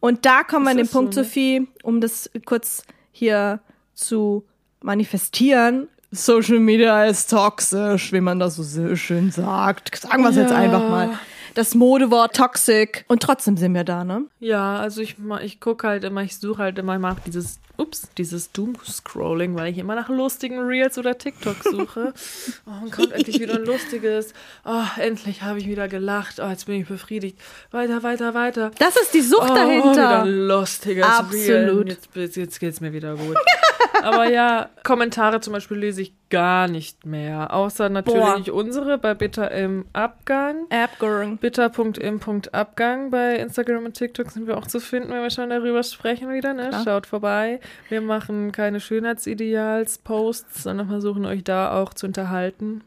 Und 0.00 0.24
da 0.26 0.44
kommen 0.44 0.64
wir 0.64 0.70
an 0.70 0.76
den 0.76 0.86
so, 0.86 0.98
Punkt, 0.98 1.16
ne? 1.16 1.24
Sophie, 1.24 1.66
um 1.82 2.00
das 2.00 2.30
kurz 2.44 2.84
hier 3.12 3.60
zu 3.94 4.44
manifestieren, 4.80 5.88
Social 6.10 6.58
Media 6.58 7.04
ist 7.04 7.28
toxisch, 7.30 8.12
wie 8.12 8.20
man 8.22 8.38
das 8.38 8.56
so 8.56 8.96
schön 8.96 9.30
sagt. 9.30 9.94
Sagen 9.96 10.22
wir 10.22 10.30
es 10.30 10.36
jetzt 10.36 10.50
Ja. 10.52 10.56
einfach 10.56 10.88
mal. 10.88 11.18
Das 11.54 11.74
Modewort 11.74 12.34
toxic. 12.34 13.04
Und 13.08 13.22
trotzdem 13.22 13.56
sind 13.58 13.74
wir 13.74 13.84
da, 13.84 14.04
ne? 14.04 14.24
Ja, 14.40 14.76
also 14.78 15.02
ich, 15.02 15.16
ich 15.42 15.60
gucke 15.60 15.86
halt 15.86 16.04
immer, 16.04 16.22
ich 16.22 16.38
suche 16.38 16.62
halt 16.62 16.78
immer, 16.78 16.94
ich 16.94 17.00
mache 17.00 17.20
dieses, 17.26 17.58
ups, 17.78 18.08
dieses 18.18 18.52
Doom-Scrolling, 18.52 19.56
weil 19.56 19.72
ich 19.72 19.78
immer 19.78 19.94
nach 19.94 20.08
lustigen 20.08 20.58
Reels 20.58 20.98
oder 20.98 21.16
TikTok 21.16 21.56
suche. 21.62 22.12
Oh, 22.66 22.84
und 22.84 22.92
kommt 22.92 23.12
endlich 23.12 23.40
wieder 23.40 23.54
ein 23.54 23.64
lustiges. 23.64 24.34
Oh, 24.64 24.82
endlich 24.98 25.42
habe 25.42 25.58
ich 25.58 25.66
wieder 25.66 25.88
gelacht. 25.88 26.38
Oh, 26.40 26.48
jetzt 26.48 26.66
bin 26.66 26.80
ich 26.80 26.88
befriedigt. 26.88 27.38
Weiter, 27.70 28.02
weiter, 28.02 28.34
weiter. 28.34 28.70
Das 28.78 28.96
ist 28.96 29.14
die 29.14 29.22
Sucht 29.22 29.50
Oh, 29.50 29.54
dahinter. 29.54 29.92
wieder 29.92 30.22
ein 30.22 30.46
lustiges 30.46 31.06
Absolut. 31.06 31.86
Reel. 31.86 31.96
Jetzt, 32.14 32.36
jetzt 32.36 32.60
geht's 32.60 32.80
mir 32.80 32.92
wieder 32.92 33.14
gut. 33.14 33.36
Aber 34.02 34.28
ja, 34.28 34.68
Kommentare 34.84 35.40
zum 35.40 35.52
Beispiel 35.54 35.78
lese 35.78 36.02
ich 36.02 36.12
gar 36.30 36.68
nicht 36.68 37.06
mehr. 37.06 37.52
Außer 37.54 37.88
natürlich 37.88 38.50
unsere 38.50 38.98
bei 38.98 39.14
Bitter 39.14 39.50
im 39.50 39.86
Abgang. 39.92 40.66
Appgirl. 40.70 41.36
Bitter.im.abgang 41.40 43.10
bei 43.10 43.36
Instagram 43.36 43.86
und 43.86 43.94
TikTok 43.94 44.30
sind 44.30 44.46
wir 44.46 44.56
auch 44.56 44.66
zu 44.66 44.80
finden, 44.80 45.10
wenn 45.10 45.22
wir 45.22 45.30
schon 45.30 45.50
darüber 45.50 45.82
sprechen 45.82 46.30
wieder, 46.32 46.52
ne? 46.54 46.68
Klar. 46.68 46.84
Schaut 46.84 47.06
vorbei. 47.06 47.60
Wir 47.88 48.00
machen 48.00 48.52
keine 48.52 48.80
Schönheitsideals-Posts, 48.80 50.62
sondern 50.62 50.88
versuchen 50.88 51.24
euch 51.26 51.44
da 51.44 51.80
auch 51.80 51.94
zu 51.94 52.06
unterhalten. 52.06 52.82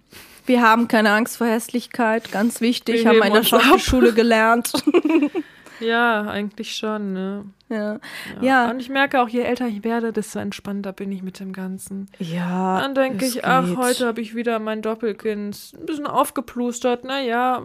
Wir 0.46 0.62
haben 0.62 0.88
keine 0.88 1.12
Angst 1.12 1.38
vor 1.38 1.48
Hässlichkeit, 1.48 2.32
ganz 2.32 2.62
wichtig, 2.62 3.04
Wir 3.04 3.10
haben 3.10 3.22
in 3.22 3.34
der. 3.34 3.44
Schauspielschule 3.44 4.14
gelernt. 4.14 4.72
Ja, 5.82 6.22
eigentlich 6.28 6.76
schon, 6.76 7.14
ne? 7.14 7.46
ja. 7.70 7.94
Ja. 7.94 8.00
Ja. 8.42 8.70
Und 8.70 8.80
ich 8.82 8.90
merke 8.90 9.20
auch, 9.20 9.28
je 9.28 9.42
älter 9.42 9.68
ich 9.68 9.84
werde, 9.84 10.14
desto 10.14 10.38
entspannter 10.38 10.94
bin 10.94 11.12
ich 11.12 11.24
mit 11.24 11.40
dem 11.40 11.54
Ganzen. 11.54 12.08
Ja. 12.20 12.80
Dann 12.80 12.94
denke 12.94 13.26
ich, 13.26 13.44
ach, 13.44 13.66
geht. 13.66 13.78
heute 13.78 14.06
habe 14.06 14.22
ich 14.22 14.36
wieder 14.36 14.60
mein 14.60 14.84
Doppelkind 14.84 15.74
ein 15.80 15.86
bisschen 15.88 16.06
aufgeplustert. 16.06 17.04
Naja, 17.04 17.64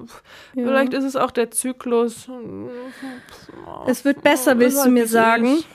Ja. 0.55 0.65
vielleicht 0.65 0.95
ist 0.95 1.05
es 1.05 1.15
auch 1.15 1.31
der 1.31 1.51
Zyklus. 1.51 2.27
Es 3.87 4.05
wird 4.07 4.23
besser, 4.23 4.59
willst 4.59 4.85
du 4.85 4.89
mir 4.89 5.07
sagen? 5.07 5.59
ich. 5.59 5.67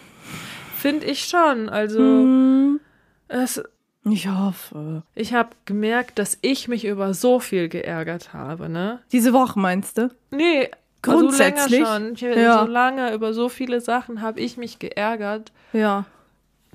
Finde 0.81 1.05
ich 1.05 1.25
schon. 1.25 1.69
Also, 1.69 1.99
Hm, 1.99 2.79
es, 3.27 3.61
ich 4.03 4.27
hoffe. 4.27 5.03
ich 5.15 5.33
habe 5.33 5.49
gemerkt, 5.65 6.17
dass 6.19 6.37
ich 6.41 6.67
mich 6.67 6.85
über 6.85 7.13
so 7.13 7.39
viel 7.39 7.69
geärgert 7.69 8.33
habe, 8.33 8.67
ne? 8.69 8.99
Diese 9.11 9.31
Woche 9.33 9.59
meinst 9.59 9.97
du? 9.97 10.09
Nee, 10.31 10.69
Grundsätzlich? 11.03 11.83
Also 11.85 11.97
länger 12.03 12.15
schon. 12.17 12.31
Ich, 12.31 12.37
Ja. 12.37 12.59
So 12.59 12.71
lange 12.71 13.13
über 13.13 13.33
so 13.33 13.49
viele 13.49 13.81
Sachen 13.81 14.21
habe 14.21 14.39
ich 14.39 14.57
mich 14.57 14.77
geärgert, 14.79 15.51
Ja. 15.73 16.05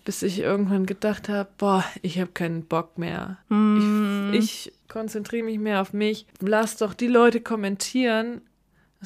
bis 0.05 0.23
ich 0.23 0.41
irgendwann 0.41 0.85
gedacht 0.87 1.29
habe, 1.29 1.49
boah, 1.59 1.85
ich 2.03 2.19
habe 2.21 2.31
keinen 2.33 2.65
Bock 2.65 2.99
mehr. 2.99 3.39
Hm. 3.49 4.33
Ich, 4.35 4.67
ich 4.69 4.73
konzentriere 4.89 5.45
mich 5.45 5.59
mehr 5.59 5.81
auf 5.81 5.93
mich. 5.93 6.27
Lass 6.41 6.77
doch 6.77 6.95
die 6.95 7.07
Leute 7.09 7.41
kommentieren. 7.41 8.41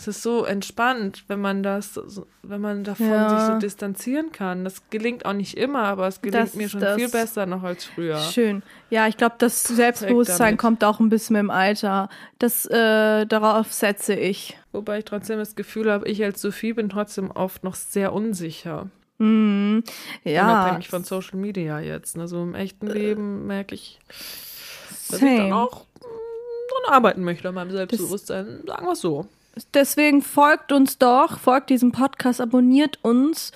Es 0.00 0.08
ist 0.08 0.22
so 0.22 0.46
entspannt, 0.46 1.24
wenn 1.28 1.42
man 1.42 1.62
das, 1.62 2.00
wenn 2.42 2.62
man 2.62 2.84
davon 2.84 3.06
Ja. 3.06 3.28
sich 3.28 3.52
so 3.52 3.58
distanzieren 3.58 4.32
kann. 4.32 4.64
Das 4.64 4.88
gelingt 4.88 5.26
auch 5.26 5.34
nicht 5.34 5.58
immer, 5.58 5.82
aber 5.82 6.06
es 6.08 6.22
gelingt 6.22 6.42
Das 6.42 6.54
mir 6.54 6.70
schon 6.70 6.80
viel 6.96 7.10
besser 7.10 7.44
noch 7.44 7.62
als 7.64 7.84
früher. 7.84 8.16
Schön. 8.16 8.62
Ja, 8.88 9.08
ich 9.08 9.18
glaube, 9.18 9.34
das 9.36 9.62
Selbstbewusstsein 9.62 10.56
kommt 10.56 10.84
auch 10.84 11.00
ein 11.00 11.10
bisschen 11.10 11.34
mit 11.34 11.40
dem 11.40 11.50
Alter. 11.50 12.08
Das, 12.38 12.64
äh, 12.64 13.26
darauf 13.26 13.74
setze 13.74 14.14
ich. 14.14 14.58
Wobei 14.72 15.00
ich 15.00 15.04
trotzdem 15.04 15.38
das 15.38 15.54
Gefühl 15.54 15.92
habe, 15.92 16.08
ich 16.08 16.24
als 16.24 16.40
Sophie 16.40 16.72
bin 16.72 16.88
trotzdem 16.88 17.30
oft 17.30 17.62
noch 17.62 17.74
sehr 17.74 18.14
unsicher. 18.14 18.88
Hm. 19.18 19.84
Ja. 20.24 20.44
Unabhängig 20.44 20.88
von 20.88 21.04
Social 21.04 21.36
Media 21.38 21.78
jetzt. 21.78 22.16
Ne? 22.16 22.26
So 22.26 22.42
im 22.42 22.54
echten 22.54 22.86
Leben 22.86 23.46
merke 23.46 23.74
ich, 23.74 23.98
dass 24.08 25.20
ich 25.20 25.28
dann 25.28 25.36
Same. 25.36 25.56
auch 25.56 25.84
mm, 25.84 26.84
dran 26.86 26.94
arbeiten 26.94 27.22
möchte 27.22 27.50
an 27.50 27.54
meinem 27.54 27.70
Selbstbewusstsein. 27.70 28.62
Sagen 28.66 28.86
wir 28.86 28.92
es 28.92 29.00
so. 29.02 29.26
Deswegen 29.74 30.22
folgt 30.22 30.72
uns 30.72 30.98
doch, 30.98 31.38
folgt 31.38 31.70
diesem 31.70 31.92
Podcast, 31.92 32.40
abonniert 32.40 32.98
uns. 33.02 33.52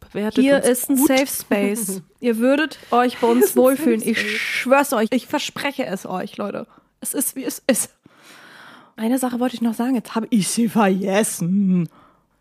Bewertet 0.00 0.42
Hier 0.42 0.56
uns 0.56 0.66
ist 0.66 0.90
ein 0.90 0.96
gut. 0.96 1.08
Safe 1.08 1.26
Space. 1.26 2.02
Ihr 2.20 2.38
würdet 2.38 2.78
euch 2.90 3.18
bei 3.18 3.26
uns 3.26 3.56
wohlfühlen. 3.56 4.02
Ich 4.04 4.40
schwör's 4.40 4.92
euch. 4.92 5.08
Ich 5.12 5.26
verspreche 5.26 5.86
es 5.86 6.04
euch, 6.04 6.36
Leute. 6.36 6.66
Es 7.00 7.14
ist, 7.14 7.36
wie 7.36 7.44
es 7.44 7.62
ist. 7.66 7.94
Eine 8.96 9.18
Sache 9.18 9.40
wollte 9.40 9.54
ich 9.54 9.62
noch 9.62 9.74
sagen. 9.74 9.94
Jetzt 9.94 10.14
habe 10.14 10.26
ich 10.30 10.48
sie 10.48 10.68
vergessen. 10.68 11.88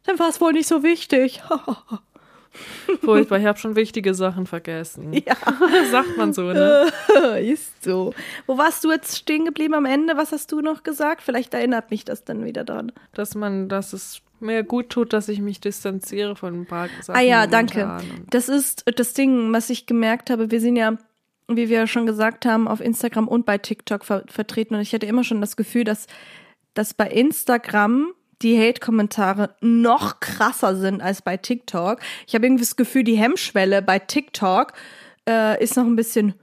Dann 0.04 0.20
war 0.20 0.30
es 0.30 0.42
wohl 0.42 0.54
nicht 0.54 0.68
so 0.68 0.84
wichtig. 0.84 1.42
Furchtbar, 3.02 3.40
ich 3.40 3.46
habe 3.46 3.60
schon 3.60 3.76
wichtige 3.76 4.14
Sachen 4.14 4.46
vergessen. 4.46 5.14
ja, 5.26 5.36
Sagt 5.92 6.18
man 6.18 6.34
so, 6.34 6.44
ne? 6.44 6.92
ist 7.40 7.84
so. 7.84 8.14
Wo 8.48 8.58
warst 8.58 8.84
du 8.84 8.92
jetzt 8.92 9.18
stehen 9.18 9.46
geblieben 9.46 9.74
am 9.74 9.86
Ende? 9.86 10.18
Was 10.18 10.32
hast 10.32 10.52
du 10.52 10.62
noch 10.62 10.84
gesagt? 10.84 11.22
Vielleicht 11.22 11.54
erinnert 11.54 11.92
mich 11.92 12.06
das 12.06 12.24
dann 12.24 12.46
wieder 12.46 12.64
dran. 12.64 12.92
Dass 13.14 13.36
man, 13.36 13.70
dass 13.70 13.94
es 13.94 14.22
mir 14.40 14.64
gut 14.64 14.90
tut, 14.90 15.14
dass 15.14 15.30
ich 15.30 15.42
mich 15.42 15.60
distanziere 15.60 16.36
von 16.36 16.62
ein 16.62 16.66
paar 16.66 16.90
Sachen. 17.02 17.18
Ah 17.20 17.22
ja, 17.22 17.48
danke. 17.48 17.98
Das 18.30 18.50
ist 18.50 18.84
das 18.96 19.14
Ding, 19.14 19.52
was 19.54 19.70
ich 19.70 19.86
gemerkt 19.86 20.30
habe. 20.30 20.52
Wir 20.52 20.62
sind 20.62 20.76
ja, 20.76 20.98
wie 21.48 21.70
wir 21.70 21.88
schon 21.88 22.06
gesagt 22.06 22.46
haben, 22.46 22.68
auf 22.68 22.80
Instagram 22.80 23.28
und 23.28 23.46
bei 23.46 23.58
TikTok 23.58 24.06
ver 24.06 24.24
vertreten. 24.28 24.76
Und 24.76 24.82
ich 24.82 24.94
hatte 24.94 25.06
immer 25.06 25.24
schon 25.24 25.42
das 25.42 25.56
Gefühl, 25.56 25.84
dass, 25.84 26.08
dass 26.74 26.94
bei 26.94 27.08
Instagram 27.08 28.14
die 28.42 28.58
Hate-Kommentare 28.58 29.56
noch 29.62 30.20
krasser 30.20 30.76
sind 30.76 31.02
als 31.02 31.22
bei 31.22 31.38
TikTok. 31.38 32.00
Ich 32.28 32.36
habe 32.36 32.46
irgendwie 32.46 32.64
das 32.64 32.76
Gefühl, 32.76 33.04
die 33.04 33.18
Hemmschwelle 33.18 33.82
bei 33.82 34.00
TikTok 34.00 34.74
äh, 35.28 35.62
ist 35.62 35.76
noch 35.76 35.86
ein 35.86 35.96
bisschen 35.96 36.34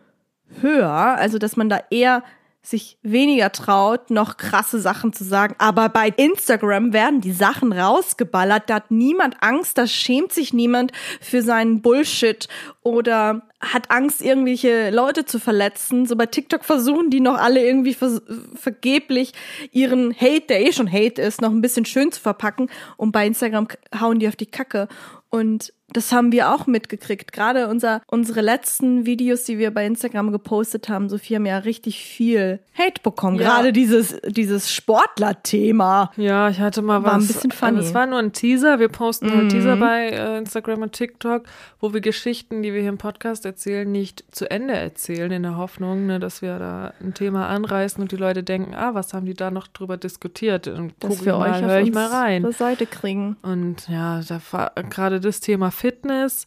höher. 0.60 0.90
Also, 0.90 1.38
dass 1.38 1.56
man 1.56 1.68
da 1.68 1.80
eher 1.90 2.22
sich 2.66 2.98
weniger 3.02 3.52
traut, 3.52 4.10
noch 4.10 4.36
krasse 4.36 4.80
Sachen 4.80 5.12
zu 5.12 5.22
sagen. 5.22 5.54
Aber 5.58 5.88
bei 5.88 6.08
Instagram 6.08 6.92
werden 6.92 7.20
die 7.20 7.32
Sachen 7.32 7.72
rausgeballert. 7.72 8.68
Da 8.68 8.76
hat 8.76 8.90
niemand 8.90 9.36
Angst, 9.40 9.78
da 9.78 9.86
schämt 9.86 10.32
sich 10.32 10.52
niemand 10.52 10.92
für 11.20 11.42
seinen 11.42 11.80
Bullshit 11.80 12.48
oder 12.82 13.42
hat 13.60 13.90
Angst, 13.90 14.20
irgendwelche 14.20 14.90
Leute 14.90 15.24
zu 15.24 15.38
verletzen. 15.38 16.06
So 16.06 16.16
bei 16.16 16.26
TikTok 16.26 16.64
versuchen 16.64 17.10
die 17.10 17.20
noch 17.20 17.38
alle 17.38 17.64
irgendwie 17.64 17.94
vers 17.94 18.20
vergeblich 18.54 19.32
ihren 19.70 20.12
Hate, 20.14 20.46
der 20.48 20.66
eh 20.66 20.72
schon 20.72 20.90
Hate 20.90 21.22
ist, 21.22 21.40
noch 21.40 21.50
ein 21.50 21.62
bisschen 21.62 21.84
schön 21.84 22.10
zu 22.10 22.20
verpacken. 22.20 22.68
Und 22.96 23.12
bei 23.12 23.26
Instagram 23.26 23.68
hauen 23.98 24.18
die 24.18 24.28
auf 24.28 24.36
die 24.36 24.46
Kacke. 24.46 24.88
Und 25.30 25.72
das 25.92 26.12
haben 26.12 26.32
wir 26.32 26.52
auch 26.52 26.66
mitgekriegt. 26.66 27.32
Gerade 27.32 27.68
unser, 27.68 28.02
unsere 28.06 28.40
letzten 28.40 29.06
Videos, 29.06 29.44
die 29.44 29.58
wir 29.58 29.70
bei 29.72 29.86
Instagram 29.86 30.32
gepostet 30.32 30.88
haben, 30.88 31.08
Sophie 31.08 31.36
haben 31.36 31.46
ja 31.46 31.58
richtig 31.58 31.98
viel 32.04 32.58
Hate 32.76 33.00
bekommen. 33.02 33.38
Ja. 33.38 33.48
Gerade 33.48 33.72
dieses, 33.72 34.20
dieses 34.26 34.70
Sportler-Thema. 34.72 36.10
Ja, 36.16 36.48
ich 36.48 36.60
hatte 36.60 36.82
mal 36.82 37.02
War 37.02 37.14
ein 37.14 37.20
was. 37.20 37.28
bisschen 37.28 37.50
funny. 37.50 37.80
Es 37.80 37.94
war 37.94 38.06
nur 38.06 38.18
ein 38.18 38.32
Teaser. 38.32 38.78
Wir 38.78 38.88
posten 38.88 39.30
halt 39.30 39.44
Mhm. 39.44 39.48
Teaser 39.48 39.76
bei 39.76 40.08
äh, 40.08 40.38
Instagram 40.38 40.82
und 40.82 40.92
TikTok, 40.92 41.44
wo 41.80 41.92
wir 41.92 42.00
Geschichten, 42.00 42.62
die 42.62 42.72
wir 42.72 42.80
hier 42.80 42.88
im 42.90 42.98
Podcast 42.98 43.44
erzählen, 43.46 43.90
nicht 43.90 44.24
zu 44.32 44.50
Ende 44.50 44.74
erzählen, 44.74 45.30
in 45.30 45.42
der 45.42 45.56
Hoffnung, 45.56 46.06
ne, 46.06 46.18
dass 46.20 46.42
wir 46.42 46.58
da 46.58 46.92
ein 47.00 47.14
Thema 47.14 47.48
anreißen 47.48 48.02
und 48.02 48.12
die 48.12 48.16
Leute 48.16 48.42
denken, 48.42 48.74
ah, 48.74 48.94
was 48.94 49.14
haben 49.14 49.26
die 49.26 49.34
da 49.34 49.50
noch 49.50 49.68
drüber 49.68 49.96
diskutiert? 49.96 50.68
Und 50.68 50.94
Dass 51.00 51.14
ich 51.20 51.24
wir 51.26 51.36
mal, 51.36 51.50
euch 51.50 51.62
hör 51.62 51.80
auf 51.80 51.86
ich 51.86 51.94
mal 51.94 52.06
rein. 52.08 52.50
Seite 52.52 52.86
kriegen. 52.86 53.36
Und 53.42 53.88
ja, 53.88 54.20
da 54.26 54.40
war 54.50 54.72
gerade 54.90 55.20
das 55.20 55.40
Thema 55.40 55.70
Fitness, 55.76 56.46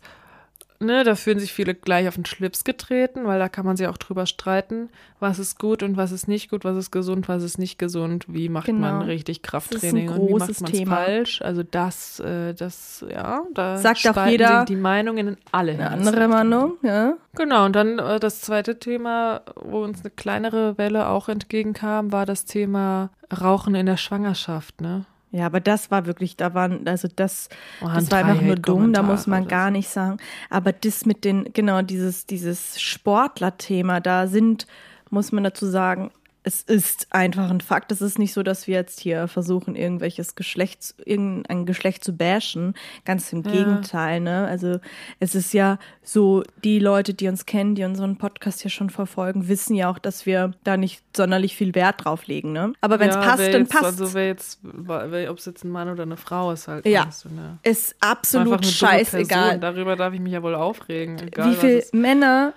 ne, 0.81 1.03
da 1.03 1.15
fühlen 1.15 1.39
sich 1.39 1.51
viele 1.51 1.75
gleich 1.75 2.07
auf 2.07 2.15
den 2.15 2.25
Schlips 2.25 2.63
getreten, 2.63 3.25
weil 3.25 3.37
da 3.37 3.49
kann 3.49 3.65
man 3.65 3.75
sich 3.75 3.87
auch 3.87 3.97
drüber 3.97 4.25
streiten, 4.25 4.89
was 5.19 5.37
ist 5.37 5.59
gut 5.59 5.83
und 5.83 5.97
was 5.97 6.13
ist 6.13 6.29
nicht 6.29 6.49
gut, 6.49 6.63
was 6.63 6.77
ist 6.77 6.91
gesund, 6.91 7.27
was 7.27 7.43
ist 7.43 7.57
nicht 7.59 7.77
gesund, 7.77 8.25
wie 8.29 8.47
macht 8.47 8.67
Genau. 8.67 8.79
man 8.79 9.01
richtig 9.01 9.41
Krafttraining 9.41 10.07
Das 10.07 10.15
ist 10.15 10.17
ein 10.17 10.21
und 10.21 10.27
wie 10.27 10.31
großes 10.31 10.61
macht 10.61 10.61
man 10.61 10.71
Thema. 10.71 10.95
falsch. 10.95 11.41
Also 11.41 11.63
das, 11.63 12.19
äh, 12.21 12.53
das, 12.53 13.05
ja, 13.11 13.41
da 13.53 13.77
Sagt 13.77 14.07
auch 14.07 14.25
jeder 14.27 14.59
sich 14.59 14.67
die 14.67 14.75
Meinungen 14.77 15.27
in 15.27 15.37
alle 15.51 15.73
Eine 15.73 15.89
andere 15.89 16.27
Meinung, 16.29 16.77
ja. 16.81 17.15
Genau, 17.35 17.65
und 17.65 17.75
dann 17.75 17.99
äh, 17.99 18.17
das 18.21 18.39
zweite 18.39 18.79
Thema, 18.79 19.41
wo 19.61 19.83
uns 19.83 19.99
eine 19.99 20.11
kleinere 20.11 20.77
Welle 20.77 21.07
auch 21.09 21.27
entgegenkam, 21.27 22.13
war 22.13 22.25
das 22.25 22.45
Thema 22.45 23.09
Rauchen 23.41 23.75
in 23.75 23.85
der 23.85 23.97
Schwangerschaft, 23.97 24.79
ne? 24.79 25.03
Ja, 25.31 25.45
aber 25.45 25.59
das 25.59 25.91
war 25.91 26.05
wirklich, 26.07 26.37
da 26.37 26.53
waren, 26.55 26.87
also 26.87 27.07
das, 27.15 27.49
Waren 27.81 27.95
das 27.95 28.11
war 28.11 28.25
einfach 28.25 28.41
nur 28.41 28.55
dumm, 28.55 28.93
da 28.93 29.03
muss 29.03 29.27
man 29.27 29.41
Hate-Kommentare 29.41 29.63
gar 29.63 29.71
nicht 29.71 29.89
sagen. 29.89 30.17
Aber 30.49 30.73
das 30.73 31.05
mit 31.05 31.23
den, 31.23 31.53
genau, 31.53 31.81
dieses, 31.83 32.25
dieses 32.25 32.81
Sportler-Thema, 32.81 33.99
da 33.99 34.25
sind, 34.25 34.65
muss 35.11 35.31
man 35.31 35.43
dazu 35.43 35.67
sagen, 35.67 36.11
es 36.43 36.61
ist 36.61 37.07
einfach 37.11 37.49
ein 37.49 37.59
Fakt. 37.59 37.91
Es 37.91 38.01
ist 38.01 38.17
nicht 38.17 38.33
so, 38.33 38.43
dass 38.43 38.65
wir 38.65 38.75
jetzt 38.75 39.01
hier 39.01 39.27
versuchen, 39.27 39.75
irgendwelches 39.75 40.35
Geschlecht, 40.35 40.95
irgendein 41.03 41.65
Geschlecht 41.65 42.03
zu 42.03 42.13
bashen. 42.13 42.75
Ganz 43.03 43.31
im 43.33 43.43
Ja. 43.43 43.51
Gegenteil, 43.51 44.21
ne? 44.21 44.47
Also 44.47 44.79
es 45.19 45.35
ist 45.35 45.53
ja 45.53 45.79
so, 46.01 46.43
die 46.63 46.79
Leute, 46.79 47.13
die 47.13 47.27
uns 47.27 47.45
kennen, 47.45 47.75
die 47.75 47.83
unseren 47.83 48.17
Podcast 48.17 48.61
hier 48.61 48.71
schon 48.71 48.89
verfolgen, 48.89 49.49
wissen 49.49 49.75
ja 49.75 49.91
auch, 49.91 49.99
dass 49.99 50.25
wir 50.25 50.51
da 50.63 50.77
nicht 50.77 51.03
sonderlich 51.15 51.55
viel 51.55 51.75
Wert 51.75 52.05
drauf 52.05 52.25
legen, 52.25 52.53
ne? 52.53 52.71
Aber 52.79 52.99
wenn 52.99 53.09
es 53.09 53.15
Ja, 53.15 53.21
passt, 53.21 53.53
dann 53.53 53.61
jetzt, 53.61 53.71
passt 53.71 53.83
Also 53.83 54.13
wer 54.13 54.27
jetzt, 54.27 54.59
ob 54.63 55.37
es 55.37 55.45
jetzt 55.45 55.65
ein 55.65 55.69
Mann 55.71 55.89
oder 55.89 56.03
eine 56.03 56.17
Frau 56.17 56.51
ist 56.53 56.69
halt. 56.69 56.85
Ja. 56.85 57.05
weißt 57.05 57.25
du, 57.25 57.29
ne? 57.29 57.59
Ist 57.63 57.95
absolut 57.99 58.53
eine 58.61 58.63
scheißegal. 58.63 59.59
Darüber 59.59 59.97
darf 59.97 60.13
ich 60.13 60.21
mich 60.21 60.31
ja 60.33 60.41
wohl 60.41 60.55
aufregen. 60.55 61.19
Egal, 61.19 61.51
Wie 61.51 61.55
viele 61.55 61.83
Männer 61.91 62.53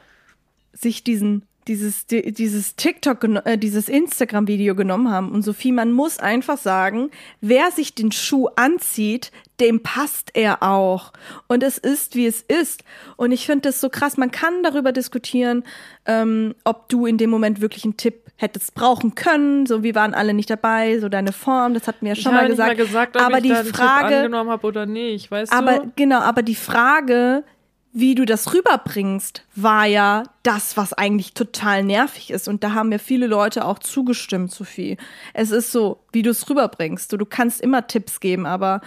sich 0.72 1.03
diesen 1.05 1.43
dieses 1.69 2.07
di- 2.07 2.33
dieses 2.33 2.77
TikTok 2.77 3.25
äh, 3.45 3.57
dieses 3.57 3.89
Instagram 3.89 4.49
Video 4.49 4.75
genommen 4.75 5.11
haben 5.11 5.31
und 5.31 5.43
Sophie 5.43 5.73
man 5.73 5.93
muss 5.93 6.19
einfach 6.19 6.59
sagen 6.59 7.11
wer 7.41 7.71
sich 7.71 7.95
den 7.95 8.13
Schuh 8.13 8.49
anzieht 8.57 9.31
dem 9.61 9.81
passt 9.81 10.31
er 10.35 10.61
auch. 10.65 11.13
Und 11.47 11.63
es 11.63 11.79
ist 11.79 12.17
wie 12.17 12.27
es 12.27 12.41
ist. 12.43 12.83
Und 13.17 13.31
ich 13.31 13.47
finde 13.47 13.69
das 13.69 13.81
so 13.81 13.91
krass. 13.91 14.17
Man 14.17 14.33
kann 14.33 14.65
darüber 14.65 14.91
diskutieren 14.91 15.63
ähm, 16.07 16.55
ob 16.65 16.89
du 16.89 17.07
in 17.07 17.17
dem 17.17 17.31
Moment 17.31 17.61
wirklich 17.61 17.85
einen 17.85 17.97
Tipp 17.97 18.15
hättest 18.37 18.75
brauchen 18.75 19.15
können. 19.15 19.67
So 19.67 19.85
wir 19.85 19.95
waren 19.95 20.15
alle 20.15 20.35
nicht 20.35 20.51
dabei 20.51 20.99
so 20.99 21.09
deine 21.09 21.31
Form 21.33 21.75
das 21.75 21.87
hatten 21.87 22.01
wir 22.01 22.09
ja 22.09 22.17
Ich 22.17 22.23
schon 22.23 22.33
habe 22.33 22.43
mal 22.43 22.49
nicht 22.49 22.57
gesagt, 22.57 22.77
mal 22.79 22.85
gesagt, 22.87 23.17
ob 23.17 23.23
aber 23.23 23.37
ich 23.37 23.43
die 23.45 23.49
da 23.51 23.63
Frage 23.65 24.17
angenommen 24.17 24.51
habe 24.51 24.67
oder 24.67 24.85
nicht, 24.87 25.31
weißt 25.31 25.53
aber 25.53 25.79
du? 25.79 25.93
genau, 25.95 26.19
aber 26.21 26.43
die 26.43 26.57
Frage, 26.57 27.45
wie 27.93 28.14
du 28.14 28.24
das 28.24 28.55
rüberbringst, 28.55 29.45
war 29.55 29.84
ja 29.86 30.22
das, 30.43 30.76
was 30.76 30.93
eigentlich 30.95 31.34
total 31.34 31.84
nervig 31.84 32.30
ist. 32.30 32.49
Und 32.49 32.64
da 32.64 32.72
haben 32.72 32.88
mir 32.88 32.99
viele 32.99 33.26
Leute 33.26 33.64
auch 33.66 33.78
zugestimmt, 33.78 34.51
Sophie. 34.51 34.97
Es 35.34 35.51
ist 35.51 35.72
so, 35.72 36.01
wie 36.12 36.22
du 36.22 36.30
es 36.30 36.49
rüberbringst. 36.49 37.12
Du, 37.12 37.16
du 37.18 37.26
kannst 37.26 37.61
immer 37.61 37.86
Tipps 37.86 38.20
geben, 38.20 38.47
aber 38.47 38.80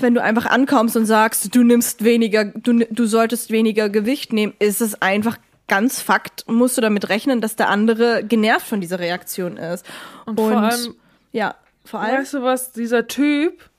wenn 0.00 0.14
du 0.14 0.22
einfach 0.22 0.46
ankommst 0.46 0.96
und 0.96 1.06
sagst, 1.06 1.54
du 1.54 1.62
nimmst 1.62 2.02
weniger, 2.02 2.46
du, 2.46 2.84
du 2.90 3.06
solltest 3.06 3.50
weniger 3.50 3.88
Gewicht 3.88 4.32
nehmen, 4.32 4.52
ist 4.58 4.80
es 4.80 5.00
einfach 5.00 5.38
ganz 5.68 6.00
Fakt, 6.00 6.48
musst 6.48 6.76
du 6.76 6.80
damit 6.80 7.08
rechnen, 7.08 7.40
dass 7.40 7.54
der 7.54 7.68
andere 7.68 8.24
genervt 8.24 8.66
von 8.66 8.80
dieser 8.80 8.98
Reaktion 8.98 9.56
ist. 9.56 9.86
Und 10.26 10.40
vor 10.40 10.50
allem- 10.60 10.94
ja, 11.30 11.54
vor 11.84 12.00
allem, 12.00 12.18
Weißt 12.22 12.34
du 12.34 12.42
was, 12.42 12.72
dieser 12.72 13.06
Typ, 13.06 13.69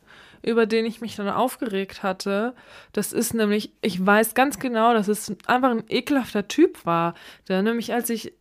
über 0.43 0.65
den 0.65 0.85
ich 0.85 1.01
mich 1.01 1.15
dann 1.15 1.29
aufgeregt 1.29 2.03
hatte, 2.03 2.53
das 2.93 3.13
ist 3.13 3.33
nämlich, 3.33 3.73
ich 3.81 4.03
weiß 4.05 4.33
ganz 4.33 4.59
genau, 4.59 4.93
dass 4.93 5.07
es 5.07 5.33
einfach 5.45 5.71
ein 5.71 5.83
ekelhafter 5.89 6.47
Typ 6.47 6.85
war, 6.85 7.13
der 7.47 7.61
nämlich, 7.61 7.93
als 7.93 8.09
ich 8.09 8.33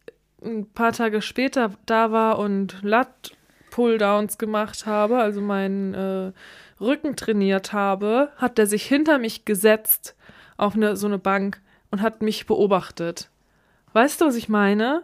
ein 0.43 0.71
paar 0.71 0.93
Tage 0.93 1.23
später 1.23 1.73
da 1.87 2.13
war 2.13 2.39
und 2.39 2.83
Lat-Pulldowns 2.83 4.39
gemacht 4.39 4.87
habe, 4.87 5.19
also 5.19 5.41
meinen 5.41 5.95
äh, 5.95 6.33
Rücken 6.81 7.17
trainiert 7.17 7.73
habe, 7.73 8.33
hat 8.37 8.59
der 8.59 8.67
sich 8.67 8.87
hinter 8.87 9.19
mich 9.19 9.45
gesetzt 9.45 10.17
auf 10.57 10.75
eine, 10.75 10.97
so 10.97 11.07
eine 11.07 11.19
Bank 11.19 11.61
und 11.91 12.01
hat 12.03 12.23
mich 12.23 12.47
beobachtet. 12.47 13.31
Weißt 13.93 14.21
du, 14.21 14.27
was 14.27 14.37
ich 14.37 14.49
meine? 14.49 15.03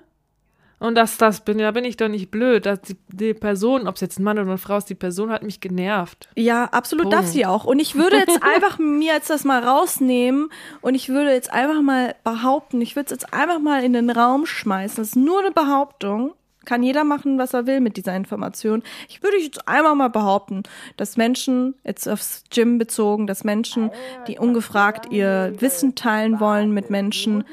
Und 0.78 0.94
dass 0.94 1.16
das 1.16 1.40
bin, 1.40 1.58
ja, 1.58 1.70
bin 1.70 1.84
ich 1.84 1.96
doch 1.96 2.08
nicht 2.08 2.30
blöd. 2.30 2.66
Dass 2.66 2.82
die, 2.82 2.96
die 3.08 3.34
Person, 3.34 3.88
ob 3.88 3.94
es 3.94 4.02
jetzt 4.02 4.18
ein 4.18 4.24
Mann 4.24 4.38
oder 4.38 4.48
eine 4.48 4.58
Frau 4.58 4.76
ist, 4.76 4.90
die 4.90 4.94
Person 4.94 5.30
hat 5.30 5.42
mich 5.42 5.60
genervt. 5.60 6.28
Ja, 6.36 6.64
absolut 6.66 7.04
Punkt. 7.04 7.16
darf 7.16 7.26
sie 7.26 7.46
auch. 7.46 7.64
Und 7.64 7.78
ich 7.78 7.94
würde 7.94 8.18
jetzt 8.18 8.42
einfach 8.42 8.78
mir 8.78 9.14
jetzt 9.14 9.30
das 9.30 9.44
mal 9.44 9.62
rausnehmen 9.64 10.50
und 10.82 10.94
ich 10.94 11.08
würde 11.08 11.32
jetzt 11.32 11.50
einfach 11.50 11.80
mal 11.80 12.14
behaupten, 12.24 12.80
ich 12.82 12.94
würde 12.94 13.06
es 13.06 13.10
jetzt 13.12 13.32
einfach 13.32 13.58
mal 13.58 13.82
in 13.84 13.94
den 13.94 14.10
Raum 14.10 14.44
schmeißen. 14.44 14.96
Das 14.98 15.08
ist 15.08 15.16
nur 15.16 15.40
eine 15.40 15.50
Behauptung. 15.50 16.34
Kann 16.66 16.82
jeder 16.82 17.04
machen, 17.04 17.38
was 17.38 17.54
er 17.54 17.66
will 17.66 17.80
mit 17.80 17.96
dieser 17.96 18.14
Information. 18.14 18.82
Ich 19.08 19.22
würde 19.22 19.38
jetzt 19.38 19.66
einmal 19.66 19.94
mal 19.94 20.10
behaupten, 20.10 20.64
dass 20.98 21.16
Menschen, 21.16 21.74
jetzt 21.84 22.06
aufs 22.06 22.44
Gym 22.50 22.76
bezogen, 22.76 23.26
dass 23.26 23.44
Menschen, 23.44 23.90
die 24.26 24.38
ungefragt 24.38 25.10
ihr 25.10 25.54
Wissen 25.58 25.94
teilen 25.94 26.40
wollen 26.40 26.72
mit 26.72 26.90
Menschen, 26.90 27.44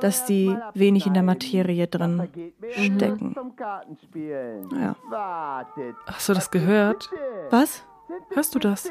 dass 0.00 0.24
die 0.24 0.56
wenig 0.74 1.06
in 1.06 1.14
der 1.14 1.22
Materie 1.22 1.86
drin 1.86 2.28
stecken. 2.70 3.36
Ja. 4.72 4.96
Hast 6.06 6.28
du 6.28 6.34
das 6.34 6.50
gehört? 6.50 7.10
Was? 7.50 7.84
Hörst 8.30 8.54
du 8.54 8.58
das? 8.58 8.90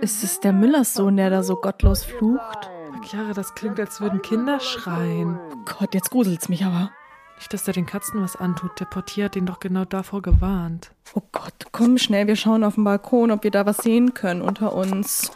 Ist 0.00 0.22
es 0.24 0.40
der 0.40 0.52
Müllerssohn, 0.52 1.16
der 1.16 1.30
da 1.30 1.42
so 1.42 1.56
gottlos 1.56 2.04
flucht? 2.04 2.70
Chiara, 3.02 3.32
das 3.32 3.54
klingt, 3.54 3.78
als 3.80 4.00
würden 4.00 4.22
Kinder 4.22 4.60
schreien. 4.60 5.38
Gott, 5.64 5.94
jetzt 5.94 6.10
gruselt's 6.10 6.48
mich 6.48 6.64
aber. 6.64 6.90
Nicht, 7.36 7.52
dass 7.52 7.64
der 7.64 7.74
den 7.74 7.86
Katzen 7.86 8.22
was 8.22 8.36
antut. 8.36 8.78
Der 8.80 8.84
Portier 8.86 9.26
hat 9.26 9.34
den 9.34 9.46
doch 9.46 9.60
genau 9.60 9.84
davor 9.84 10.22
gewarnt. 10.22 10.92
Oh 11.14 11.22
Gott, 11.32 11.66
komm 11.72 11.98
schnell, 11.98 12.26
wir 12.26 12.36
schauen 12.36 12.64
auf 12.64 12.76
den 12.76 12.84
Balkon, 12.84 13.30
ob 13.30 13.44
wir 13.44 13.50
da 13.50 13.66
was 13.66 13.78
sehen 13.78 14.14
können 14.14 14.40
unter 14.42 14.74
uns. 14.74 15.32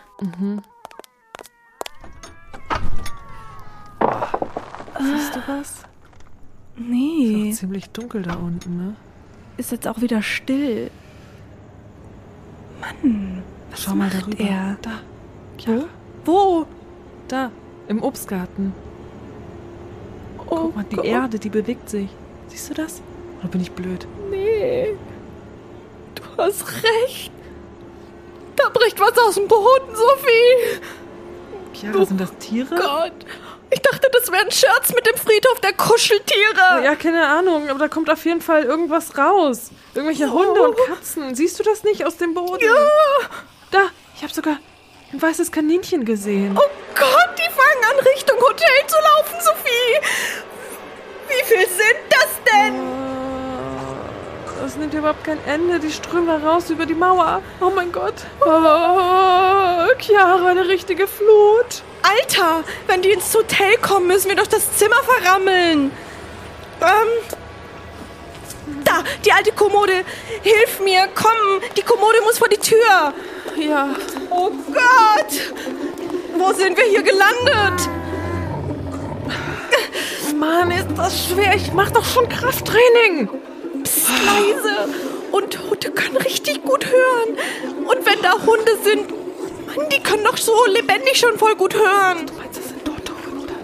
Siehst 4.99 5.37
du 5.37 5.41
was? 5.47 5.83
Nee, 6.77 7.53
Ziemlich 7.53 7.91
dunkel 7.91 8.23
da 8.23 8.35
unten, 8.35 8.77
ne? 8.77 8.97
ist 9.57 9.73
jetzt 9.73 9.89
auch 9.89 10.01
wieder 10.01 10.23
still. 10.23 10.91
Mann, 12.81 13.43
was 13.71 13.83
Schau 13.83 13.95
mal 13.95 14.11
darüber. 14.11 14.39
er? 14.43 14.77
Da. 14.83 14.91
Chiara, 15.59 15.85
Wo? 16.25 16.67
da. 17.29 17.51
Im 17.89 18.03
Obstgarten. 18.03 18.75
Oh 20.39 20.45
Guck 20.57 20.77
mal, 20.77 20.85
die 20.91 20.97
Gott, 20.97 21.05
Erde, 21.05 21.39
die 21.39 21.49
bewegt 21.51 21.89
sich. 21.91 22.09
Siehst 22.49 22.71
du 22.71 22.75
das? 22.75 23.03
Oder 23.41 23.49
bin 23.49 23.61
ich 23.61 23.71
blöd? 23.73 24.07
Nee, 24.31 24.95
du 26.15 26.23
hast 26.43 26.65
recht. 26.83 27.33
Da 28.57 28.69
bricht 28.71 28.99
was 29.01 29.17
aus 29.19 29.35
dem 29.37 29.47
Boden, 29.49 29.95
Sophie. 29.95 30.81
Chiara, 31.75 32.05
sind 32.05 32.21
das 32.21 32.37
Tiere? 32.39 32.75
Gott, 32.75 33.13
ich 33.71 33.81
dachte, 33.83 34.09
das 34.13 34.33
wäre 34.33 34.45
ein 34.45 34.51
Scherz 34.51 34.93
mit 34.95 35.07
dem 35.07 35.17
Friedhof 35.17 35.61
der 35.61 35.75
Kuscheltiere. 35.75 36.79
Oh, 36.81 36.83
ja, 36.85 36.95
keine 36.97 37.27
Ahnung, 37.27 37.69
aber 37.69 37.79
da 37.79 37.89
kommt 37.89 38.11
auf 38.11 38.25
jeden 38.25 38.41
Fall 38.41 38.65
irgendwas 38.65 39.17
raus. 39.17 39.71
Irgendwelche 39.95 40.33
Hunde 40.33 40.63
und 40.63 40.77
Katzen. 40.87 41.35
Siehst 41.35 41.59
du 41.59 41.63
das 41.63 41.85
nicht 41.85 42.05
aus 42.05 42.17
dem 42.17 42.35
Boden? 42.35 42.65
Ja. 42.65 42.75
Da, 43.71 43.89
ich 44.17 44.23
habe 44.23 44.33
sogar 44.33 44.59
ein 45.13 45.21
weißes 45.23 45.53
Kaninchen 45.53 46.05
gesehen. 46.05 46.57
Oh 46.59 46.71
Gott, 46.95 47.31
die 47.39 47.51
fangen 47.53 47.85
an, 47.91 48.07
Richtung 48.15 48.39
Hotel 48.41 48.87
zu 48.87 48.97
laufen, 48.97 49.37
Sophie. 49.41 50.01
Wie 51.29 51.45
viel 51.47 51.67
sind 51.67 51.99
das 52.11 52.29
denn? 52.53 52.75
Oh, 52.81 54.63
Das 54.63 54.77
nimmt 54.77 54.95
überhaupt 54.95 55.25
kein 55.25 55.43
Ende. 55.47 55.79
Die 55.79 55.91
strömen 55.93 56.27
da 56.27 56.39
raus 56.49 56.71
über 56.71 56.87
die 56.87 56.95
Mauer. 56.95 57.43
Oh 57.61 57.71
mein 57.71 57.93
Gott. 57.93 58.15
Oh, 58.41 59.87
Chiara, 59.99 60.47
eine 60.49 60.67
richtige 60.69 61.07
Flut. 61.07 61.83
Alter, 62.03 62.65
wenn 62.87 63.03
die 63.03 63.11
ins 63.11 63.35
Hotel 63.35 63.77
kommen, 63.79 64.07
müssen 64.07 64.29
wir 64.31 64.37
doch 64.37 64.47
das 64.47 64.77
Zimmer 64.77 65.03
verrammeln. 65.03 65.91
Ähm. 66.81 67.37
Da, 68.85 69.03
die 69.25 69.33
alte 69.33 69.53
Kommode. 69.53 70.05
Hilf 70.43 70.81
mir, 70.81 71.09
komm. 71.15 71.61
Die 71.77 71.83
Kommode 71.83 72.21
muss 72.23 72.39
vor 72.39 72.49
die 72.49 72.59
Tür. 72.59 73.13
Ja, 73.57 73.95
Oh 74.31 74.51
Gott. 74.51 75.55
Wo 76.37 76.53
sind 76.53 76.77
wir 76.77 76.85
hier 76.85 77.03
gelandet? 77.03 77.89
Mann, 80.37 80.71
ist 80.71 80.87
das 80.97 81.27
schwer. 81.27 81.55
Ich 81.57 81.73
mach 81.73 81.91
doch 81.91 82.05
schon 82.05 82.29
Krafttraining. 82.29 83.29
Psst, 83.83 84.09
leise. 84.25 84.89
Und 85.33 85.59
Hunde 85.59 85.91
können 85.91 86.17
richtig 86.19 86.63
gut 86.63 86.87
hören. 86.87 87.37
Und 87.87 88.07
wenn 88.07 88.23
da 88.23 88.35
Hunde 88.35 88.77
sind, 88.85 89.11
Mann, 89.67 89.89
die 89.91 90.01
können 90.03 90.25
doch 90.25 90.37
so 90.37 90.55
lebendig 90.67 91.19
schon 91.19 91.37
voll 91.39 91.57
gut 91.57 91.75
hören. 91.75 92.27
Das 92.55 92.69
sind 92.69 92.85
tote 92.85 93.13
Hunde? 93.27 93.55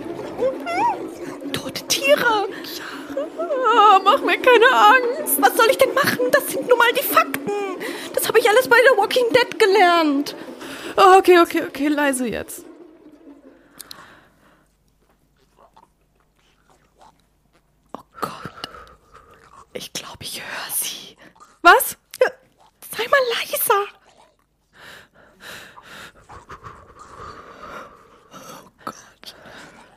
Tote 1.52 1.86
Tiere. 1.86 2.46
Oh, 2.46 2.48
mach 4.14 4.24
mir 4.24 4.38
keine 4.40 4.66
Angst. 4.70 5.40
Was 5.40 5.56
soll 5.56 5.66
ich 5.70 5.78
denn 5.78 5.94
machen? 5.94 6.30
Das 6.30 6.46
sind 6.48 6.68
nun 6.68 6.78
mal 6.78 6.92
die 6.92 7.02
Fakten. 7.02 7.50
Das 8.14 8.28
habe 8.28 8.38
ich 8.38 8.48
alles 8.48 8.68
bei 8.68 8.76
The 8.76 8.96
Walking 8.96 9.26
Dead 9.30 9.58
gelernt. 9.58 10.36
Oh, 10.96 11.18
okay, 11.18 11.40
okay, 11.40 11.64
okay, 11.66 11.88
leise 11.88 12.26
jetzt. 12.26 12.64
Oh 17.92 18.02
Gott. 18.20 18.52
Ich 19.72 19.92
glaube, 19.92 20.18
ich 20.20 20.40
höre 20.40 20.72
sie. 20.72 21.16
Was? 21.62 21.96
Sei 22.96 23.04
mal 23.08 23.18
leiser. 23.40 23.86
Oh 28.32 28.70
Gott. 28.84 29.34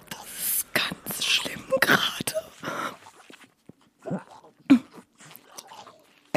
Das 0.10 0.26
ist 0.50 0.66
ganz 0.74 1.24
schlimm 1.24 1.64
gerade. 1.80 2.34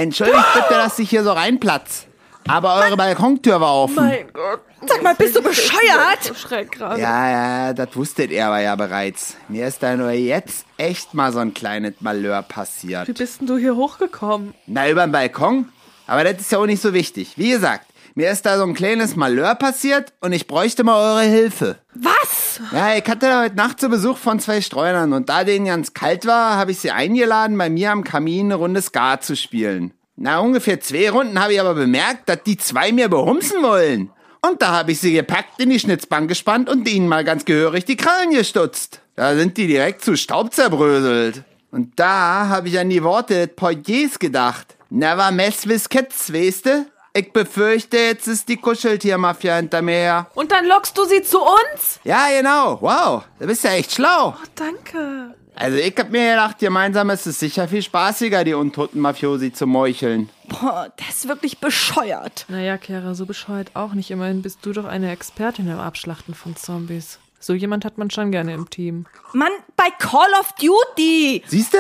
Entschuldigt 0.01 0.55
bitte, 0.55 0.75
dass 0.81 0.99
ich 0.99 1.11
hier 1.11 1.23
so 1.23 1.33
reinplatz. 1.33 2.07
Aber 2.49 2.77
eure 2.77 2.97
Balkontür 2.97 3.61
war 3.61 3.75
offen. 3.75 3.97
Mein 3.97 4.33
Gott. 4.33 4.61
Sag 4.87 5.03
mal, 5.03 5.15
bist 5.15 5.37
du 5.37 5.43
bescheuert? 5.43 6.23
So 6.23 6.35
schräg 6.35 6.73
gerade. 6.73 6.99
Ja, 6.99 7.31
ja, 7.31 7.73
das 7.75 7.95
wusstet 7.95 8.31
ihr 8.31 8.47
aber 8.47 8.61
ja 8.61 8.75
bereits. 8.77 9.37
Mir 9.49 9.67
ist 9.67 9.83
da 9.83 9.95
nur 9.95 10.11
jetzt 10.13 10.65
echt 10.79 11.13
mal 11.13 11.33
so 11.33 11.39
ein 11.39 11.53
kleines 11.53 12.01
Malheur 12.01 12.43
Wie 12.43 12.53
passiert. 12.53 13.15
bist 13.15 13.41
denn 13.41 13.47
du 13.47 13.59
hier 13.59 13.77
hochgekommen? 13.77 14.55
Na, 14.67 14.89
über 14.89 15.07
den 15.07 15.13
Balkon? 15.13 15.69
Aber 16.07 16.25
das 16.25 16.41
ist 16.41 16.51
ja 16.51 16.59
auch 16.59 16.67
nicht 16.67 16.81
so 16.81 16.95
wichtig. 16.95 17.35
Wie 17.37 17.51
gesagt, 17.51 17.87
mir 18.15 18.31
ist 18.31 18.47
da 18.47 18.59
so 18.59 18.65
ein 18.65 18.75
kleines 18.75 19.17
Malheur 19.17 19.55
passiert 19.55 20.13
und 20.21 20.33
ich 20.33 20.47
bräuchte 20.47 20.85
mal 20.85 20.97
eure 20.97 21.29
Hilfe. 21.29 21.77
Was? 21.95 22.61
Ja, 22.73 22.95
ich 22.95 23.07
hatte 23.09 23.39
heute 23.39 23.57
Nacht 23.57 23.81
zu 23.81 23.89
Besuch 23.89 24.17
von 24.17 24.41
zwei 24.41 24.61
Streunern 24.61 25.13
und 25.13 25.29
da 25.29 25.45
denen 25.45 25.67
ganz 25.67 25.95
kalt 25.95 26.27
war, 26.27 26.57
habe 26.57 26.73
ich 26.73 26.79
sie 26.79 26.91
eingeladen, 26.91 27.57
bei 27.57 27.71
mir 27.71 27.93
am 27.93 28.05
Kamin 28.05 28.47
eine 28.47 28.57
Runde 28.57 28.83
Skat 28.83 29.25
zu 29.25 29.37
spielen. 29.37 29.95
Na, 30.17 30.39
ungefähr 30.41 30.81
zwei 30.81 31.11
Runden 31.11 31.41
habe 31.41 31.55
ich 31.55 31.61
aber 31.61 31.75
bemerkt, 31.75 32.29
dass 32.29 32.43
die 32.45 32.59
zwei 32.59 32.93
mir 32.93 33.09
behumsen 33.09 33.63
wollen. 33.63 34.11
Und 34.43 34.63
da 34.63 34.73
habe 34.73 34.93
ich 34.93 35.01
sie 35.01 35.13
gepackt, 35.13 35.61
in 35.61 35.71
die 35.71 35.81
Schnitzbank 35.81 36.29
gespannt 36.29 36.69
und 36.69 36.89
ihnen 36.89 37.09
mal 37.09 37.25
ganz 37.25 37.45
gehörig 37.45 37.85
die 37.85 37.97
Krallen 37.97 38.31
gestutzt. 38.31 39.01
Da 39.17 39.35
sind 39.35 39.57
die 39.57 39.67
direkt 39.67 40.03
zu 40.03 40.17
Staub 40.17 40.53
zerbröselt. 40.55 41.45
Und 41.71 41.99
da 42.01 42.49
habe 42.49 42.69
ich 42.69 42.79
an 42.79 42.91
die 42.91 43.03
Worte 43.03 43.47
des 43.47 43.57
Portiers 43.57 44.19
gedacht. 44.19 44.77
Never 44.89 45.31
mess 45.31 45.69
with 45.69 45.89
kids, 45.89 46.33
weißt 46.33 46.67
du? 46.67 46.87
Ich 47.13 47.33
befürchte, 47.33 47.97
jetzt 47.97 48.29
ist 48.29 48.49
die 48.49 48.57
Kuscheltiermafia 48.57 49.57
hinter 49.57 49.83
mir 49.83 49.95
her. 49.95 50.31
Und 50.35 50.53
dann 50.53 50.65
lockst 50.67 50.97
du 50.97 51.05
sie 51.05 51.23
zu 51.23 51.41
uns? 51.41 51.99
Ja, 52.05 52.29
genau. 52.31 52.81
Wow, 52.81 53.25
du 53.41 53.47
bist 53.47 53.65
ja 53.65 53.73
echt 53.73 53.93
schlau. 53.93 54.37
Oh, 54.37 54.47
danke. 54.55 55.35
Also 55.57 55.77
ich 55.77 55.95
hab 55.99 56.11
mir 56.11 56.31
gedacht, 56.31 56.59
gemeinsam 56.61 57.11
ist 57.11 57.27
es 57.27 57.41
sicher 57.41 57.67
viel 57.67 57.83
spaßiger, 57.83 58.45
die 58.45 58.55
untoten 58.55 59.01
Mafiosi 59.01 59.53
zu 59.53 59.67
meucheln. 59.67 60.31
Boah, 60.49 60.93
der 60.99 61.09
ist 61.09 61.27
wirklich 61.27 61.59
bescheuert. 61.59 62.47
Naja, 62.49 62.79
Kera, 62.79 63.15
so 63.15 63.27
bescheuert 63.27 63.73
auch 63.75 63.93
nicht. 63.93 64.13
Immerhin 64.13 64.43
bist 64.43 64.61
du 64.63 64.73
doch 64.73 64.85
eine 64.85 65.11
Expertin 65.11 65.69
im 65.69 65.81
Abschlachten 65.81 66.35
von 66.35 66.55
Zombies. 66.55 67.19
So 67.41 67.55
jemand 67.55 67.85
hat 67.85 67.99
man 67.99 68.11
schon 68.11 68.31
gerne 68.31 68.55
im 68.55 68.71
Team. 68.71 69.07
Mann, 69.33 69.51
bei 69.75 69.91
Call 69.99 70.31
of 70.39 70.55
Duty. 70.61 71.43
Siehste? 71.47 71.79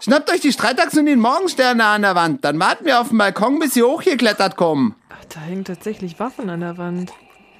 Schnappt 0.00 0.30
euch 0.32 0.40
die 0.40 0.52
Streitachsen 0.52 1.00
und 1.00 1.06
den 1.06 1.20
Morgenstern 1.20 1.80
an 1.80 2.02
der 2.02 2.14
Wand. 2.14 2.42
Dann 2.44 2.58
warten 2.58 2.86
wir 2.86 3.00
auf 3.00 3.08
dem 3.08 3.18
Balkon, 3.18 3.58
bis 3.58 3.74
sie 3.74 3.82
hochgeklettert 3.82 4.56
kommen. 4.56 4.94
Ach, 5.10 5.24
da 5.28 5.40
hängen 5.40 5.64
tatsächlich 5.64 6.18
Waffen 6.18 6.48
an 6.48 6.60
der 6.60 6.78
Wand. 6.78 7.12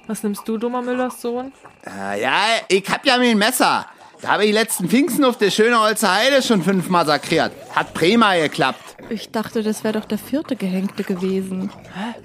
Was 0.07 0.23
nimmst 0.23 0.47
du, 0.47 0.57
dummer 0.57 0.81
Müllers 0.81 1.21
Sohn? 1.21 1.51
Äh, 1.85 2.21
ja, 2.21 2.41
ich 2.67 2.83
hab 2.89 3.05
ja 3.05 3.17
mein 3.17 3.37
Messer. 3.37 3.85
Da 4.21 4.29
habe 4.29 4.45
ich 4.45 4.53
letzten 4.53 4.89
Pfingsten 4.89 5.23
auf 5.23 5.37
der 5.37 5.51
schönen 5.51 5.79
Holzer 5.79 6.13
Heide 6.13 6.41
schon 6.41 6.63
fünf 6.63 6.89
massakriert. 6.89 7.51
Hat 7.75 7.93
prima 7.93 8.35
geklappt. 8.35 8.97
Ich 9.09 9.31
dachte, 9.31 9.61
das 9.61 9.83
wäre 9.83 9.99
doch 9.99 10.05
der 10.05 10.17
vierte 10.17 10.55
Gehängte 10.55 11.03
gewesen. 11.03 11.71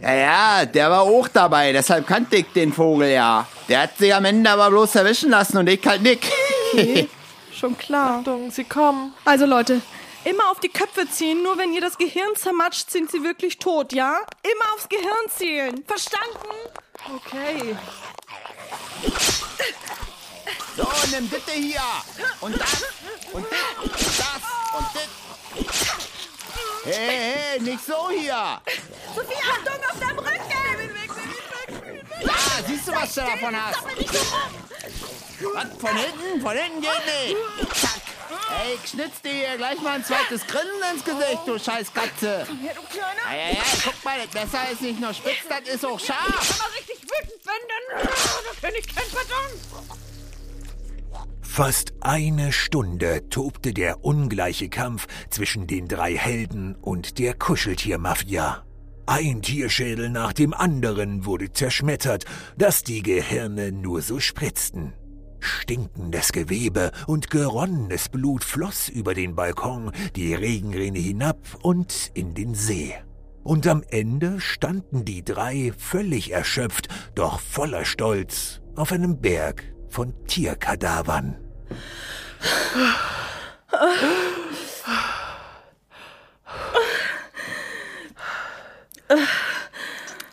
Ja, 0.02 0.14
ja, 0.14 0.66
der 0.66 0.90
war 0.90 1.02
auch 1.02 1.28
dabei, 1.28 1.72
deshalb 1.72 2.06
kannte 2.06 2.36
ich 2.36 2.46
den 2.54 2.72
Vogel 2.72 3.10
ja. 3.10 3.46
Der 3.68 3.82
hat 3.82 3.96
sich 3.98 4.14
am 4.14 4.24
Ende 4.24 4.50
aber 4.50 4.70
bloß 4.70 4.94
erwischen 4.94 5.30
lassen 5.30 5.58
und 5.58 5.68
ich 5.68 5.86
halt 5.86 6.02
nicht. 6.02 6.24
Okay, 6.72 7.08
schon 7.52 7.76
klar. 7.76 8.18
Achtung, 8.18 8.50
sie 8.50 8.64
kommen. 8.64 9.14
Also 9.24 9.46
Leute, 9.46 9.80
immer 10.26 10.50
auf 10.50 10.60
die 10.60 10.68
Köpfe 10.68 11.08
ziehen, 11.08 11.42
nur 11.42 11.56
wenn 11.56 11.72
ihr 11.72 11.80
das 11.80 11.96
Gehirn 11.96 12.34
zermatscht, 12.34 12.90
sind 12.90 13.10
sie 13.10 13.22
wirklich 13.22 13.58
tot, 13.58 13.92
ja? 13.92 14.20
Immer 14.42 14.74
aufs 14.74 14.88
Gehirn 14.88 15.30
zielen. 15.30 15.84
Verstanden? 15.86 16.48
Okay. 17.14 17.76
So, 20.76 20.88
nimm 21.12 21.28
bitte 21.28 21.52
hier. 21.52 21.80
Und 22.40 22.60
das. 22.60 22.84
Und 23.32 23.46
das. 23.50 23.60
Und 23.82 23.94
das. 23.94 24.42
Und 24.78 24.86
das. 24.94 25.06
Hey, 26.84 27.34
hey, 27.34 27.60
nicht 27.60 27.84
so 27.84 28.10
hier. 28.10 28.60
Sophie, 29.14 29.34
Achtung 29.50 29.80
auf 29.90 29.98
deinem 29.98 30.18
Rücken! 30.18 30.36
Ja, 32.20 32.32
siehst 32.66 32.88
du, 32.88 32.92
was 32.92 33.14
du 33.14 33.20
davon 33.20 33.56
hast? 33.56 33.82
Was, 35.54 35.80
von 35.80 35.96
hinten? 35.96 36.40
Von 36.40 36.56
hinten 36.56 36.80
geht 36.80 37.06
nicht. 37.06 37.36
Zack. 37.80 38.15
Ich 38.82 38.90
schnitz 38.90 39.22
dir 39.22 39.32
hier 39.32 39.56
gleich 39.56 39.80
mal 39.80 39.94
ein 39.94 40.04
zweites 40.04 40.46
Grinsen 40.46 40.94
ins 40.94 41.04
Gesicht, 41.04 41.40
du 41.46 41.58
scheiß 41.58 41.92
Katze. 41.92 42.46
Ja, 42.64 42.72
du 42.74 42.82
Kleiner. 42.82 43.26
Ja, 43.30 43.48
ja, 43.48 43.54
ja, 43.54 43.62
guck 43.84 44.04
mal, 44.04 44.18
das 44.24 44.34
Messer 44.34 44.70
ist 44.70 44.82
nicht 44.82 45.00
nur 45.00 45.14
spitz, 45.14 45.44
das 45.48 45.74
ist 45.74 45.84
auch 45.84 45.98
scharf. 45.98 46.50
Wenn 46.50 46.58
man 46.58 46.70
richtig 46.76 47.02
wütend 47.02 47.42
bin, 47.42 47.52
dann, 47.68 48.06
dann 48.06 48.60
kann 48.60 48.72
ich 48.78 48.86
kein 48.94 49.04
Pardon. 49.12 49.96
Fast 51.42 51.94
eine 52.00 52.52
Stunde 52.52 53.28
tobte 53.30 53.72
der 53.72 54.04
ungleiche 54.04 54.68
Kampf 54.68 55.06
zwischen 55.30 55.66
den 55.66 55.88
drei 55.88 56.14
Helden 56.16 56.74
und 56.74 57.18
der 57.18 57.34
Kuscheltiermafia. 57.34 58.64
Ein 59.06 59.40
Tierschädel 59.40 60.10
nach 60.10 60.32
dem 60.32 60.52
anderen 60.52 61.24
wurde 61.24 61.52
zerschmettert, 61.52 62.24
dass 62.58 62.82
die 62.82 63.02
Gehirne 63.02 63.72
nur 63.72 64.02
so 64.02 64.20
spritzten. 64.20 64.92
Stinkendes 65.41 66.32
Gewebe 66.32 66.93
und 67.07 67.30
geronnenes 67.30 68.09
Blut 68.09 68.45
floss 68.45 68.89
über 68.89 69.14
den 69.14 69.34
Balkon, 69.34 69.93
die 70.14 70.34
Regenrinne 70.34 70.99
hinab 70.99 71.39
und 71.62 72.11
in 72.14 72.34
den 72.34 72.55
See. 72.55 72.95
Und 73.43 73.66
am 73.66 73.82
Ende 73.91 74.41
standen 74.41 75.05
die 75.05 75.24
drei 75.24 75.72
völlig 75.78 76.32
erschöpft, 76.32 76.89
doch 77.14 77.41
voller 77.41 77.84
Stolz 77.84 78.61
auf 78.74 78.93
einem 78.93 79.20
Berg 79.20 79.62
von 79.89 80.14
Tierkadavern. 80.26 81.37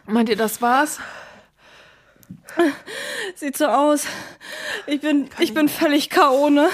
Meint 0.05 0.29
ihr, 0.29 0.35
das 0.35 0.61
war's? 0.61 0.99
Sieht 3.35 3.57
so 3.57 3.65
aus. 3.65 4.05
Ich 4.87 5.01
bin, 5.01 5.29
ich 5.39 5.53
bin 5.53 5.69
völlig 5.69 6.09
K.O., 6.09 6.49
ne? 6.49 6.69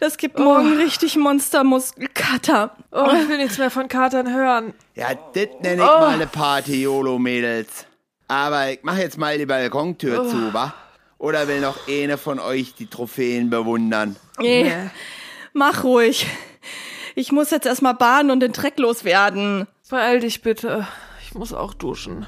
Das 0.00 0.16
gibt 0.16 0.38
morgen 0.38 0.76
richtig 0.76 1.16
Monstermuskelkater. 1.16 2.74
Oh, 2.90 3.10
ich 3.20 3.28
will 3.28 3.38
nichts 3.38 3.58
mehr 3.58 3.70
von 3.70 3.88
Katern 3.88 4.32
hören. 4.32 4.74
Ja, 4.94 5.08
das 5.14 5.46
nenne 5.60 5.74
ich 5.82 5.88
mal 5.88 6.08
eine 6.08 6.26
Party, 6.26 6.82
YOLO-Mädels. 6.82 7.86
Aber 8.28 8.70
ich 8.70 8.80
mach 8.82 8.96
jetzt 8.98 9.18
mal 9.18 9.38
die 9.38 9.46
Balkontür 9.46 10.26
zu, 10.28 10.52
wa? 10.52 10.74
Oder 11.18 11.46
will 11.48 11.60
noch 11.60 11.88
eine 11.88 12.18
von 12.18 12.38
euch 12.38 12.74
die 12.74 12.86
Trophäen 12.86 13.50
bewundern? 13.50 14.16
Nee, 14.38 14.64
Nee. 14.64 14.90
mach 15.52 15.84
ruhig. 15.84 16.26
Ich 17.14 17.30
muss 17.32 17.50
jetzt 17.50 17.66
erstmal 17.66 17.94
baden 17.94 18.30
und 18.30 18.40
den 18.40 18.52
Dreck 18.52 18.78
loswerden. 18.78 19.66
Beeil 19.88 20.20
dich 20.20 20.42
bitte. 20.42 20.86
Ich 21.22 21.34
muss 21.34 21.52
auch 21.52 21.72
duschen. 21.72 22.26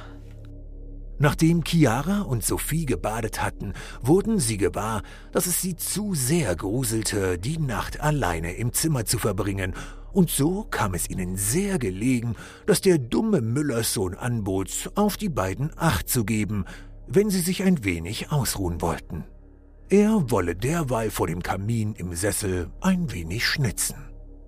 Nachdem 1.18 1.64
Chiara 1.64 2.22
und 2.22 2.44
Sophie 2.44 2.84
gebadet 2.84 3.42
hatten, 3.42 3.72
wurden 4.02 4.38
sie 4.38 4.58
gewahr, 4.58 5.02
dass 5.32 5.46
es 5.46 5.62
sie 5.62 5.76
zu 5.76 6.14
sehr 6.14 6.54
gruselte, 6.54 7.38
die 7.38 7.58
Nacht 7.58 8.00
alleine 8.00 8.54
im 8.56 8.72
Zimmer 8.72 9.04
zu 9.06 9.18
verbringen, 9.18 9.74
und 10.12 10.30
so 10.30 10.64
kam 10.64 10.94
es 10.94 11.10
ihnen 11.10 11.36
sehr 11.36 11.78
gelegen, 11.78 12.36
dass 12.66 12.80
der 12.80 12.96
dumme 12.96 13.42
Müllerssohn 13.42 14.14
anbot, 14.14 14.90
auf 14.94 15.18
die 15.18 15.28
beiden 15.28 15.70
Acht 15.76 16.08
zu 16.08 16.24
geben, 16.24 16.64
wenn 17.06 17.28
sie 17.28 17.40
sich 17.40 17.62
ein 17.62 17.84
wenig 17.84 18.32
ausruhen 18.32 18.80
wollten. 18.80 19.24
Er 19.88 20.30
wolle 20.30 20.56
derweil 20.56 21.10
vor 21.10 21.26
dem 21.26 21.42
Kamin 21.42 21.94
im 21.94 22.14
Sessel 22.14 22.70
ein 22.80 23.12
wenig 23.12 23.46
schnitzen. 23.46 23.96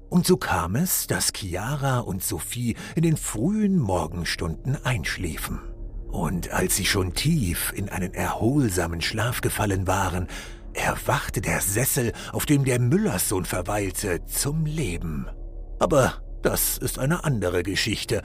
Und 0.08 0.26
so 0.26 0.38
kam 0.38 0.74
es, 0.74 1.06
dass 1.06 1.32
Chiara 1.34 2.00
und 2.00 2.22
Sophie 2.22 2.74
in 2.96 3.02
den 3.02 3.18
frühen 3.18 3.78
Morgenstunden 3.78 4.82
einschliefen. 4.84 5.60
Und 6.10 6.52
als 6.52 6.76
sie 6.76 6.86
schon 6.86 7.14
tief 7.14 7.72
in 7.76 7.88
einen 7.88 8.14
erholsamen 8.14 9.00
Schlaf 9.00 9.40
gefallen 9.40 9.86
waren, 9.86 10.26
erwachte 10.72 11.40
der 11.40 11.60
Sessel, 11.60 12.12
auf 12.32 12.46
dem 12.46 12.64
der 12.64 12.80
Müllerssohn 12.80 13.44
verweilte, 13.44 14.24
zum 14.26 14.64
Leben. 14.64 15.26
Aber 15.78 16.22
das 16.42 16.78
ist 16.78 16.98
eine 16.98 17.24
andere 17.24 17.62
Geschichte, 17.62 18.22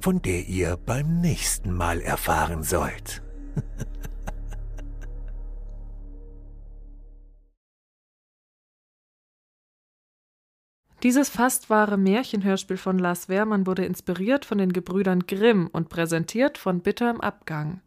von 0.00 0.22
der 0.22 0.46
ihr 0.46 0.76
beim 0.76 1.20
nächsten 1.20 1.72
Mal 1.72 2.00
erfahren 2.00 2.62
sollt. 2.62 3.22
Dieses 11.02 11.28
fast 11.28 11.68
wahre 11.68 11.98
Märchenhörspiel 11.98 12.78
von 12.78 12.98
Lars 12.98 13.28
Wehrmann 13.28 13.66
wurde 13.66 13.84
inspiriert 13.84 14.44
von 14.44 14.58
den 14.58 14.72
Gebrüdern 14.72 15.26
Grimm 15.26 15.68
und 15.70 15.88
präsentiert 15.88 16.56
von 16.56 16.80
Bitter 16.80 17.10
im 17.10 17.20
Abgang. 17.20 17.80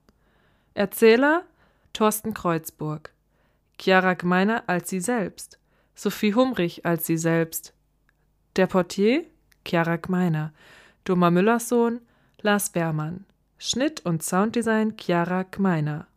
Erzähler 0.75 1.43
Thorsten 1.93 2.33
Kreuzburg. 2.33 3.11
Chiara 3.79 4.13
Gmeiner 4.13 4.63
als 4.67 4.89
sie 4.89 4.99
selbst. 4.99 5.57
Sophie 5.95 6.35
Humrich 6.35 6.85
als 6.85 7.07
sie 7.07 7.17
selbst. 7.17 7.73
Der 8.55 8.67
Portier 8.67 9.25
Chiara 9.65 9.95
Gmeiner. 9.95 10.53
Doma 11.03 11.31
Müllers 11.31 11.67
Sohn 11.67 12.01
Lars 12.41 12.75
Wehrmann. 12.75 13.25
Schnitt 13.57 14.05
und 14.05 14.23
Sounddesign 14.23 14.95
Chiara 14.97 15.43
Gmeiner. 15.43 16.07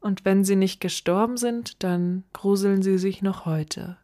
Und 0.00 0.24
wenn 0.24 0.44
sie 0.44 0.56
nicht 0.56 0.80
gestorben 0.80 1.36
sind, 1.36 1.82
dann 1.84 2.24
gruseln 2.32 2.82
sie 2.82 2.98
sich 2.98 3.22
noch 3.22 3.44
heute. 3.44 3.98